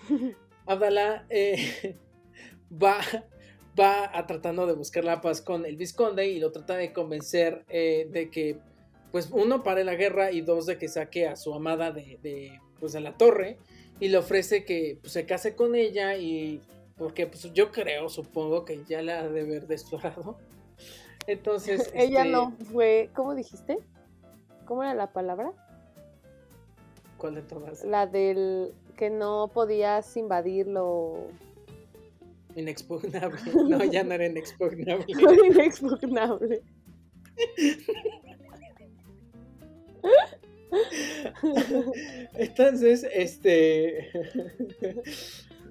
Abdalá 0.66 1.28
va, 2.84 2.98
va 3.80 4.18
a 4.18 4.26
tratando 4.26 4.66
de 4.66 4.74
buscar 4.74 5.04
la 5.04 5.22
paz 5.22 5.42
con 5.42 5.66
el 5.66 5.76
vizconde 5.76 6.28
y 6.28 6.40
lo 6.40 6.52
trata 6.52 6.76
de 6.78 6.94
convencer 6.94 7.66
de 7.68 8.30
que, 8.32 8.58
pues, 9.12 9.30
uno, 9.32 9.64
pare 9.64 9.84
la 9.84 9.96
guerra 9.96 10.32
y 10.32 10.42
dos, 10.42 10.66
de 10.66 10.78
que 10.78 10.88
saque 10.88 11.28
a 11.28 11.36
su 11.36 11.54
amada 11.54 11.92
de, 11.92 12.18
de 12.24 12.60
pues, 12.80 12.94
de 12.94 13.00
la 13.02 13.18
torre 13.18 13.58
y 14.00 14.10
le 14.10 14.18
ofrece 14.18 14.66
que 14.66 14.98
pues, 15.00 15.14
se 15.14 15.26
case 15.26 15.56
con 15.56 15.76
ella 15.76 16.18
y 16.18 16.62
porque 16.98 17.28
pues, 17.28 17.52
yo 17.54 17.72
creo, 17.72 18.10
supongo 18.10 18.66
que 18.66 18.84
ya 18.84 19.02
la 19.02 19.22
ha 19.22 19.30
de 19.30 19.42
haber 19.42 19.68
desflorado. 19.68 20.38
Entonces... 21.28 21.92
ella 21.94 22.20
este 22.20 22.32
no 22.32 22.52
fue, 22.72 23.10
¿cómo 23.14 23.36
dijiste? 23.36 23.78
¿Cómo 24.66 24.84
era 24.84 24.94
la 24.94 25.12
palabra? 25.12 25.52
¿Cuál 27.18 27.36
de 27.36 27.42
todas? 27.42 27.84
La 27.84 28.08
del 28.08 28.74
que 28.98 29.10
no 29.10 29.50
podías 29.54 30.16
invadirlo. 30.18 31.28
Inexpugnable. 32.56 33.40
No, 33.68 33.84
ya 33.84 34.04
no 34.04 34.14
era 34.14 34.28
inexpugnable. 34.28 35.06
inexpugnable. 35.48 36.62
Entonces, 42.36 43.06
este. 43.14 44.10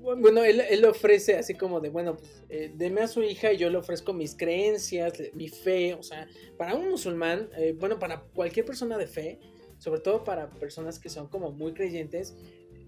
Bueno, 0.02 0.42
él, 0.42 0.84
ofrece 0.84 1.36
así 1.36 1.54
como 1.54 1.80
de, 1.80 1.88
bueno, 1.88 2.16
pues 2.16 2.42
eh, 2.48 2.72
deme 2.74 3.02
a 3.02 3.08
su 3.08 3.22
hija 3.22 3.52
y 3.52 3.56
yo 3.56 3.70
le 3.70 3.78
ofrezco 3.78 4.12
mis 4.12 4.34
creencias, 4.34 5.14
mi 5.34 5.48
fe, 5.48 5.94
o 5.94 6.02
sea, 6.02 6.26
para 6.58 6.74
un 6.74 6.90
musulmán, 6.90 7.48
eh, 7.56 7.74
bueno, 7.78 7.98
para 7.98 8.22
cualquier 8.34 8.66
persona 8.66 8.98
de 8.98 9.06
fe, 9.06 9.38
sobre 9.78 10.00
todo 10.00 10.24
para 10.24 10.50
personas 10.50 10.98
que 10.98 11.08
son 11.08 11.28
como 11.28 11.52
muy 11.52 11.72
creyentes, 11.72 12.34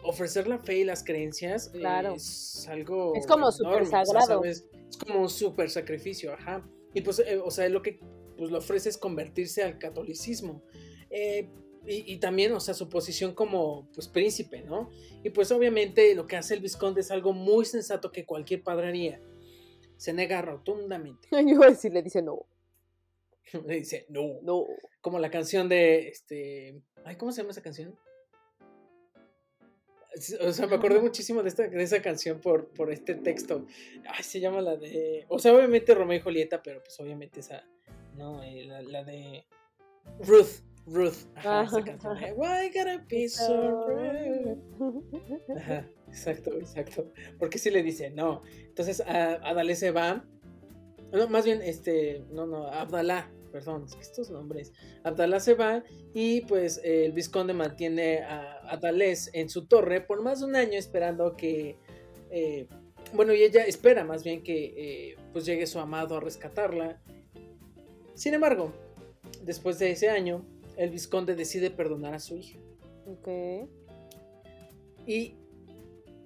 ofrecer 0.02 0.48
la 0.48 0.58
fe 0.58 0.78
y 0.78 0.84
las 0.84 1.04
creencias 1.04 1.70
eh, 1.72 1.82
es 2.14 2.66
algo... 2.68 3.14
Es 3.14 3.26
como 3.26 3.50
súper 3.52 3.86
sagrado. 3.86 4.44
es 4.44 4.66
como 4.98 5.22
un 5.22 5.30
súper 5.30 5.70
sacrificio, 5.70 6.32
ajá. 6.32 6.68
Y 6.94 7.00
pues, 7.00 7.22
o 7.44 7.50
sea, 7.50 7.68
lo 7.68 7.80
que 7.80 8.00
pues, 8.36 8.50
le 8.50 8.58
ofrece 8.58 8.88
es 8.88 8.98
convertirse 8.98 9.62
al 9.62 9.78
catolicismo. 9.78 10.62
Eh, 11.10 11.48
y, 11.86 12.16
también, 12.16 12.52
o 12.52 12.60
sea, 12.60 12.72
su 12.74 12.88
posición 12.88 13.34
como 13.34 13.88
pues 13.92 14.08
príncipe, 14.08 14.62
¿no? 14.62 14.90
Y 15.22 15.30
pues 15.30 15.52
obviamente 15.52 16.14
lo 16.14 16.26
que 16.26 16.36
hace 16.36 16.54
el 16.54 16.60
vizconde 16.60 17.02
es 17.02 17.10
algo 17.10 17.32
muy 17.32 17.64
sensato 17.64 18.10
que 18.10 18.24
cualquier 18.24 18.62
padre 18.62 18.88
haría. 18.88 19.20
se 19.96 20.12
nega 20.12 20.40
rotundamente. 20.42 21.28
Yo 21.46 21.62
a 21.62 21.70
decir, 21.70 21.92
le 21.92 22.02
dice 22.02 22.22
no. 22.22 22.46
le 23.66 23.76
dice 23.76 24.06
no. 24.08 24.40
No. 24.42 24.66
Como 25.00 25.18
la 25.18 25.30
canción 25.30 25.68
de 25.68 26.08
este. 26.08 26.80
Ay, 27.04 27.16
¿cómo 27.16 27.32
se 27.32 27.42
llama 27.42 27.50
esa 27.52 27.62
canción? 27.62 27.94
O 30.40 30.52
sea, 30.52 30.66
me 30.66 30.76
acordé 30.76 31.00
muchísimo 31.00 31.42
de, 31.42 31.48
esta, 31.48 31.66
de 31.66 31.82
esa 31.82 32.00
canción 32.00 32.40
por, 32.40 32.68
por 32.68 32.92
este 32.92 33.16
texto. 33.16 33.66
Ay, 34.08 34.22
se 34.22 34.40
llama 34.40 34.60
la 34.60 34.76
de. 34.76 35.26
O 35.28 35.38
sea, 35.38 35.52
obviamente 35.52 35.94
Romeo 35.94 36.18
y 36.18 36.20
Julieta, 36.22 36.62
pero 36.62 36.82
pues 36.82 36.98
obviamente 37.00 37.40
esa. 37.40 37.64
No, 38.16 38.42
eh, 38.42 38.64
la, 38.64 38.80
la, 38.82 39.04
de. 39.04 39.44
Ruth. 40.20 40.62
Ruth. 40.86 41.26
Ajá, 41.36 41.64
esa 41.64 41.82
canción. 41.84 42.16
Why 42.36 42.68
gotta 42.68 43.04
be 43.08 43.28
so 43.28 43.86
Ajá, 45.56 45.88
exacto, 46.08 46.52
exacto. 46.58 47.12
Porque 47.38 47.58
si 47.58 47.70
le 47.70 47.82
dice 47.82 48.10
no. 48.10 48.42
Entonces, 48.66 49.00
a, 49.00 49.34
Adalé 49.48 49.76
se 49.76 49.90
va. 49.90 50.24
No, 51.12 51.28
más 51.28 51.44
bien, 51.44 51.62
este. 51.62 52.24
No, 52.30 52.46
no, 52.46 52.66
Abdalá 52.66 53.30
perdón, 53.54 53.86
estos 54.00 54.30
nombres. 54.30 54.72
Abdalá 55.04 55.38
se 55.38 55.54
va 55.54 55.84
y 56.12 56.40
pues 56.40 56.80
el 56.82 57.12
vizconde 57.12 57.54
mantiene 57.54 58.18
a 58.18 58.58
Adalés 58.68 59.30
en 59.32 59.48
su 59.48 59.66
torre 59.66 60.00
por 60.00 60.22
más 60.22 60.40
de 60.40 60.46
un 60.46 60.56
año 60.56 60.76
esperando 60.76 61.36
que, 61.36 61.78
eh, 62.32 62.66
bueno, 63.12 63.32
y 63.32 63.44
ella 63.44 63.64
espera 63.64 64.02
más 64.02 64.24
bien 64.24 64.42
que 64.42 64.74
eh, 64.76 65.16
pues 65.32 65.46
llegue 65.46 65.68
su 65.68 65.78
amado 65.78 66.16
a 66.16 66.20
rescatarla. 66.20 67.00
Sin 68.14 68.34
embargo, 68.34 68.72
después 69.44 69.78
de 69.78 69.92
ese 69.92 70.10
año, 70.10 70.44
el 70.76 70.90
vizconde 70.90 71.34
decide 71.34 71.70
perdonar 71.70 72.14
a 72.14 72.20
su 72.20 72.36
hija. 72.36 72.58
Ok. 73.06 73.28
Y 75.06 75.36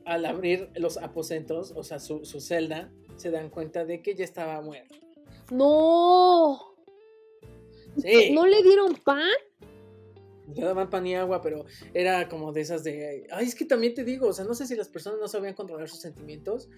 al 0.04 0.24
abrir 0.24 0.70
los 0.76 0.96
aposentos, 0.96 1.72
o 1.76 1.82
sea, 1.82 1.98
su, 1.98 2.24
su 2.24 2.40
celda, 2.40 2.90
se 3.16 3.30
dan 3.30 3.50
cuenta 3.50 3.84
de 3.84 4.00
que 4.00 4.12
ella 4.12 4.24
estaba 4.24 4.60
muerta. 4.60 4.94
No. 5.50 6.74
¿No 8.32 8.46
le 8.46 8.62
dieron 8.62 8.94
pan? 8.96 9.28
Le 10.54 10.62
daban 10.62 10.88
pan 10.88 11.06
y 11.06 11.14
agua, 11.14 11.42
pero 11.42 11.66
era 11.92 12.28
como 12.28 12.52
de 12.52 12.62
esas 12.62 12.84
de. 12.84 13.26
Ay, 13.30 13.46
es 13.46 13.54
que 13.54 13.64
también 13.64 13.94
te 13.94 14.04
digo, 14.04 14.28
o 14.28 14.32
sea, 14.32 14.44
no 14.44 14.54
sé 14.54 14.66
si 14.66 14.76
las 14.76 14.88
personas 14.88 15.20
no 15.20 15.28
sabían 15.28 15.54
controlar 15.54 15.88
sus 15.88 16.00
sentimientos 16.00 16.68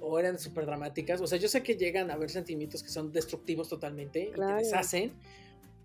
o, 0.00 0.18
eran 0.18 0.38
súper 0.38 0.64
dramáticas. 0.66 1.20
O 1.20 1.26
sea, 1.26 1.38
yo 1.38 1.48
sé 1.48 1.62
que 1.62 1.76
llegan 1.76 2.10
a 2.10 2.14
haber 2.14 2.30
sentimientos 2.30 2.82
que 2.82 2.88
son 2.88 3.12
destructivos 3.12 3.68
totalmente 3.68 4.30
y 4.30 4.32
te 4.32 4.54
deshacen, 4.54 5.12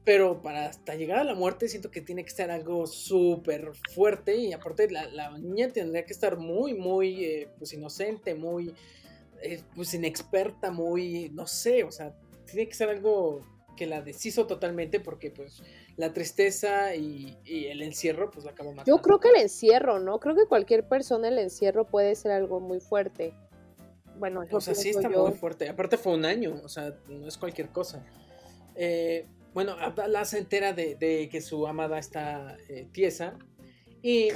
pero 0.07 0.41
para 0.41 0.67
hasta 0.67 0.95
llegar 0.95 1.19
a 1.19 1.25
la 1.25 1.35
muerte 1.35 1.67
siento 1.67 1.91
que 1.91 1.99
tiene 1.99 2.23
que 2.23 2.29
ser 2.29 2.49
algo 2.49 2.87
súper 2.87 3.73
fuerte 3.93 4.37
y 4.37 4.53
aparte 4.53 4.89
la, 4.89 5.37
niña 5.37 5.67
tendría 5.67 6.05
que 6.05 6.13
estar 6.13 6.37
muy, 6.37 6.73
muy, 6.73 7.25
eh, 7.25 7.49
pues 7.57 7.73
inocente, 7.73 8.33
muy, 8.33 8.73
eh, 9.41 9.61
pues 9.75 9.93
inexperta, 9.93 10.71
muy, 10.71 11.29
no 11.33 11.45
sé, 11.45 11.83
o 11.83 11.91
sea, 11.91 12.15
tiene 12.45 12.69
que 12.69 12.73
ser 12.73 12.87
algo 12.87 13.41
que 13.75 13.85
la 13.85 14.01
deshizo 14.01 14.47
totalmente 14.47 15.01
porque 15.01 15.29
pues 15.29 15.61
la 15.97 16.13
tristeza 16.13 16.95
y, 16.95 17.37
el 17.45 17.81
encierro 17.81 18.31
pues 18.31 18.45
la 18.45 18.51
acabó 18.51 18.71
matando. 18.71 18.95
Yo 18.95 19.01
creo 19.01 19.19
que 19.19 19.27
el 19.27 19.41
encierro, 19.41 19.99
¿no? 19.99 20.21
Creo 20.21 20.35
que 20.35 20.45
cualquier 20.45 20.87
persona 20.87 21.27
el 21.27 21.37
encierro 21.37 21.85
puede 21.85 22.15
ser 22.15 22.31
algo 22.31 22.61
muy 22.61 22.79
fuerte. 22.79 23.33
Bueno, 24.17 24.45
o 24.49 24.61
sea, 24.61 24.73
sí 24.73 24.91
está 24.91 25.09
muy 25.09 25.33
fuerte. 25.33 25.67
Aparte 25.67 25.97
fue 25.97 26.13
un 26.13 26.23
año, 26.23 26.61
o 26.63 26.69
sea, 26.69 26.95
no 27.09 27.27
es 27.27 27.37
cualquier 27.37 27.67
cosa. 27.67 28.05
Eh, 28.73 29.25
bueno, 29.57 29.71
Abdallah 29.71 30.23
se 30.23 30.37
entera 30.37 30.71
de, 30.71 31.29
que 31.31 31.41
su 31.41 31.65
amada 31.65 31.97
está 31.97 32.57
eh, 32.69 32.87
tiesa 32.91 33.39
y... 34.03 34.27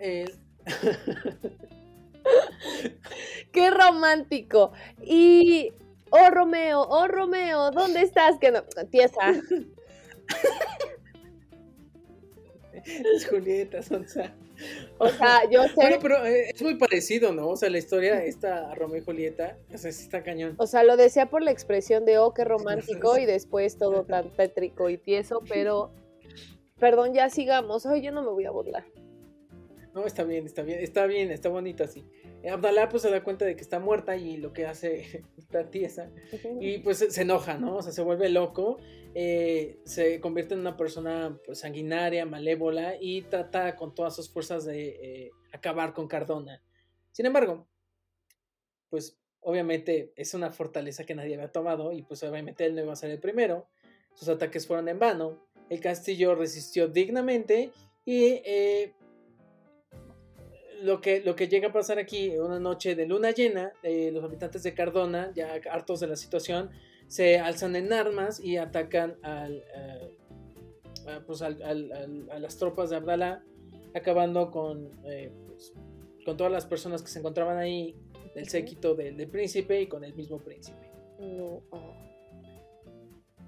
Qué 3.52 3.70
romántico. 3.70 4.72
Y 5.00 5.72
Oh 6.10 6.30
Romeo, 6.30 6.80
oh 6.80 7.06
Romeo, 7.06 7.70
¿dónde 7.70 8.02
estás? 8.02 8.40
Que 8.40 8.50
no, 8.50 8.64
tiesa. 8.90 9.34
Es 12.84 13.28
Julieta 13.28 13.84
Sonsa. 13.84 14.34
O 14.98 15.08
sea, 15.08 15.48
yo 15.50 15.62
sé. 15.64 15.74
Bueno, 15.76 15.98
pero 16.00 16.24
eh, 16.24 16.50
es 16.54 16.62
muy 16.62 16.76
parecido, 16.76 17.32
¿no? 17.32 17.48
O 17.48 17.56
sea, 17.56 17.68
la 17.68 17.78
historia 17.78 18.24
esta 18.24 18.74
Romeo 18.74 18.98
y 18.98 19.04
Julieta, 19.04 19.58
o 19.72 19.76
sea, 19.76 19.92
sí 19.92 20.04
está 20.04 20.22
cañón. 20.22 20.54
O 20.58 20.66
sea, 20.66 20.84
lo 20.84 20.96
decía 20.96 21.26
por 21.26 21.42
la 21.42 21.50
expresión 21.50 22.04
de 22.04 22.18
oh, 22.18 22.32
qué 22.32 22.44
romántico, 22.46 23.18
y 23.18 23.26
después 23.26 23.78
todo 23.78 24.04
tan 24.04 24.30
tétrico 24.30 24.88
y 24.90 24.98
tieso, 24.98 25.42
pero. 25.48 25.92
Perdón, 26.78 27.14
ya 27.14 27.30
sigamos. 27.30 27.86
Ay, 27.86 28.02
yo 28.02 28.12
no 28.12 28.22
me 28.22 28.30
voy 28.30 28.44
a 28.44 28.50
burlar. 28.50 28.84
No, 29.94 30.04
está 30.04 30.24
bien, 30.24 30.44
está 30.44 30.62
bien, 30.62 30.80
está 30.80 31.06
bien, 31.06 31.30
está 31.30 31.48
bonito 31.48 31.82
así. 31.84 32.04
Eh, 32.46 32.50
Abdalá 32.50 32.88
pues 32.88 33.02
se 33.02 33.10
da 33.10 33.24
cuenta 33.24 33.44
de 33.44 33.56
que 33.56 33.62
está 33.62 33.80
muerta 33.80 34.16
y 34.16 34.36
lo 34.36 34.52
que 34.52 34.66
hace 34.66 35.24
está 35.36 35.68
tiesa 35.68 36.12
y 36.60 36.78
pues 36.78 36.98
se 36.98 37.22
enoja, 37.22 37.58
¿no? 37.58 37.76
O 37.76 37.82
sea, 37.82 37.90
se 37.90 38.02
vuelve 38.02 38.28
loco, 38.28 38.78
eh, 39.14 39.80
se 39.84 40.20
convierte 40.20 40.54
en 40.54 40.60
una 40.60 40.76
persona 40.76 41.36
pues, 41.44 41.58
sanguinaria, 41.58 42.24
malévola 42.24 42.94
y 43.00 43.22
trata 43.22 43.74
con 43.74 43.96
todas 43.96 44.14
sus 44.14 44.30
fuerzas 44.30 44.64
de 44.64 44.88
eh, 44.88 45.30
acabar 45.52 45.92
con 45.92 46.06
Cardona. 46.06 46.62
Sin 47.10 47.26
embargo, 47.26 47.66
pues 48.90 49.18
obviamente 49.40 50.12
es 50.14 50.32
una 50.32 50.50
fortaleza 50.50 51.04
que 51.04 51.16
nadie 51.16 51.34
había 51.34 51.50
tomado 51.50 51.90
y 51.90 52.02
pues 52.02 52.22
obviamente 52.22 52.64
él 52.64 52.76
no 52.76 52.82
iba 52.82 52.92
a 52.92 52.96
ser 52.96 53.10
el 53.10 53.18
primero. 53.18 53.66
Sus 54.14 54.28
ataques 54.28 54.68
fueron 54.68 54.88
en 54.88 55.00
vano. 55.00 55.48
El 55.68 55.80
castillo 55.80 56.36
resistió 56.36 56.86
dignamente 56.86 57.72
y 58.04 58.40
lo 60.82 61.00
que, 61.00 61.20
lo 61.20 61.36
que 61.36 61.48
llega 61.48 61.68
a 61.68 61.72
pasar 61.72 61.98
aquí, 61.98 62.36
una 62.38 62.60
noche 62.60 62.94
de 62.94 63.06
luna 63.06 63.30
llena, 63.30 63.72
eh, 63.82 64.10
los 64.12 64.24
habitantes 64.24 64.62
de 64.62 64.74
Cardona, 64.74 65.32
ya 65.34 65.60
hartos 65.70 66.00
de 66.00 66.06
la 66.06 66.16
situación, 66.16 66.70
se 67.08 67.38
alzan 67.38 67.76
en 67.76 67.92
armas 67.92 68.40
y 68.40 68.56
atacan 68.56 69.16
al, 69.22 69.64
eh, 69.74 71.20
pues 71.26 71.42
a 71.42 71.50
las 71.50 72.56
tropas 72.56 72.90
de 72.90 72.96
Abdalá, 72.96 73.44
acabando 73.94 74.50
con, 74.50 74.90
eh, 75.04 75.32
pues, 75.46 75.72
con 76.24 76.36
todas 76.36 76.52
las 76.52 76.66
personas 76.66 77.02
que 77.02 77.08
se 77.08 77.18
encontraban 77.20 77.58
ahí, 77.58 77.96
del 78.34 78.48
séquito 78.48 78.94
del, 78.94 79.28
príncipe 79.28 79.80
y 79.80 79.86
con 79.86 80.04
el 80.04 80.14
mismo 80.14 80.38
príncipe. 80.38 80.90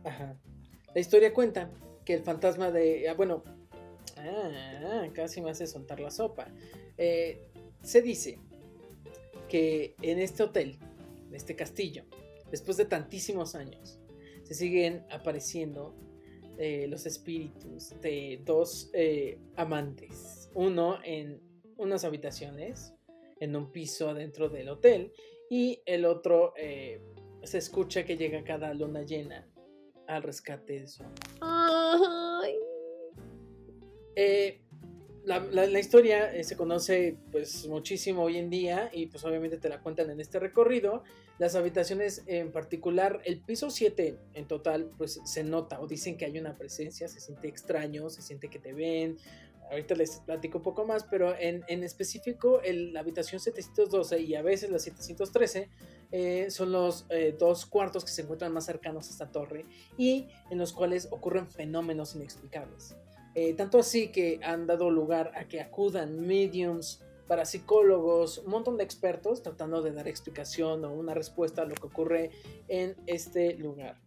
Ajá. 0.04 0.36
La 0.94 1.00
historia 1.00 1.34
cuenta 1.34 1.70
que 2.04 2.14
el 2.14 2.22
fantasma 2.22 2.70
de. 2.70 3.06
Ah, 3.08 3.14
bueno, 3.14 3.42
ah, 4.16 5.06
casi 5.12 5.42
me 5.42 5.50
hace 5.50 5.66
soltar 5.66 6.00
la 6.00 6.10
sopa. 6.10 6.48
Eh, 6.98 7.48
se 7.82 8.02
dice 8.02 8.38
que 9.48 9.94
en 10.02 10.18
este 10.18 10.42
hotel, 10.42 10.78
en 11.28 11.34
este 11.34 11.56
castillo, 11.56 12.04
después 12.50 12.76
de 12.76 12.84
tantísimos 12.84 13.54
años, 13.54 13.98
se 14.42 14.54
siguen 14.54 15.06
apareciendo 15.10 15.94
eh, 16.58 16.86
los 16.88 17.06
espíritus 17.06 17.98
de 18.00 18.42
dos 18.44 18.90
eh, 18.92 19.38
amantes. 19.56 20.50
Uno 20.54 20.98
en 21.04 21.40
unas 21.76 22.04
habitaciones, 22.04 22.92
en 23.40 23.54
un 23.54 23.70
piso 23.70 24.10
adentro 24.10 24.48
del 24.48 24.68
hotel, 24.68 25.12
y 25.48 25.80
el 25.86 26.04
otro 26.04 26.52
se 27.42 27.58
escucha 27.58 28.04
que 28.04 28.16
llega 28.16 28.44
cada 28.44 28.74
luna 28.74 29.02
llena 29.02 29.48
al 30.06 30.22
rescate 30.22 30.80
de 30.80 30.88
su 30.88 31.02
amor. 31.04 31.18
Eh, 34.20 34.62
la, 35.28 35.78
historia 35.78 36.34
eh, 36.34 36.42
se 36.42 36.56
conoce 36.56 37.16
pues 37.30 37.66
muchísimo 37.66 38.22
hoy 38.22 38.38
en 38.38 38.48
día 38.48 38.90
y 38.92 39.06
pues 39.06 39.24
obviamente 39.24 39.58
te 39.58 39.68
la 39.68 39.80
cuentan 39.80 40.10
en 40.10 40.20
este 40.20 40.38
recorrido. 40.38 41.02
Las 41.38 41.54
habitaciones 41.54 42.24
en 42.26 42.50
particular, 42.50 43.20
el 43.24 43.40
piso 43.40 43.70
7 43.70 44.18
en 44.34 44.48
total 44.48 44.90
pues 44.96 45.20
se 45.24 45.44
nota 45.44 45.80
o 45.80 45.86
dicen 45.86 46.16
que 46.16 46.24
hay 46.24 46.38
una 46.38 46.56
presencia, 46.56 47.08
se 47.08 47.20
siente 47.20 47.46
extraño, 47.48 48.08
se 48.08 48.22
siente 48.22 48.48
que 48.48 48.58
te 48.58 48.72
ven. 48.72 49.18
Ahorita 49.70 49.94
les 49.94 50.20
platico 50.20 50.58
un 50.58 50.64
poco 50.64 50.86
más, 50.86 51.04
pero 51.04 51.34
en, 51.38 51.62
específico 51.84 52.62
el, 52.62 52.94
la 52.94 53.00
habitación 53.00 53.38
712 53.38 54.20
y 54.20 54.34
a 54.34 54.40
veces 54.40 54.70
la 54.70 54.78
713 54.78 55.68
eh, 56.10 56.50
son 56.50 56.72
los 56.72 57.04
eh, 57.10 57.36
dos 57.38 57.66
cuartos 57.66 58.02
que 58.02 58.10
se 58.10 58.22
encuentran 58.22 58.50
más 58.50 58.64
cercanos 58.64 59.08
a 59.08 59.10
esta 59.10 59.30
torre 59.30 59.66
y 59.98 60.28
en 60.50 60.56
los 60.56 60.72
cuales 60.72 61.08
ocurren 61.10 61.50
fenómenos 61.50 62.14
inexplicables. 62.14 62.96
Eh, 63.40 63.54
tanto 63.54 63.78
así 63.78 64.08
que 64.08 64.40
han 64.42 64.66
dado 64.66 64.90
lugar 64.90 65.30
a 65.36 65.46
que 65.46 65.60
acudan 65.60 66.18
mediums, 66.26 67.04
parapsicólogos, 67.28 68.38
un 68.38 68.50
montón 68.50 68.76
de 68.76 68.82
expertos 68.82 69.44
tratando 69.44 69.80
de 69.80 69.92
dar 69.92 70.08
explicación 70.08 70.84
o 70.84 70.92
una 70.92 71.14
respuesta 71.14 71.62
a 71.62 71.64
lo 71.64 71.76
que 71.76 71.86
ocurre 71.86 72.32
en 72.66 72.96
este 73.06 73.54
lugar. 73.54 74.00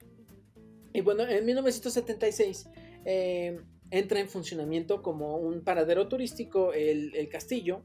Y 0.92 1.00
bueno, 1.00 1.24
en 1.24 1.46
1976 1.46 2.68
eh, 3.06 3.62
entra 3.90 4.20
en 4.20 4.28
funcionamiento 4.28 5.02
como 5.02 5.38
un 5.38 5.62
paradero 5.62 6.10
turístico 6.10 6.74
el, 6.74 7.30
castillo, 7.30 7.84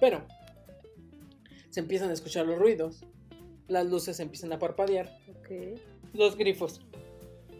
pero 0.00 0.26
se 1.70 1.78
empiezan 1.78 2.10
a 2.10 2.14
escuchar 2.14 2.46
los 2.46 2.58
ruidos, 2.58 3.06
las 3.68 3.86
luces 3.86 4.18
empiezan 4.18 4.52
a 4.52 4.58
parpadear, 4.58 5.16
los 6.14 6.36
grifos 6.36 6.80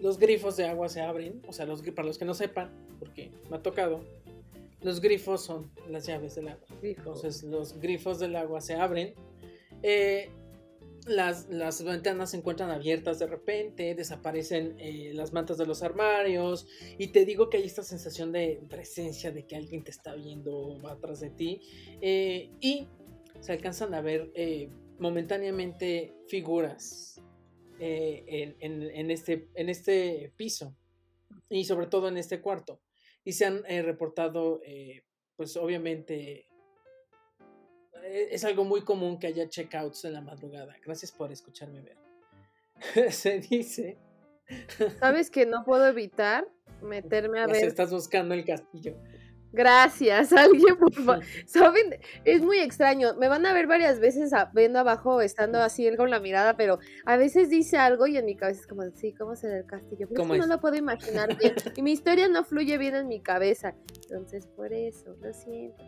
los 0.03 0.19
grifos 0.19 0.57
de 0.57 0.67
agua 0.67 0.89
se 0.89 1.01
abren, 1.01 1.41
o 1.47 1.53
sea, 1.53 1.65
los, 1.65 1.81
para 1.83 2.09
los 2.09 2.19
que 2.19 2.25
no 2.25 2.35
sepan, 2.35 2.73
porque 2.99 3.31
me 3.49 3.57
ha 3.57 3.63
tocado, 3.63 4.05
los 4.81 5.01
grifos 5.01 5.45
son 5.45 5.71
las 5.89 6.07
llaves 6.07 6.35
del 6.35 6.49
agua. 6.49 6.67
Entonces 6.83 7.45
los 7.45 7.79
grifos 7.79 8.19
del 8.19 8.35
agua 8.35 8.61
se 8.61 8.75
abren. 8.75 9.15
Eh, 9.85 10.29
las, 11.07 11.49
las, 11.49 11.85
ventanas 11.85 12.33
se 12.33 12.37
encuentran 12.37 12.71
abiertas 12.71 13.21
de 13.21 13.29
repente, 13.29 13.95
desaparecen 13.95 14.75
eh, 14.81 15.13
las 15.15 15.33
mantas 15.33 15.57
de 15.57 15.67
los 15.67 15.85
armarios 15.85 16.67
y 16.99 17.09
te 17.09 17.25
digo 17.25 17.49
que 17.49 17.59
hay 17.59 17.65
esta 17.65 17.85
sensación 17.85 18.33
de 18.33 18.61
presencia, 18.69 19.31
de 19.31 19.47
que 19.47 19.55
alguien 19.55 19.85
te 19.85 19.93
está 19.93 20.17
viendo, 20.17 20.81
va 20.83 20.93
atrás 20.93 21.21
de 21.21 21.31
ti 21.31 21.61
eh, 22.01 22.51
y 22.61 22.89
se 23.41 23.53
alcanzan 23.53 23.95
a 23.95 24.01
ver 24.01 24.33
momentáneamente 24.99 26.15
figuras 26.29 27.21
en, 27.85 28.57
en, 28.61 29.11
este, 29.11 29.49
en 29.55 29.69
este 29.69 30.33
piso 30.37 30.77
y 31.49 31.65
sobre 31.65 31.87
todo 31.87 32.09
en 32.09 32.17
este 32.17 32.41
cuarto 32.41 32.81
y 33.25 33.33
se 33.33 33.47
han 33.47 33.63
reportado 33.65 34.61
pues 35.37 35.57
obviamente 35.57 36.47
es 38.05 38.45
algo 38.45 38.65
muy 38.65 38.83
común 38.83 39.19
que 39.19 39.29
haya 39.29 39.49
checkouts 39.49 40.05
en 40.05 40.15
la 40.15 40.21
madrugada. 40.21 40.77
Gracias 40.85 41.13
por 41.13 41.33
escucharme 41.33 41.83
ver. 41.83 41.97
Se 43.13 43.41
dice. 43.41 43.99
¿Sabes 44.99 45.31
que 45.31 45.47
no 45.47 45.65
puedo 45.65 45.87
evitar 45.87 46.47
meterme 46.83 47.41
a 47.41 47.47
ver? 47.49 47.65
Estás 47.65 47.91
buscando 47.91 48.35
el 48.35 48.45
castillo. 48.45 48.97
Gracias, 49.53 50.33
alguien 50.33 50.77
por 50.77 50.93
favor. 50.93 51.25
¿Saben? 51.47 51.99
Es 52.25 52.43
muy 52.43 52.59
extraño. 52.59 53.15
Me 53.15 53.29
van 53.29 53.45
a 53.47 53.53
ver 53.53 53.67
varias 53.67 54.01
veces 54.01 54.33
viendo 54.55 54.79
abajo, 54.79 55.21
estando 55.21 55.61
así 55.61 55.95
con 55.97 56.11
la 56.11 56.21
mirada, 56.21 56.57
pero 56.57 56.79
a 57.05 57.17
veces 57.17 57.51
dice 57.51 57.77
algo 57.77 58.07
y 58.07 58.17
en 58.17 58.25
mi 58.25 58.37
cabeza 58.37 58.61
es 58.61 58.67
como, 58.67 58.83
sí, 58.95 59.13
¿cómo 59.13 59.37
será 59.37 59.59
el 59.59 59.67
castillo? 59.67 60.09
Pero 60.09 60.25
no 60.25 60.47
lo 60.47 60.61
puedo 60.61 60.77
imaginar 60.77 61.37
bien. 61.39 61.55
Y 61.77 61.83
mi 61.83 61.93
historia 61.93 62.29
no 62.29 62.45
fluye 62.45 62.79
bien 62.79 62.95
en 62.95 63.09
mi 63.09 63.21
cabeza. 63.21 63.75
Entonces, 64.03 64.47
por 64.47 64.73
eso, 64.73 65.15
lo 65.21 65.33
siento. 65.33 65.83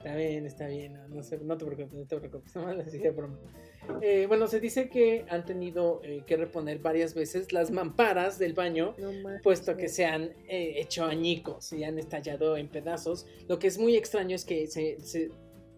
Está 0.00 0.16
bien, 0.16 0.46
está 0.46 0.66
bien, 0.66 0.94
no, 0.94 1.08
no, 1.08 1.20
no 1.42 1.58
te 1.58 1.66
preocupes, 1.66 1.92
no 1.92 2.06
te 2.06 2.16
preocupes, 2.16 2.54
eh, 4.00 4.24
bueno, 4.26 4.46
se 4.46 4.58
dice 4.58 4.88
que 4.88 5.26
han 5.28 5.44
tenido 5.44 6.00
eh, 6.02 6.22
que 6.26 6.38
reponer 6.38 6.78
varias 6.78 7.12
veces 7.12 7.52
las 7.52 7.70
mamparas 7.70 8.38
del 8.38 8.54
baño, 8.54 8.94
puesto 9.42 9.76
que 9.76 9.90
se 9.90 10.06
han 10.06 10.30
eh, 10.48 10.80
hecho 10.80 11.04
añicos 11.04 11.74
y 11.74 11.84
han 11.84 11.98
estallado 11.98 12.56
en 12.56 12.68
pedazos. 12.68 13.26
Lo 13.46 13.58
que 13.58 13.66
es 13.66 13.76
muy 13.76 13.94
extraño 13.94 14.36
es 14.36 14.46
que 14.46 14.68
se, 14.68 14.98
se, 15.02 15.32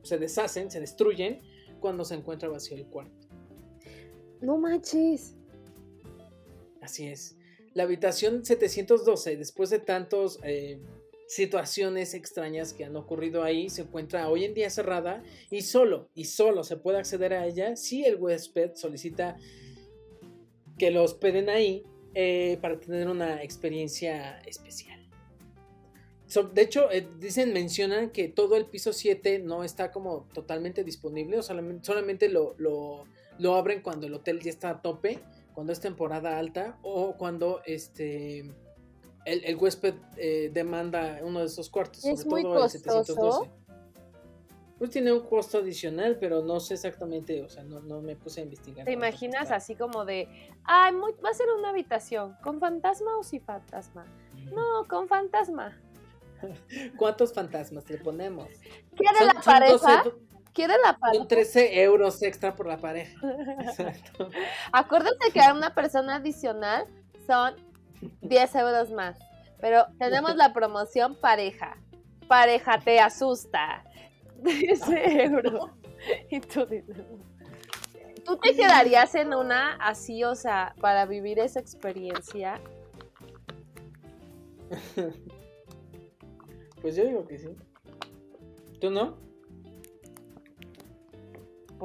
se 0.05 0.19
deshacen, 0.19 0.71
se 0.71 0.79
destruyen 0.79 1.41
cuando 1.81 2.05
se 2.05 2.15
encuentra 2.15 2.49
vacío 2.49 2.77
el 2.77 2.87
cuarto. 2.87 3.27
No 4.41 4.57
manches. 4.57 5.35
Así 6.81 7.09
es. 7.09 7.37
La 7.75 7.83
habitación 7.83 8.45
712, 8.45 9.37
después 9.37 9.71
de 9.71 9.81
tantos 9.81 10.39
situaciones 11.33 12.13
extrañas 12.13 12.75
que 12.75 12.85
han 12.85 12.95
ocurrido 12.95 13.43
ahí, 13.43 13.71
se 13.71 13.83
encuentra 13.83 14.29
hoy 14.29 14.45
en 14.45 14.53
día 14.53 14.69
cerrada 14.69 15.23
y 15.51 15.63
solo, 15.63 16.11
y 16.15 16.27
solo 16.27 16.63
se 16.63 16.77
puede 16.77 16.99
acceder 16.99 17.33
a 17.33 17.47
ella 17.47 17.75
si 17.75 18.05
el 18.05 18.17
huésped 18.17 18.73
solicita 18.75 19.39
que 20.77 20.91
lo 20.91 21.03
hospeden 21.03 21.49
ahí 21.49 21.85
eh, 22.15 22.59
para 22.61 22.79
tener 22.79 23.09
una 23.09 23.43
experiencia 23.43 24.41
especial. 24.41 25.09
de 26.53 26.63
hecho, 26.63 26.91
eh, 26.91 27.09
dicen, 27.19 27.55
mencionan 27.55 28.11
que 28.11 28.29
todo 28.29 28.57
el 28.57 28.67
piso 28.67 28.93
7 28.93 29.39
no 29.39 29.65
está 29.65 29.91
como 29.91 30.29
totalmente 30.35 30.85
disponible, 30.85 31.39
o 31.39 31.43
solamente, 31.43 32.29
lo, 32.29 32.55
lo, 32.59 33.05
lo 33.39 33.55
abren 33.55 33.81
cuando 33.81 34.07
el 34.07 34.13
hotel 34.13 34.41
ya 34.41 34.51
está 34.51 34.69
a 34.69 34.83
tope, 34.83 35.19
cuando 35.55 35.73
es 35.73 35.81
temporada 35.81 36.39
alta 36.39 36.79
o 36.83 37.17
cuando 37.17 37.63
este 37.65 38.53
el, 39.25 39.57
huésped 39.57 39.95
eh, 40.17 40.51
demanda 40.53 41.21
uno 41.23 41.41
de 41.41 41.47
esos 41.47 41.71
cuartos, 41.71 42.01
sobre 42.03 42.25
muy 42.27 42.43
todo 42.43 42.55
costoso? 42.55 42.89
el 42.89 43.05
712. 43.05 43.51
Pues 44.79 44.91
tiene 44.91 45.13
un 45.13 45.21
costo 45.21 45.59
adicional, 45.59 46.17
pero 46.19 46.43
no 46.43 46.59
sé 46.59 46.75
exactamente, 46.75 47.41
o 47.43 47.49
sea, 47.49 47.63
no, 47.63 47.81
no 47.81 48.01
me 48.01 48.17
puse 48.17 48.41
a 48.41 48.45
investigar. 48.45 48.85
¿Te 48.85 48.93
imaginas 48.93 49.53
así 49.53 49.77
como 49.77 50.05
de, 50.05 50.29
ay, 50.65 50.93
va 51.25 51.31
a 51.31 51.35
ser 51.35 51.47
una 51.57 51.71
habitación, 51.71 52.37
¿con 52.43 52.59
fantasma 52.59 53.17
o 53.17 53.23
sin 53.23 53.43
fantasma? 53.43 54.05
No, 54.53 54.85
con 54.89 55.07
fantasma. 55.07 55.81
¿Cuántos 56.99 57.33
fantasmas 57.33 57.89
le 57.89 57.99
ponemos? 57.99 58.49
¿Quiere 58.97 59.25
la 59.25 59.41
pareja? 59.41 60.03
¿Quiere 60.53 60.75
la 60.85 60.99
pareja? 60.99 61.19
Son 61.19 61.29
13 61.29 61.83
euros 61.83 62.21
extra 62.23 62.55
por 62.55 62.67
la 62.67 62.79
pareja. 62.79 63.17
Exacto. 63.61 64.31
Acuérdense 64.73 65.31
que 65.33 65.41
a 65.41 65.55
una 65.55 65.75
persona 65.75 66.17
adicional 66.17 66.87
son 67.27 67.55
10 68.21 68.55
euros 68.57 68.91
más. 68.91 69.19
Pero 69.61 69.87
tenemos 69.99 70.37
la 70.37 70.53
promoción 70.53 71.15
pareja. 71.17 71.77
Pareja 72.29 72.79
te 72.79 73.01
asusta. 73.01 73.85
10 74.43 74.81
euros. 75.31 75.71
Y 76.31 76.41
tú. 76.41 76.67
¿Tú 78.25 78.37
te 78.37 78.55
quedarías 78.55 79.15
en 79.15 79.35
una 79.35 79.75
así, 79.77 80.23
o 80.25 80.35
sea, 80.35 80.75
para 80.81 81.07
vivir 81.07 81.39
esa 81.39 81.61
experiencia? 81.61 82.61
Pues 86.83 86.97
yo 86.97 87.05
digo 87.05 87.25
que 87.29 87.39
sí. 87.39 87.57
¿Tú 88.81 88.91
no? 88.91 89.17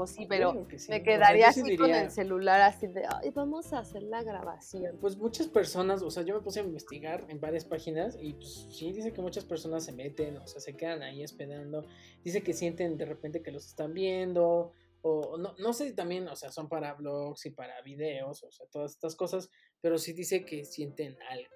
Sí, 0.06 0.26
pero 0.28 0.68
me 0.90 1.02
quedaría 1.02 1.48
así 1.48 1.76
con 1.78 1.90
el 1.90 2.12
celular 2.12 2.62
así 2.62 2.88
de, 2.88 3.06
ay, 3.08 3.32
vamos 3.32 3.74
a 3.74 3.80
hacer 3.80 4.04
la 4.04 4.22
grabación. 4.22 4.98
Pues 5.00 5.18
muchas 5.18 5.48
personas, 5.48 6.04
o 6.04 6.12
sea, 6.12 6.24
yo 6.24 6.36
me 6.36 6.42
puse 6.42 6.60
a 6.60 6.64
investigar 6.64 7.26
en 7.30 7.40
varias 7.40 7.66
páginas 7.66 8.18
y 8.22 8.34
pues 8.34 8.68
sí, 8.70 8.92
dice 8.92 9.14
que 9.14 9.22
muchas 9.22 9.46
personas 9.46 9.86
se 9.86 9.94
meten, 9.94 10.38
o 10.38 10.46
sea, 10.46 10.60
se 10.62 10.76
quedan 10.76 11.02
ahí 11.02 11.24
esperando. 11.24 11.86
Dice 12.24 12.44
que 12.44 12.54
sienten 12.54 12.98
de 12.98 13.06
repente 13.06 13.42
que 13.42 13.52
los 13.52 13.66
están 13.66 13.94
viendo, 13.94 14.74
o 15.02 15.38
no, 15.38 15.56
no 15.58 15.74
sé 15.74 15.88
si 15.88 15.96
también, 15.96 16.28
o 16.28 16.36
sea, 16.36 16.52
son 16.52 16.68
para 16.68 16.94
blogs 16.94 17.46
y 17.46 17.52
para 17.52 17.82
videos, 17.82 18.44
o 18.44 18.52
sea, 18.52 18.68
todas 18.68 18.92
estas 18.92 19.16
cosas, 19.16 19.50
pero 19.82 19.98
sí 19.98 20.14
dice 20.14 20.46
que 20.46 20.66
sienten 20.66 21.18
algo. 21.30 21.56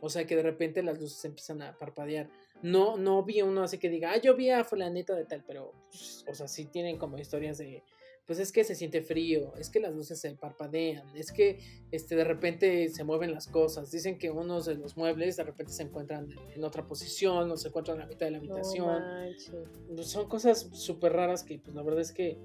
O 0.00 0.10
sea, 0.10 0.26
que 0.26 0.36
de 0.36 0.42
repente 0.42 0.82
las 0.82 1.00
luces 1.00 1.24
empiezan 1.24 1.62
a 1.62 1.78
parpadear. 1.78 2.28
No, 2.62 2.96
no 2.96 3.22
vi 3.22 3.42
uno 3.42 3.62
así 3.62 3.78
que 3.78 3.88
diga, 3.88 4.12
ah, 4.12 4.20
yo 4.20 4.34
vi 4.34 4.50
a 4.50 4.64
fulanita 4.64 5.14
de 5.14 5.24
tal, 5.24 5.44
pero, 5.46 5.72
pues, 5.90 6.24
o 6.28 6.34
sea, 6.34 6.48
sí 6.48 6.64
tienen 6.66 6.96
como 6.96 7.18
historias 7.18 7.58
de, 7.58 7.82
pues 8.26 8.38
es 8.38 8.52
que 8.52 8.64
se 8.64 8.74
siente 8.74 9.02
frío, 9.02 9.52
es 9.58 9.68
que 9.68 9.80
las 9.80 9.94
luces 9.94 10.18
se 10.18 10.34
parpadean, 10.34 11.06
es 11.14 11.30
que 11.30 11.58
este, 11.90 12.16
de 12.16 12.24
repente 12.24 12.88
se 12.88 13.04
mueven 13.04 13.32
las 13.32 13.46
cosas. 13.46 13.90
Dicen 13.90 14.16
que 14.18 14.30
unos 14.30 14.64
de 14.64 14.76
los 14.76 14.96
muebles 14.96 15.36
de 15.36 15.44
repente 15.44 15.72
se 15.72 15.82
encuentran 15.82 16.28
en 16.54 16.64
otra 16.64 16.86
posición 16.86 17.50
o 17.50 17.56
se 17.56 17.68
encuentran 17.68 17.96
en 17.96 18.00
la 18.00 18.06
mitad 18.06 18.26
de 18.26 18.32
la 18.32 18.38
habitación. 18.38 19.02
Pues, 19.94 20.06
son 20.06 20.26
cosas 20.28 20.70
súper 20.72 21.12
raras 21.12 21.44
que, 21.44 21.58
pues 21.58 21.74
la 21.74 21.82
verdad 21.82 22.00
es 22.00 22.12
que, 22.12 22.38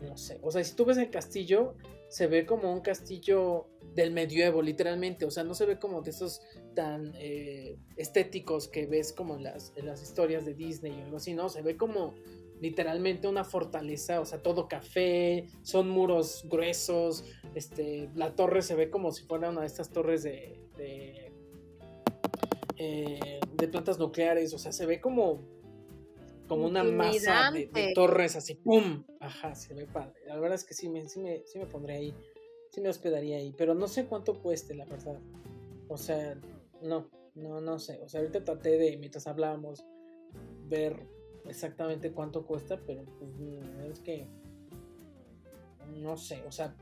no 0.00 0.16
sé. 0.16 0.38
O 0.42 0.52
sea, 0.52 0.62
si 0.62 0.76
tú 0.76 0.84
ves 0.84 0.98
el 0.98 1.10
castillo, 1.10 1.74
se 2.14 2.28
ve 2.28 2.46
como 2.46 2.72
un 2.72 2.80
castillo 2.80 3.66
del 3.92 4.12
medievo, 4.12 4.62
literalmente. 4.62 5.24
O 5.24 5.32
sea, 5.32 5.42
no 5.42 5.52
se 5.52 5.66
ve 5.66 5.80
como 5.80 6.00
de 6.00 6.10
esos 6.10 6.42
tan 6.76 7.12
eh, 7.16 7.76
estéticos 7.96 8.68
que 8.68 8.86
ves 8.86 9.12
como 9.12 9.34
en 9.34 9.42
las, 9.42 9.72
en 9.74 9.86
las 9.86 10.00
historias 10.00 10.44
de 10.44 10.54
Disney 10.54 10.92
o 10.92 11.04
algo 11.06 11.16
así, 11.16 11.34
¿no? 11.34 11.48
Se 11.48 11.60
ve 11.60 11.76
como 11.76 12.14
literalmente 12.60 13.26
una 13.26 13.42
fortaleza, 13.42 14.20
o 14.20 14.26
sea, 14.26 14.40
todo 14.40 14.68
café, 14.68 15.48
son 15.62 15.88
muros 15.88 16.46
gruesos, 16.48 17.24
este, 17.56 18.08
la 18.14 18.36
torre 18.36 18.62
se 18.62 18.76
ve 18.76 18.90
como 18.90 19.10
si 19.10 19.24
fuera 19.24 19.50
una 19.50 19.62
de 19.62 19.66
estas 19.66 19.90
torres 19.90 20.22
de, 20.22 20.60
de, 20.76 21.32
eh, 22.76 23.40
de 23.56 23.68
plantas 23.68 23.98
nucleares, 23.98 24.54
o 24.54 24.58
sea, 24.58 24.70
se 24.70 24.86
ve 24.86 25.00
como, 25.00 25.42
como 26.48 26.66
una 26.66 26.84
masa 26.84 27.50
de, 27.50 27.92
torres 27.94 28.36
así, 28.36 28.54
¡pum! 28.54 29.04
Ajá, 29.20 29.54
se 29.54 29.74
ve 29.74 29.86
padre. 29.86 30.14
La 30.26 30.38
verdad 30.38 30.54
es 30.56 30.64
que 30.64 30.74
sí 30.74 30.88
me, 30.88 31.08
sí 31.08 31.20
me, 31.20 31.44
sí 31.46 31.58
me 31.58 31.66
pondré 31.66 31.94
ahí, 31.96 32.14
sí 32.70 32.80
me 32.80 32.88
hospedaría 32.88 33.36
ahí, 33.36 33.54
pero 33.56 33.74
no 33.74 33.88
sé 33.88 34.06
cuánto 34.06 34.40
cueste, 34.42 34.74
la 34.74 34.84
verdad. 34.84 35.18
O 35.88 35.96
sea, 35.96 36.38
no, 36.82 37.08
no, 37.34 37.60
no 37.60 37.78
sé. 37.78 38.00
O 38.02 38.08
sea, 38.08 38.20
ahorita 38.20 38.44
traté 38.44 38.78
de, 38.78 38.96
mientras 38.96 39.26
hablábamos, 39.26 39.84
ver 40.68 41.06
exactamente 41.46 42.12
cuánto 42.12 42.46
cuesta, 42.46 42.80
pero 42.86 43.04
pues 43.18 43.30
es 43.90 44.00
que 44.00 44.26
no 45.94 46.16
sé, 46.16 46.42
o 46.46 46.52
sea, 46.52 46.74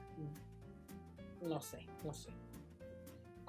no 1.42 1.60
sé, 1.60 1.86
no 2.04 2.12
sé. 2.12 2.30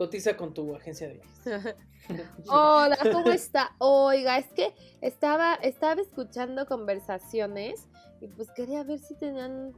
Cotiza 0.04 0.36
con 0.36 0.54
tu 0.54 0.76
agencia 0.76 1.08
de 1.08 1.14
viajes. 1.14 1.78
Hola, 2.50 2.98
¿cómo 3.10 3.32
está? 3.32 3.74
Oiga, 3.78 4.38
es 4.38 4.48
que 4.48 4.76
estaba, 5.00 5.54
estaba 5.54 6.02
escuchando 6.02 6.66
conversaciones 6.66 7.88
y 8.20 8.28
pues 8.28 8.52
quería 8.52 8.84
ver 8.84 9.00
si 9.00 9.16
tenían 9.16 9.72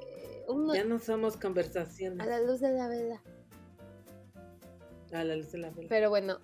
eh, 0.00 0.46
Ya 0.74 0.82
no 0.82 0.98
somos 0.98 1.36
conversaciones. 1.36 2.18
A 2.18 2.28
la 2.28 2.40
luz 2.40 2.58
de 2.58 2.72
la 2.72 2.88
vela. 2.88 3.22
A 5.12 5.22
la 5.22 5.36
luz 5.36 5.52
de 5.52 5.58
la 5.58 5.70
vela. 5.70 5.86
Pero 5.88 6.10
bueno, 6.10 6.40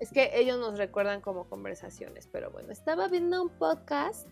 es 0.00 0.10
que 0.10 0.30
ellos 0.32 0.58
nos 0.58 0.78
recuerdan 0.78 1.20
como 1.20 1.46
conversaciones, 1.46 2.26
pero 2.32 2.50
bueno, 2.50 2.72
estaba 2.72 3.08
viendo 3.08 3.42
un 3.42 3.50
podcast 3.50 4.26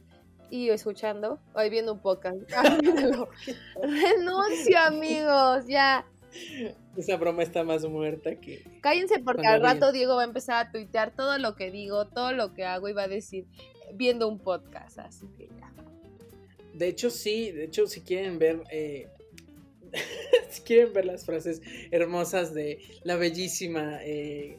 y 0.48 0.70
escuchando, 0.70 1.40
hoy 1.52 1.68
viendo 1.68 1.92
un 1.92 2.00
podcast. 2.00 2.38
Renuncio, 3.82 4.78
amigos, 4.78 5.66
ya. 5.66 6.06
Esa 6.96 7.16
broma 7.16 7.42
está 7.42 7.64
más 7.64 7.84
muerta 7.84 8.40
que. 8.40 8.64
Cállense 8.80 9.18
porque 9.18 9.46
al 9.46 9.60
rato 9.60 9.92
Diego 9.92 10.16
va 10.16 10.22
a 10.22 10.26
empezar 10.26 10.66
a 10.66 10.72
tuitear 10.72 11.14
todo 11.14 11.38
lo 11.38 11.54
que 11.54 11.70
digo, 11.70 12.06
todo 12.06 12.32
lo 12.32 12.54
que 12.54 12.64
hago 12.64 12.88
y 12.88 12.92
va 12.92 13.02
a 13.02 13.08
decir 13.08 13.46
viendo 13.94 14.28
un 14.28 14.38
podcast, 14.38 14.98
así 14.98 15.26
que 15.36 15.48
ya. 15.48 15.72
De 16.72 16.88
hecho, 16.88 17.10
sí, 17.10 17.52
de 17.52 17.64
hecho, 17.64 17.86
si 17.86 18.00
quieren 18.00 18.38
ver 18.38 18.62
eh, 18.70 19.08
si 20.50 20.62
quieren 20.62 20.92
ver 20.92 21.06
las 21.06 21.24
frases 21.24 21.60
hermosas 21.90 22.54
de 22.54 22.80
la 23.02 23.16
bellísima 23.16 23.98
eh, 24.02 24.58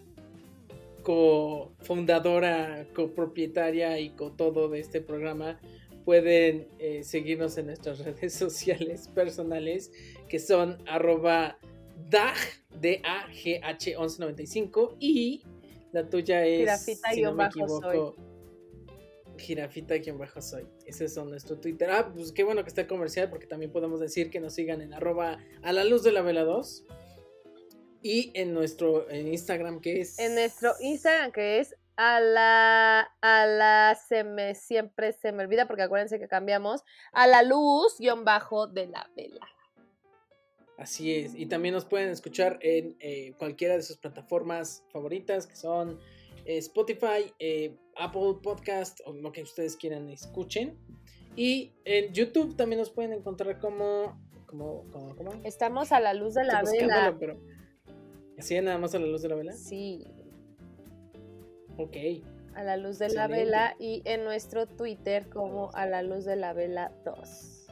cofundadora, 1.04 2.88
copropietaria 2.94 4.00
y 4.00 4.10
co 4.12 4.32
todo 4.32 4.70
de 4.70 4.80
este 4.80 5.02
programa, 5.02 5.60
pueden 6.06 6.68
eh, 6.80 7.04
seguirnos 7.04 7.58
en 7.58 7.68
nuestras 7.68 8.00
redes 8.06 8.34
sociales 8.34 9.08
personales 9.10 9.92
que 10.28 10.40
son 10.40 10.78
arroba 10.88 11.58
DAG, 12.10 12.36
D-A-G-H 12.80 13.90
1195 13.98 14.98
y 15.00 15.44
la 15.92 16.10
tuya 16.10 16.46
es, 16.46 16.86
si 17.14 17.22
no 17.22 17.34
me 17.34 17.46
equivoco, 17.46 18.16
Girafita-soy. 19.38 20.68
Ese 20.86 21.06
es 21.06 21.18
nuestro 21.18 21.58
Twitter. 21.60 21.90
Ah, 21.92 22.12
pues 22.14 22.32
qué 22.32 22.44
bueno 22.44 22.64
que 22.64 22.70
está 22.70 22.88
comercial 22.88 23.30
porque 23.30 23.46
también 23.46 23.72
podemos 23.72 24.00
decir 24.00 24.30
que 24.30 24.40
nos 24.40 24.54
sigan 24.54 24.82
en 24.82 24.94
arroba 24.94 25.38
a 25.64 25.72
la 25.74 25.84
luz 25.84 26.04
de 26.04 26.12
la 26.12 26.22
vela 26.22 26.44
2. 26.44 26.86
Y 28.02 28.32
en 28.36 28.54
nuestro 28.54 29.12
Instagram 29.12 29.82
que 29.82 30.02
es... 30.02 30.20
En 30.20 30.36
nuestro 30.36 30.74
Instagram 30.80 31.32
que 31.32 31.60
es 31.60 31.76
a 31.98 32.20
la, 32.20 33.12
a 33.22 33.46
la, 33.48 34.00
se 34.08 34.24
me, 34.24 34.54
siempre 34.56 35.14
se 35.14 35.32
me 35.32 35.44
olvida 35.44 35.68
porque 35.68 35.84
acuérdense 35.84 36.20
que 36.20 36.28
cambiamos, 36.28 36.84
a 37.12 37.26
la 37.26 37.42
luz 37.42 37.98
guion 38.00 38.24
bajo 38.24 38.68
de 38.68 38.88
la 38.88 39.10
vela. 39.16 39.48
Así 40.78 41.16
es, 41.16 41.34
y 41.34 41.48
también 41.48 41.74
nos 41.74 41.86
pueden 41.86 42.10
escuchar 42.10 42.60
en 42.62 42.96
eh, 43.00 43.34
cualquiera 43.40 43.76
de 43.76 43.82
sus 43.82 43.98
plataformas 43.98 44.86
favoritas 44.92 45.48
que 45.48 45.56
son 45.56 46.00
eh, 46.46 46.58
Spotify, 46.58 47.34
eh, 47.40 47.76
Apple 47.96 48.36
Podcast 48.44 49.00
o 49.06 49.14
lo 49.14 49.32
que 49.32 49.42
ustedes 49.42 49.76
quieran 49.76 50.08
escuchen. 50.10 50.78
Y 51.36 51.74
en 51.84 52.14
YouTube 52.14 52.56
también 52.56 52.80
nos 52.80 52.92
pueden 52.92 53.12
encontrar 53.14 53.60
como... 53.60 54.22
como, 54.46 54.86
como, 54.90 55.32
Estamos 55.44 55.92
a 55.92 56.00
la 56.00 56.14
luz 56.14 56.36
de 56.36 56.46
la 56.46 56.62
vela. 56.62 57.16
Pero, 57.20 57.40
¿Así 58.38 58.60
nada 58.62 58.78
más 58.78 58.94
a 58.94 59.00
la 59.00 59.08
luz 59.08 59.24
de 59.24 59.30
la 59.30 59.36
vela? 59.36 59.54
Sí. 59.54 60.06
Ok. 61.78 61.98
A 62.54 62.64
la 62.64 62.78
luz 62.78 63.00
de 63.00 63.10
la 63.10 63.28
vela 63.28 63.76
y 63.80 64.04
en 64.06 64.24
nuestro 64.24 64.68
Twitter 64.68 65.28
como 65.30 65.72
a 65.74 65.88
la 65.88 66.04
luz 66.04 66.26
de 66.26 66.36
la 66.36 66.54
vela 66.54 66.92
2. 67.04 67.68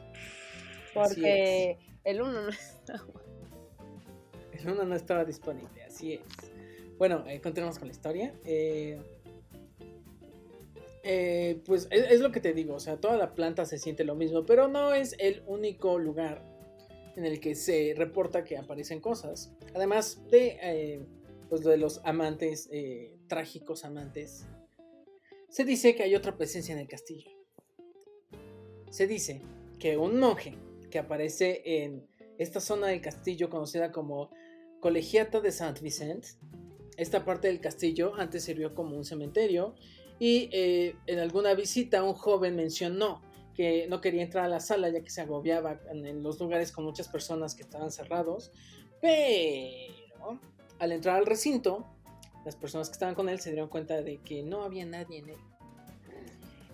Porque 0.94 1.78
el 2.06 2.22
1 2.22 2.32
no 2.32 2.48
estaba. 2.48 3.04
El 4.52 4.70
1 4.70 4.84
no 4.84 4.94
estaba 4.94 5.24
disponible, 5.24 5.82
así 5.82 6.14
es. 6.14 6.22
Bueno, 6.96 7.24
eh, 7.26 7.40
continuamos 7.42 7.78
con 7.78 7.88
la 7.88 7.92
historia. 7.92 8.32
Eh, 8.44 8.98
eh, 11.02 11.60
pues 11.66 11.88
es, 11.90 12.20
lo 12.20 12.32
que 12.32 12.40
te 12.40 12.54
digo, 12.54 12.74
o 12.74 12.80
sea, 12.80 12.96
toda 12.96 13.16
la 13.16 13.34
planta 13.34 13.66
se 13.66 13.76
siente 13.76 14.02
lo 14.04 14.14
mismo, 14.14 14.46
pero 14.46 14.66
no 14.66 14.94
es 14.94 15.14
el 15.18 15.42
único 15.46 15.98
lugar 15.98 16.42
en 17.16 17.26
el 17.26 17.38
que 17.38 17.54
se 17.54 17.92
reporta 17.96 18.44
que 18.44 18.56
aparecen 18.56 19.00
cosas. 19.00 19.52
Además 19.74 20.22
de, 20.30 21.06
pues, 21.48 21.62
de 21.62 21.76
los 21.76 22.00
amantes, 22.04 22.70
trágicos 23.28 23.84
amantes, 23.84 24.46
se 25.48 25.64
dice 25.64 25.94
que 25.94 26.02
hay 26.02 26.14
otra 26.14 26.36
presencia 26.36 26.72
en 26.72 26.80
el 26.80 26.88
castillo. 26.88 27.30
Se 28.90 29.06
dice 29.06 29.42
que 29.78 29.96
un 29.96 30.18
monje 30.18 30.56
que 30.96 31.00
aparece 31.00 31.60
en 31.84 32.06
esta 32.38 32.58
zona 32.58 32.86
del 32.86 33.02
castillo 33.02 33.50
conocida 33.50 33.92
como 33.92 34.30
Colegiata 34.80 35.42
de 35.42 35.52
Saint 35.52 35.78
Vicent 35.82 36.24
esta 36.96 37.22
parte 37.22 37.48
del 37.48 37.60
castillo 37.60 38.14
antes 38.16 38.44
sirvió 38.44 38.74
como 38.74 38.96
un 38.96 39.04
cementerio 39.04 39.74
y 40.18 40.48
eh, 40.52 40.96
en 41.06 41.18
alguna 41.18 41.52
visita 41.52 42.02
un 42.02 42.14
joven 42.14 42.56
mencionó 42.56 43.20
que 43.52 43.86
no 43.88 44.00
quería 44.00 44.22
entrar 44.22 44.46
a 44.46 44.48
la 44.48 44.60
sala 44.60 44.88
ya 44.88 45.02
que 45.02 45.10
se 45.10 45.20
agobiaba 45.20 45.78
en, 45.90 46.22
los 46.22 46.40
lugares 46.40 46.72
con 46.72 46.86
muchas 46.86 47.08
personas 47.08 47.54
que 47.54 47.64
estaban 47.64 47.90
cerrados, 47.90 48.50
pero 49.02 50.40
al 50.78 50.92
entrar 50.92 51.16
al 51.16 51.26
recinto, 51.26 51.86
las 52.46 52.56
personas 52.56 52.88
que 52.88 52.94
estaban 52.94 53.14
con 53.14 53.28
él 53.28 53.38
se 53.38 53.50
dieron 53.50 53.68
cuenta 53.68 54.00
de 54.00 54.16
que 54.22 54.42
no 54.42 54.62
había 54.62 54.86
nadie 54.86 55.18
en 55.18 55.28
él. 55.28 55.40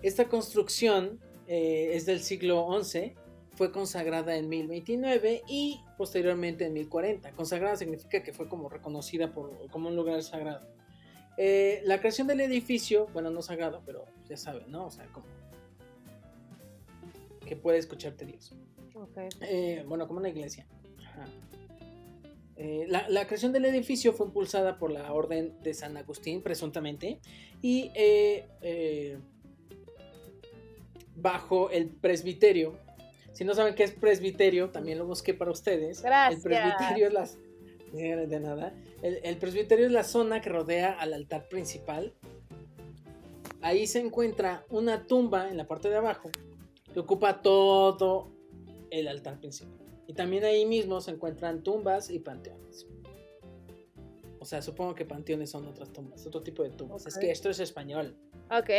Esta 0.01 0.29
construcción 0.29 1.19
eh, 1.45 1.91
es 1.91 2.05
del 2.05 2.21
siglo 2.21 2.69
XI 2.81 3.15
fue 3.55 3.71
consagrada 3.71 4.35
en 4.35 4.49
1029 4.49 5.43
y 5.47 5.81
posteriormente 5.97 6.65
en 6.65 6.73
1040. 6.73 7.31
Consagrada 7.31 7.75
significa 7.75 8.23
que 8.23 8.33
fue 8.33 8.47
como 8.47 8.69
reconocida 8.69 9.31
por, 9.31 9.69
como 9.69 9.89
un 9.89 9.95
lugar 9.95 10.21
sagrado. 10.23 10.67
Eh, 11.37 11.81
la 11.85 11.99
creación 11.99 12.27
del 12.27 12.41
edificio, 12.41 13.07
bueno, 13.13 13.29
no 13.29 13.41
sagrado, 13.41 13.81
pero 13.85 14.05
ya 14.27 14.37
saben, 14.37 14.71
¿no? 14.71 14.87
O 14.87 14.91
sea, 14.91 15.05
como 15.07 15.25
que 17.45 17.55
puede 17.55 17.77
escucharte 17.77 18.25
Dios. 18.25 18.55
Eh, 19.41 19.83
bueno, 19.87 20.07
como 20.07 20.19
una 20.19 20.29
iglesia. 20.29 20.65
Eh, 22.55 22.85
la, 22.87 23.09
la, 23.09 23.25
creación 23.25 23.51
del 23.51 23.65
edificio 23.65 24.13
fue 24.13 24.27
impulsada 24.27 24.77
por 24.77 24.91
la 24.91 25.11
orden 25.11 25.59
de 25.63 25.73
San 25.73 25.97
Agustín, 25.97 26.41
presuntamente, 26.43 27.19
y 27.61 27.91
bajo 31.15 31.69
el 31.71 31.87
presbiterio 31.87 32.77
si 33.33 33.43
no 33.43 33.55
saben 33.55 33.75
qué 33.75 33.83
es 33.83 33.91
presbiterio, 33.91 34.69
también 34.69 34.99
lo 34.99 35.05
busqué 35.05 35.33
para 35.33 35.51
ustedes. 35.51 36.01
Gracias. 36.01 36.45
El 36.45 36.51
presbiterio 36.51 37.07
es 37.07 37.13
la... 37.13 37.29
De 37.93 38.39
nada. 38.39 38.73
El, 39.03 39.37
presbiterio 39.37 39.85
es 39.85 39.91
la 39.91 40.03
zona 40.03 40.41
que 40.41 40.49
rodea 40.49 40.93
al 40.93 41.13
altar 41.13 41.47
principal. 41.47 42.13
Ahí 43.61 43.85
se 43.85 43.99
encuentra 43.99 44.65
una 44.69 45.05
tumba 45.05 45.49
en 45.49 45.57
la 45.57 45.67
parte 45.67 45.89
de 45.89 45.97
abajo 45.97 46.31
que 46.91 46.99
ocupa 46.99 47.41
todo 47.43 48.31
el 48.89 49.07
altar 49.07 49.39
principal. 49.39 49.77
Y 50.07 50.13
también 50.13 50.43
ahí 50.43 50.65
mismo 50.65 51.01
se 51.01 51.11
encuentran 51.11 51.61
tumbas 51.61 52.09
y 52.09 52.17
panteones. 52.19 52.87
O 54.39 54.45
sea, 54.45 54.61
supongo 54.61 54.95
que 54.95 55.05
panteones 55.05 55.51
son 55.51 55.67
otras 55.67 55.93
tumbas, 55.93 56.25
otro 56.25 56.41
tipo 56.41 56.63
de 56.63 56.71
tumbas. 56.71 57.05
Es 57.05 57.17
que 57.17 57.29
esto 57.29 57.49
es 57.49 57.59
español. 57.59 58.17
Ok. 58.49 58.69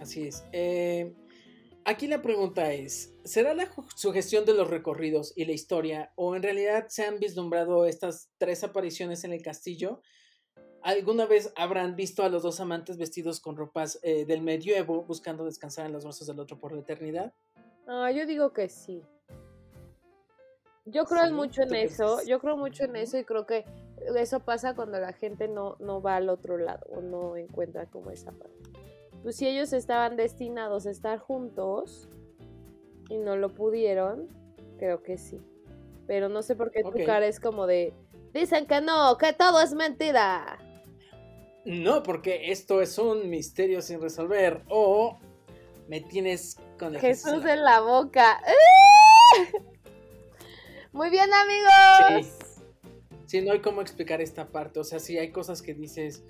Así 0.00 0.26
es. 0.26 0.42
Eh, 0.52 1.12
Aquí 1.84 2.06
la 2.06 2.20
pregunta 2.20 2.72
es, 2.72 3.14
¿será 3.24 3.54
la 3.54 3.66
sugestión 3.96 4.44
de 4.44 4.54
los 4.54 4.68
recorridos 4.68 5.32
y 5.34 5.46
la 5.46 5.52
historia 5.52 6.12
o 6.14 6.36
en 6.36 6.42
realidad 6.42 6.86
se 6.88 7.04
han 7.04 7.18
vislumbrado 7.18 7.86
estas 7.86 8.30
tres 8.38 8.62
apariciones 8.62 9.24
en 9.24 9.32
el 9.32 9.42
castillo? 9.42 10.02
¿Alguna 10.82 11.26
vez 11.26 11.52
habrán 11.56 11.96
visto 11.96 12.22
a 12.22 12.28
los 12.28 12.42
dos 12.42 12.60
amantes 12.60 12.98
vestidos 12.98 13.40
con 13.40 13.56
ropas 13.56 13.98
eh, 14.02 14.24
del 14.26 14.42
medievo 14.42 15.04
buscando 15.04 15.44
descansar 15.44 15.86
en 15.86 15.92
los 15.92 16.04
brazos 16.04 16.26
del 16.26 16.38
otro 16.38 16.58
por 16.58 16.72
la 16.72 16.80
eternidad? 16.80 17.32
Ah, 17.86 18.10
yo 18.10 18.26
digo 18.26 18.52
que 18.52 18.68
sí. 18.68 19.02
Yo 20.84 21.04
creo 21.04 21.32
mucho 21.32 21.62
en 21.62 21.74
eso, 21.74 22.18
yo 22.26 22.40
creo 22.40 22.56
mucho 22.56 22.84
en 22.84 22.96
eso 22.96 23.18
y 23.18 23.24
creo 23.24 23.46
que 23.46 23.64
eso 24.16 24.40
pasa 24.40 24.74
cuando 24.74 24.98
la 24.98 25.12
gente 25.12 25.48
no, 25.48 25.76
no 25.78 26.02
va 26.02 26.16
al 26.16 26.28
otro 26.28 26.58
lado 26.58 26.86
o 26.90 27.00
no 27.00 27.36
encuentra 27.36 27.86
como 27.86 28.10
esa 28.10 28.32
parte 28.32 28.79
pues 29.22 29.36
si 29.36 29.46
ellos 29.46 29.72
estaban 29.72 30.16
destinados 30.16 30.86
a 30.86 30.90
estar 30.90 31.18
juntos 31.18 32.08
y 33.08 33.18
no 33.18 33.36
lo 33.36 33.54
pudieron, 33.54 34.28
creo 34.78 35.02
que 35.02 35.18
sí. 35.18 35.40
Pero 36.06 36.28
no 36.28 36.42
sé 36.42 36.56
por 36.56 36.70
qué 36.70 36.82
tu 36.82 37.04
cara 37.04 37.26
es 37.26 37.38
como 37.38 37.66
de, 37.66 37.94
dicen 38.32 38.66
que 38.66 38.80
no, 38.80 39.16
que 39.18 39.32
todo 39.32 39.60
es 39.60 39.74
mentira. 39.74 40.58
No, 41.64 42.02
porque 42.02 42.50
esto 42.50 42.80
es 42.80 42.98
un 42.98 43.28
misterio 43.28 43.82
sin 43.82 44.00
resolver. 44.00 44.62
O 44.68 45.18
me 45.88 46.00
tienes 46.00 46.56
con 46.78 46.94
el 46.94 47.00
Jesús 47.00 47.44
en 47.44 47.64
la 47.64 47.80
boca. 47.80 48.40
Muy 50.92 51.10
bien, 51.10 51.30
amigos. 51.32 52.26
Sí. 52.26 52.46
sí, 53.26 53.42
no 53.42 53.52
hay 53.52 53.60
cómo 53.60 53.82
explicar 53.82 54.20
esta 54.20 54.48
parte. 54.48 54.80
O 54.80 54.84
sea, 54.84 54.98
sí 54.98 55.18
hay 55.18 55.30
cosas 55.30 55.62
que 55.62 55.74
dices, 55.74 56.24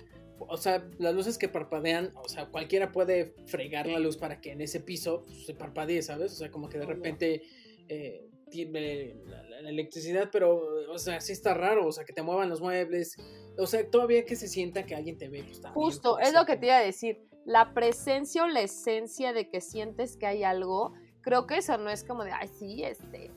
o 0.47 0.57
sea, 0.57 0.87
las 0.97 1.13
luces 1.13 1.37
que 1.37 1.49
parpadean, 1.49 2.13
o 2.15 2.27
sea, 2.29 2.47
cualquiera 2.47 2.91
puede 2.91 3.33
fregar 3.45 3.87
la 3.87 3.99
luz 3.99 4.17
para 4.17 4.41
que 4.41 4.51
en 4.51 4.61
ese 4.61 4.79
piso 4.79 5.23
pues, 5.25 5.45
se 5.45 5.53
parpadee, 5.53 6.01
¿sabes? 6.01 6.33
O 6.33 6.35
sea, 6.35 6.51
como 6.51 6.69
que 6.69 6.77
de 6.77 6.85
repente 6.85 7.43
eh, 7.87 8.29
tiene 8.49 9.15
la, 9.25 9.69
electricidad, 9.69 10.29
pero, 10.31 10.61
o 10.89 10.97
sea, 10.97 11.21
sí 11.21 11.31
está 11.33 11.53
raro, 11.53 11.87
o 11.87 11.91
sea, 11.91 12.03
que 12.03 12.13
te 12.13 12.21
muevan 12.23 12.49
los 12.49 12.61
muebles, 12.61 13.15
o 13.57 13.67
sea, 13.67 13.87
todavía 13.89 14.25
que 14.25 14.35
se 14.35 14.47
sienta 14.47 14.85
que 14.85 14.95
alguien 14.95 15.17
te 15.17 15.29
ve, 15.29 15.43
pues 15.43 15.61
Justo, 15.73 16.19
es 16.19 16.33
lo 16.33 16.45
que 16.45 16.57
te 16.57 16.65
iba 16.65 16.77
a 16.77 16.83
decir, 16.83 17.21
la 17.45 17.73
presencia 17.73 18.43
o 18.43 18.47
la 18.47 18.61
esencia 18.61 19.33
de 19.33 19.49
que 19.49 19.61
sientes 19.61 20.17
que 20.17 20.25
hay 20.25 20.43
algo, 20.43 20.93
creo 21.21 21.47
que 21.47 21.57
eso 21.57 21.77
no 21.77 21.89
es 21.89 22.03
como 22.03 22.23
de, 22.23 22.31
ay, 22.31 22.47
sí, 22.47 22.83
este, 22.83 23.31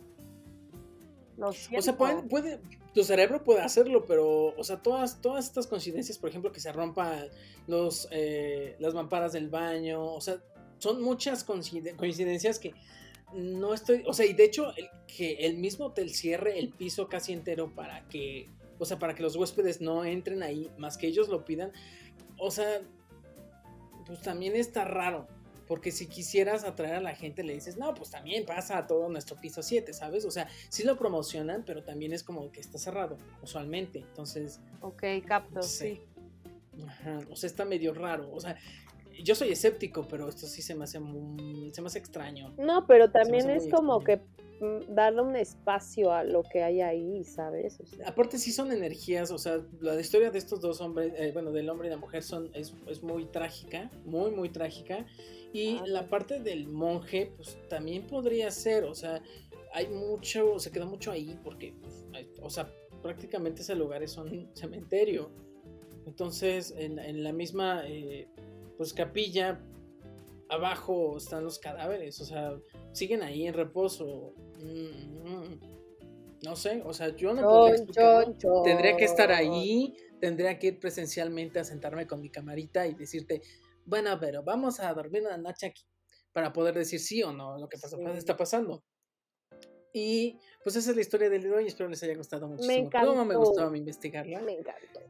o 1.38 1.82
sea, 1.82 1.96
puede, 1.96 2.60
tu 2.92 3.02
cerebro 3.02 3.42
puede 3.42 3.60
hacerlo, 3.60 4.04
pero, 4.06 4.54
o 4.56 4.64
sea, 4.64 4.82
todas, 4.82 5.20
todas 5.20 5.46
estas 5.46 5.66
coincidencias, 5.66 6.18
por 6.18 6.30
ejemplo, 6.30 6.52
que 6.52 6.60
se 6.60 6.72
rompan 6.72 7.28
los, 7.66 8.08
eh, 8.10 8.76
las 8.78 8.94
mamparas 8.94 9.32
del 9.32 9.48
baño, 9.48 10.04
o 10.04 10.20
sea, 10.20 10.38
son 10.78 11.02
muchas 11.02 11.44
coincidencias 11.44 12.58
que 12.58 12.74
no 13.34 13.74
estoy, 13.74 14.04
o 14.06 14.12
sea, 14.12 14.26
y 14.26 14.32
de 14.32 14.44
hecho, 14.44 14.72
que 15.06 15.34
el 15.46 15.56
mismo 15.56 15.86
hotel 15.86 16.10
cierre 16.14 16.58
el 16.58 16.70
piso 16.70 17.08
casi 17.08 17.32
entero 17.32 17.74
para 17.74 18.06
que, 18.08 18.48
o 18.78 18.84
sea, 18.84 18.98
para 18.98 19.14
que 19.14 19.22
los 19.22 19.34
huéspedes 19.34 19.80
no 19.80 20.04
entren 20.04 20.42
ahí, 20.42 20.70
más 20.78 20.96
que 20.96 21.08
ellos 21.08 21.28
lo 21.28 21.44
pidan, 21.44 21.72
o 22.38 22.50
sea, 22.50 22.80
pues 24.06 24.22
también 24.22 24.54
está 24.54 24.84
raro. 24.84 25.26
Porque 25.66 25.90
si 25.90 26.06
quisieras 26.06 26.64
atraer 26.64 26.96
a 26.96 27.00
la 27.00 27.14
gente, 27.14 27.42
le 27.42 27.54
dices, 27.54 27.76
no, 27.76 27.94
pues 27.94 28.10
también 28.10 28.44
pasa 28.44 28.78
a 28.78 28.86
todo 28.86 29.08
nuestro 29.08 29.40
piso 29.40 29.62
7, 29.62 29.92
¿sabes? 29.92 30.24
O 30.24 30.30
sea, 30.30 30.48
sí 30.68 30.84
lo 30.84 30.98
promocionan, 30.98 31.64
pero 31.64 31.82
también 31.82 32.12
es 32.12 32.22
como 32.22 32.50
que 32.52 32.60
está 32.60 32.78
cerrado, 32.78 33.16
usualmente. 33.42 34.00
Entonces. 34.00 34.60
Ok, 34.80 35.02
capto, 35.26 35.62
sí. 35.62 36.02
Ajá, 36.86 37.20
o 37.30 37.36
sea, 37.36 37.46
está 37.46 37.64
medio 37.64 37.94
raro. 37.94 38.30
O 38.32 38.40
sea, 38.40 38.56
yo 39.22 39.34
soy 39.34 39.50
escéptico, 39.50 40.06
pero 40.08 40.28
esto 40.28 40.46
sí 40.46 40.62
se 40.62 40.74
me 40.74 40.84
hace 40.84 40.98
se 41.72 41.82
me 41.82 41.86
hace 41.86 41.98
extraño. 41.98 42.54
No, 42.58 42.86
pero 42.86 43.10
también 43.10 43.50
es 43.50 43.68
como 43.68 44.02
que 44.02 44.16
mm, 44.16 44.94
darle 44.94 45.22
un 45.22 45.36
espacio 45.36 46.12
a 46.12 46.24
lo 46.24 46.42
que 46.42 46.62
hay 46.62 46.80
ahí, 46.80 47.24
¿sabes? 47.24 47.78
Aparte 48.06 48.38
sí 48.38 48.52
son 48.52 48.72
energías, 48.72 49.30
o 49.30 49.38
sea, 49.38 49.60
la 49.80 50.00
historia 50.00 50.30
de 50.30 50.38
estos 50.38 50.60
dos 50.60 50.80
hombres, 50.80 51.12
eh, 51.16 51.30
bueno, 51.32 51.52
del 51.52 51.68
hombre 51.68 51.88
y 51.88 51.90
la 51.90 51.96
mujer 51.96 52.22
son 52.22 52.50
es, 52.54 52.74
es 52.88 53.02
muy 53.02 53.26
trágica, 53.26 53.90
muy 54.04 54.30
muy 54.30 54.48
trágica 54.48 55.06
y 55.52 55.78
ah. 55.78 55.84
la 55.86 56.08
parte 56.08 56.40
del 56.40 56.68
monje 56.68 57.32
pues 57.36 57.58
también 57.68 58.06
podría 58.06 58.50
ser, 58.50 58.84
o 58.84 58.94
sea, 58.94 59.22
hay 59.72 59.88
mucho, 59.88 60.58
se 60.58 60.70
queda 60.70 60.86
mucho 60.86 61.10
ahí 61.10 61.38
porque 61.42 61.74
pues, 61.80 62.04
o 62.40 62.50
sea, 62.50 62.72
prácticamente 63.02 63.62
ese 63.62 63.74
lugar 63.74 64.02
es 64.02 64.16
un 64.16 64.48
cementerio. 64.54 65.30
Entonces, 66.06 66.74
en, 66.76 66.98
en 66.98 67.22
la 67.22 67.32
misma 67.32 67.82
eh, 67.86 68.28
pues 68.76 68.92
capilla, 68.92 69.60
abajo 70.48 71.16
están 71.16 71.44
los 71.44 71.58
cadáveres, 71.58 72.20
o 72.20 72.24
sea, 72.24 72.58
siguen 72.92 73.22
ahí 73.22 73.46
en 73.46 73.54
reposo. 73.54 74.34
Mm, 74.58 75.28
mm. 75.28 75.60
no 76.44 76.56
sé, 76.56 76.82
o 76.84 76.92
sea, 76.92 77.14
yo 77.16 77.34
no 77.34 77.42
podría 77.42 77.76
explicarlo. 77.76 78.62
Tendría 78.62 78.96
que 78.96 79.04
estar 79.04 79.30
ahí, 79.30 79.94
tendría 80.20 80.58
que 80.58 80.68
ir 80.68 80.80
presencialmente 80.80 81.58
a 81.58 81.64
sentarme 81.64 82.06
con 82.06 82.20
mi 82.20 82.30
camarita 82.30 82.86
y 82.86 82.94
decirte, 82.94 83.42
bueno, 83.84 84.18
pero 84.20 84.42
vamos 84.42 84.80
a 84.80 84.92
dormir 84.92 85.22
una 85.22 85.36
noche 85.36 85.66
aquí 85.66 85.84
para 86.32 86.52
poder 86.52 86.74
decir 86.74 87.00
sí 87.00 87.22
o 87.22 87.32
no 87.32 87.58
lo 87.58 87.68
que 87.68 87.78
pasa, 87.78 87.96
está 88.16 88.36
pasando. 88.36 88.84
Y 89.96 90.40
pues 90.64 90.74
esa 90.74 90.90
es 90.90 90.96
la 90.96 91.02
historia 91.02 91.30
del 91.30 91.44
día 91.44 91.62
y 91.62 91.66
espero 91.68 91.88
les 91.88 92.02
haya 92.02 92.16
gustado 92.16 92.48
muchísimo. 92.48 92.74
Me 92.74 92.80
encantó. 92.80 93.10
¿Cómo 93.10 93.24
me 93.24 93.36
gustó 93.36 93.72
investigarla? 93.74 94.40
Me 94.40 94.54
encantó 94.54 95.00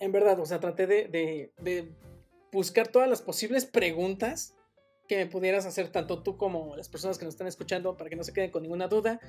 en 0.00 0.12
verdad, 0.12 0.38
o 0.40 0.46
sea, 0.46 0.60
traté 0.60 0.86
de, 0.86 1.92
buscar 2.52 2.88
todas 2.88 3.08
las 3.08 3.22
posibles 3.22 3.66
preguntas 3.66 4.54
que 5.06 5.16
me 5.16 5.26
pudieras 5.26 5.64
hacer 5.64 5.90
tanto 5.90 6.22
tú 6.22 6.36
como 6.36 6.76
las 6.76 6.88
personas 6.88 7.18
que 7.18 7.24
nos 7.24 7.34
están 7.34 7.46
escuchando 7.46 7.96
para 7.96 8.10
que 8.10 8.16
no 8.16 8.24
se 8.24 8.32
queden 8.32 8.50
con 8.50 8.62
ninguna 8.62 8.88
duda. 8.88 9.20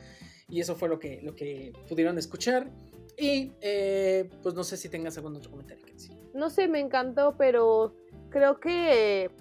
Y 0.49 0.59
eso 0.59 0.75
fue 0.75 0.89
lo 0.89 0.99
que, 0.99 1.21
lo 1.21 1.35
que 1.35 1.73
pudieron 1.87 2.17
escuchar. 2.17 2.69
Y 3.17 3.53
eh, 3.61 4.29
pues 4.43 4.55
no 4.55 4.63
sé 4.63 4.75
si 4.77 4.89
tengas 4.89 5.17
algún 5.17 5.35
otro 5.37 5.51
comentario 5.51 5.85
que 5.85 5.93
decir. 5.93 6.17
No 6.33 6.49
sé, 6.49 6.67
me 6.67 6.79
encantó, 6.79 7.35
pero 7.37 7.95
creo 8.29 8.59
que, 8.59 9.31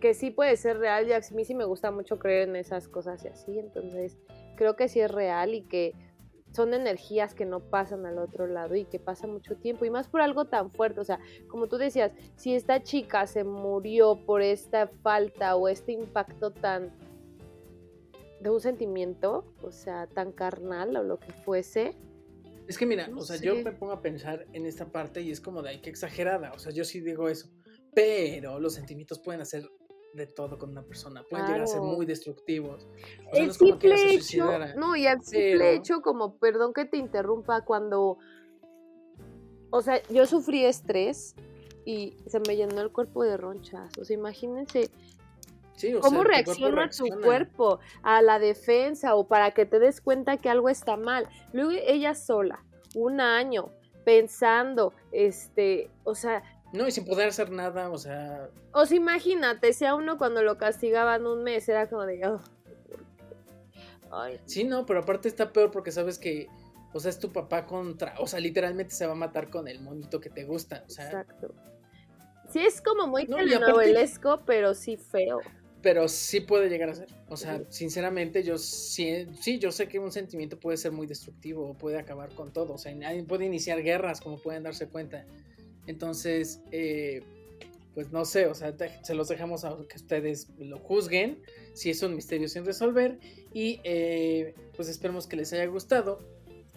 que 0.00 0.12
sí 0.12 0.30
puede 0.30 0.56
ser 0.56 0.78
real. 0.78 1.08
Y 1.08 1.12
a 1.12 1.20
mí 1.32 1.44
sí 1.44 1.54
me 1.54 1.64
gusta 1.64 1.90
mucho 1.90 2.18
creer 2.18 2.48
en 2.48 2.56
esas 2.56 2.88
cosas 2.88 3.24
y 3.24 3.28
así. 3.28 3.58
Entonces 3.58 4.18
creo 4.56 4.76
que 4.76 4.88
sí 4.88 5.00
es 5.00 5.10
real 5.10 5.54
y 5.54 5.62
que 5.62 5.94
son 6.56 6.72
energías 6.72 7.34
que 7.34 7.44
no 7.44 7.60
pasan 7.60 8.06
al 8.06 8.18
otro 8.18 8.46
lado 8.46 8.74
y 8.74 8.86
que 8.86 8.98
pasa 8.98 9.26
mucho 9.26 9.56
tiempo 9.56 9.84
y 9.84 9.90
más 9.90 10.08
por 10.08 10.22
algo 10.22 10.46
tan 10.46 10.70
fuerte, 10.70 11.00
o 11.00 11.04
sea, 11.04 11.20
como 11.48 11.68
tú 11.68 11.76
decías, 11.76 12.12
si 12.36 12.54
esta 12.54 12.82
chica 12.82 13.26
se 13.26 13.44
murió 13.44 14.16
por 14.24 14.40
esta 14.40 14.88
falta 14.88 15.54
o 15.54 15.68
este 15.68 15.92
impacto 15.92 16.50
tan 16.50 16.90
de 18.40 18.50
un 18.50 18.60
sentimiento, 18.60 19.44
o 19.62 19.70
sea, 19.70 20.06
tan 20.06 20.32
carnal 20.32 20.96
o 20.96 21.02
lo 21.02 21.18
que 21.18 21.32
fuese. 21.32 21.94
Es 22.66 22.78
que 22.78 22.86
mira, 22.86 23.10
o 23.14 23.22
sea, 23.22 23.36
yo 23.36 23.54
me 23.56 23.72
pongo 23.72 23.92
a 23.92 24.00
pensar 24.00 24.46
en 24.52 24.66
esta 24.66 24.86
parte 24.90 25.20
y 25.20 25.30
es 25.30 25.40
como 25.40 25.62
de 25.62 25.70
ay, 25.70 25.80
qué 25.80 25.90
exagerada, 25.90 26.52
o 26.52 26.58
sea, 26.58 26.72
yo 26.72 26.84
sí 26.84 27.00
digo 27.00 27.28
eso, 27.28 27.48
pero 27.94 28.58
los 28.58 28.74
sentimientos 28.74 29.20
pueden 29.20 29.42
hacer 29.42 29.68
de 30.16 30.26
todo 30.26 30.58
con 30.58 30.70
una 30.70 30.82
persona. 30.82 31.22
Pueden 31.28 31.46
llegar 31.46 31.62
a 31.62 31.66
ser 31.66 31.80
muy 31.80 32.06
destructivos. 32.06 32.88
el 33.32 33.52
simple 33.52 34.14
hecho, 34.14 34.48
no, 34.76 34.96
y 34.96 35.06
el 35.06 35.22
simple 35.22 35.74
hecho, 35.74 36.00
como, 36.00 36.36
perdón 36.38 36.72
que 36.72 36.84
te 36.84 36.96
interrumpa, 36.96 37.60
cuando, 37.62 38.18
o 39.70 39.82
sea, 39.82 40.02
yo 40.08 40.26
sufrí 40.26 40.64
estrés 40.64 41.34
y 41.84 42.16
se 42.26 42.40
me 42.40 42.56
llenó 42.56 42.80
el 42.80 42.90
cuerpo 42.90 43.22
de 43.22 43.36
ronchas. 43.36 43.96
O 43.98 44.04
sea, 44.04 44.16
imagínense 44.16 44.90
cómo 46.00 46.24
reacciona 46.24 46.88
tu 46.88 47.06
cuerpo 47.20 47.78
a 48.02 48.22
la 48.22 48.38
defensa 48.38 49.14
o 49.14 49.28
para 49.28 49.52
que 49.52 49.66
te 49.66 49.78
des 49.78 50.00
cuenta 50.00 50.36
que 50.38 50.48
algo 50.48 50.68
está 50.68 50.96
mal. 50.96 51.28
Luego 51.52 51.70
ella 51.72 52.14
sola, 52.14 52.64
un 52.94 53.20
año, 53.20 53.70
pensando, 54.04 54.94
este, 55.12 55.90
o 56.04 56.14
sea, 56.14 56.42
no, 56.72 56.86
y 56.86 56.90
sin 56.90 57.04
poder 57.04 57.28
hacer 57.28 57.50
nada, 57.50 57.90
o 57.90 57.98
sea. 57.98 58.50
O 58.72 58.86
sea, 58.86 58.96
imagínate, 58.96 59.72
si 59.72 59.84
a 59.84 59.94
uno 59.94 60.18
cuando 60.18 60.42
lo 60.42 60.58
castigaban 60.58 61.26
un 61.26 61.42
mes 61.42 61.68
era 61.68 61.88
como 61.88 62.04
de. 62.04 62.26
Oh, 62.26 62.40
Sí, 64.44 64.64
no, 64.64 64.86
pero 64.86 65.00
aparte 65.00 65.28
está 65.28 65.52
peor 65.52 65.70
porque 65.70 65.92
sabes 65.92 66.18
que. 66.18 66.48
O 66.92 67.00
sea, 67.00 67.10
es 67.10 67.18
tu 67.18 67.32
papá 67.32 67.66
contra. 67.66 68.14
O 68.18 68.26
sea, 68.26 68.40
literalmente 68.40 68.94
se 68.94 69.06
va 69.06 69.12
a 69.12 69.16
matar 69.16 69.50
con 69.50 69.68
el 69.68 69.80
monito 69.80 70.20
que 70.20 70.30
te 70.30 70.44
gusta. 70.44 70.84
O 70.86 70.90
sea. 70.90 71.06
Exacto. 71.06 71.54
Sí, 72.48 72.60
es 72.60 72.80
como 72.80 73.06
muy 73.06 73.26
no, 73.26 73.36
telenovelesco, 73.36 74.42
pero 74.46 74.74
sí 74.74 74.96
feo. 74.96 75.40
Pero 75.82 76.08
sí 76.08 76.40
puede 76.40 76.68
llegar 76.68 76.90
a 76.90 76.94
ser. 76.94 77.08
O 77.28 77.36
sea, 77.36 77.60
sinceramente, 77.68 78.42
yo 78.42 78.56
sí, 78.58 79.26
sí, 79.40 79.58
yo 79.58 79.72
sé 79.72 79.88
que 79.88 79.98
un 79.98 80.10
sentimiento 80.10 80.58
puede 80.58 80.76
ser 80.76 80.92
muy 80.92 81.06
destructivo, 81.06 81.74
puede 81.74 81.98
acabar 81.98 82.30
con 82.30 82.52
todo. 82.52 82.74
O 82.74 82.78
sea, 82.78 82.94
puede 83.28 83.44
iniciar 83.44 83.82
guerras, 83.82 84.20
como 84.20 84.38
pueden 84.38 84.62
darse 84.62 84.88
cuenta. 84.88 85.24
Entonces, 85.86 86.60
eh, 86.72 87.22
pues 87.94 88.12
no 88.12 88.24
sé, 88.24 88.46
o 88.46 88.54
sea, 88.54 88.74
se 89.02 89.14
los 89.14 89.28
dejamos 89.28 89.64
a 89.64 89.76
que 89.88 89.96
ustedes 89.96 90.48
lo 90.58 90.78
juzguen, 90.78 91.42
si 91.72 91.90
es 91.90 92.02
un 92.02 92.14
misterio 92.14 92.48
sin 92.48 92.64
resolver. 92.64 93.18
Y 93.54 93.80
eh, 93.84 94.54
pues 94.76 94.88
esperemos 94.88 95.26
que 95.26 95.36
les 95.36 95.52
haya 95.52 95.66
gustado. 95.66 96.18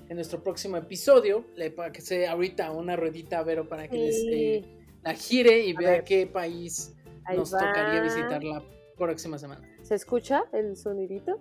En 0.07 0.15
nuestro 0.15 0.41
próximo 0.41 0.75
episodio, 0.77 1.45
le 1.55 1.69
para 1.69 1.91
que 1.91 2.01
sea 2.01 2.31
ahorita 2.31 2.71
una 2.71 2.95
ruedita, 2.95 3.43
Vero, 3.43 3.69
para 3.69 3.87
que 3.87 3.97
les 3.97 4.15
eh, 4.31 4.65
la 5.03 5.13
gire 5.13 5.65
y 5.65 5.73
vea 5.73 6.03
qué 6.03 6.25
país 6.25 6.95
nos 7.35 7.51
tocaría 7.51 8.01
visitar 8.01 8.43
la 8.43 8.63
próxima 8.97 9.37
semana. 9.37 9.61
¿Se 9.83 9.95
escucha 9.95 10.45
el 10.51 10.75
sonidito? 10.77 11.39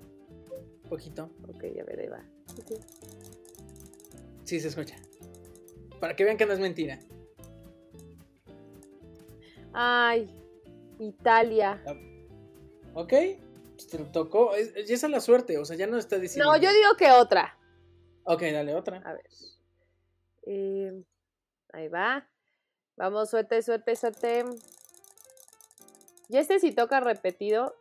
Poquito. 0.89 1.31
Ok, 1.49 1.65
a 1.81 1.85
ver, 1.85 2.01
ahí 2.01 2.09
va. 2.09 2.23
Sí, 4.45 4.61
se 4.61 4.69
escucha. 4.69 4.97
Para 6.01 6.17
que 6.17 6.25
vean 6.25 6.37
que 6.37 6.47
no 6.47 6.53
es 6.53 6.61
mentira. 6.61 6.99
Ay, 9.81 10.29
Italia. 10.99 11.81
Ok, 12.95 13.13
pues 13.75 13.87
te 13.89 13.99
tocó. 13.99 14.51
Y 14.59 14.93
esa 14.93 15.07
es 15.07 15.13
la 15.13 15.21
suerte, 15.21 15.57
o 15.57 15.65
sea, 15.65 15.77
ya 15.77 15.87
no 15.87 15.99
está 15.99 16.19
diciendo. 16.19 16.51
No, 16.51 16.57
yo 16.61 16.73
digo 16.73 16.97
que 16.99 17.13
otra. 17.13 17.57
Ok, 18.25 18.43
dale 18.43 18.75
otra. 18.75 19.01
A 19.05 19.13
ver. 19.13 19.31
Eh, 20.47 21.05
ahí 21.73 21.87
va. 21.87 22.29
Vamos, 22.97 23.31
suerte, 23.31 23.63
suerte, 23.63 23.95
suerte. 23.95 24.45
Y 26.29 26.39
este 26.39 26.59
si 26.59 26.73
toca 26.73 26.99
repetido. 26.99 27.77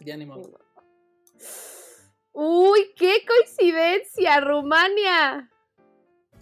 Ya 0.00 0.16
ni 0.16 0.24
modo. 0.24 0.58
Uy, 2.32 2.94
qué 2.96 3.26
coincidencia, 3.26 4.40
Rumania. 4.40 5.50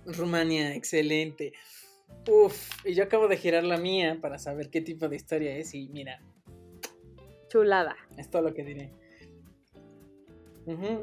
Rumania, 0.07 0.73
excelente. 0.77 1.53
Uf, 2.29 2.87
y 2.87 2.95
yo 2.95 3.05
acabo 3.05 3.29
de 3.29 3.37
girar 3.37 3.65
la 3.65 3.77
mía 3.77 4.19
para 4.21 4.39
saber 4.39 4.71
qué 4.71 4.81
tipo 4.81 5.09
de 5.09 5.17
historia 5.17 5.57
es 5.57 5.75
y 5.75 5.89
mira. 5.89 6.21
Chulada. 7.49 7.97
Es 8.17 8.31
todo 8.31 8.43
lo 8.43 8.55
que 8.55 8.65
diré. 8.65 8.93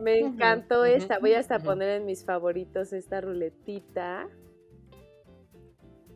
Me 0.01 0.20
encantó 0.20 0.86
esta. 0.86 1.20
Voy 1.20 1.34
hasta 1.34 1.59
poner 1.59 1.89
en 1.89 2.05
mis 2.05 2.24
favoritos 2.24 2.93
esta 2.93 3.20
ruletita 3.20 4.30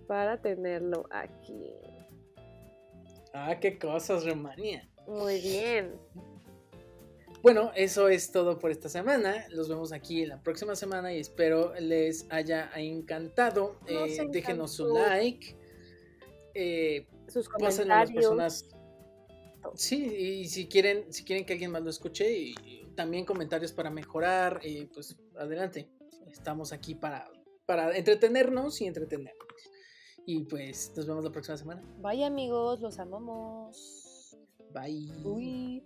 para 0.08 0.42
tenerlo 0.42 1.06
aquí. 1.12 1.72
Ah, 3.34 3.60
qué 3.60 3.78
cosas, 3.78 4.26
Romania. 4.26 4.88
Muy 5.08 5.42
bien. 5.42 6.00
Bueno, 7.44 7.72
eso 7.76 8.08
es 8.08 8.32
todo 8.32 8.58
por 8.58 8.72
esta 8.72 8.88
semana. 8.88 9.46
Los 9.50 9.68
vemos 9.68 9.92
aquí 9.92 10.26
la 10.26 10.42
próxima 10.42 10.78
semana 10.78 11.14
y 11.14 11.20
espero 11.20 11.74
les 11.78 12.26
haya 12.30 12.72
encantado. 12.78 13.82
Eh, 13.86 14.18
déjenos 14.30 14.72
su 14.72 14.88
like. 14.88 15.58
Eh, 16.54 17.06
Sus 17.28 17.50
comentarios. 17.50 17.86
las 17.86 18.12
personas. 18.12 18.70
Sí, 19.76 20.06
y 20.06 20.48
si 20.48 20.70
quieren, 20.70 21.12
si 21.12 21.26
quieren 21.26 21.46
que 21.46 21.52
alguien 21.52 21.72
más 21.72 21.84
lo 21.84 21.90
escuche, 21.90 22.32
y, 22.32 22.56
también 22.96 23.26
comentarios 23.26 23.74
para 23.74 23.90
mejorar, 23.90 24.62
eh, 24.64 24.88
pues 24.94 25.18
adelante. 25.36 25.90
Estamos 26.32 26.72
aquí 26.72 26.96
para, 26.96 27.30
para 27.66 27.98
entretenernos 27.98 28.80
y 28.80 28.86
entretenernos. 28.86 29.36
Y 30.26 30.46
pues 30.46 30.94
nos 30.96 31.08
vemos 31.08 31.26
la 31.26 31.32
próxima 31.34 31.58
semana. 31.58 31.84
Bye 31.98 32.24
amigos, 32.24 32.80
los 32.80 33.00
amamos. 33.00 34.38
Bye. 34.72 35.12
Uy. 35.26 35.84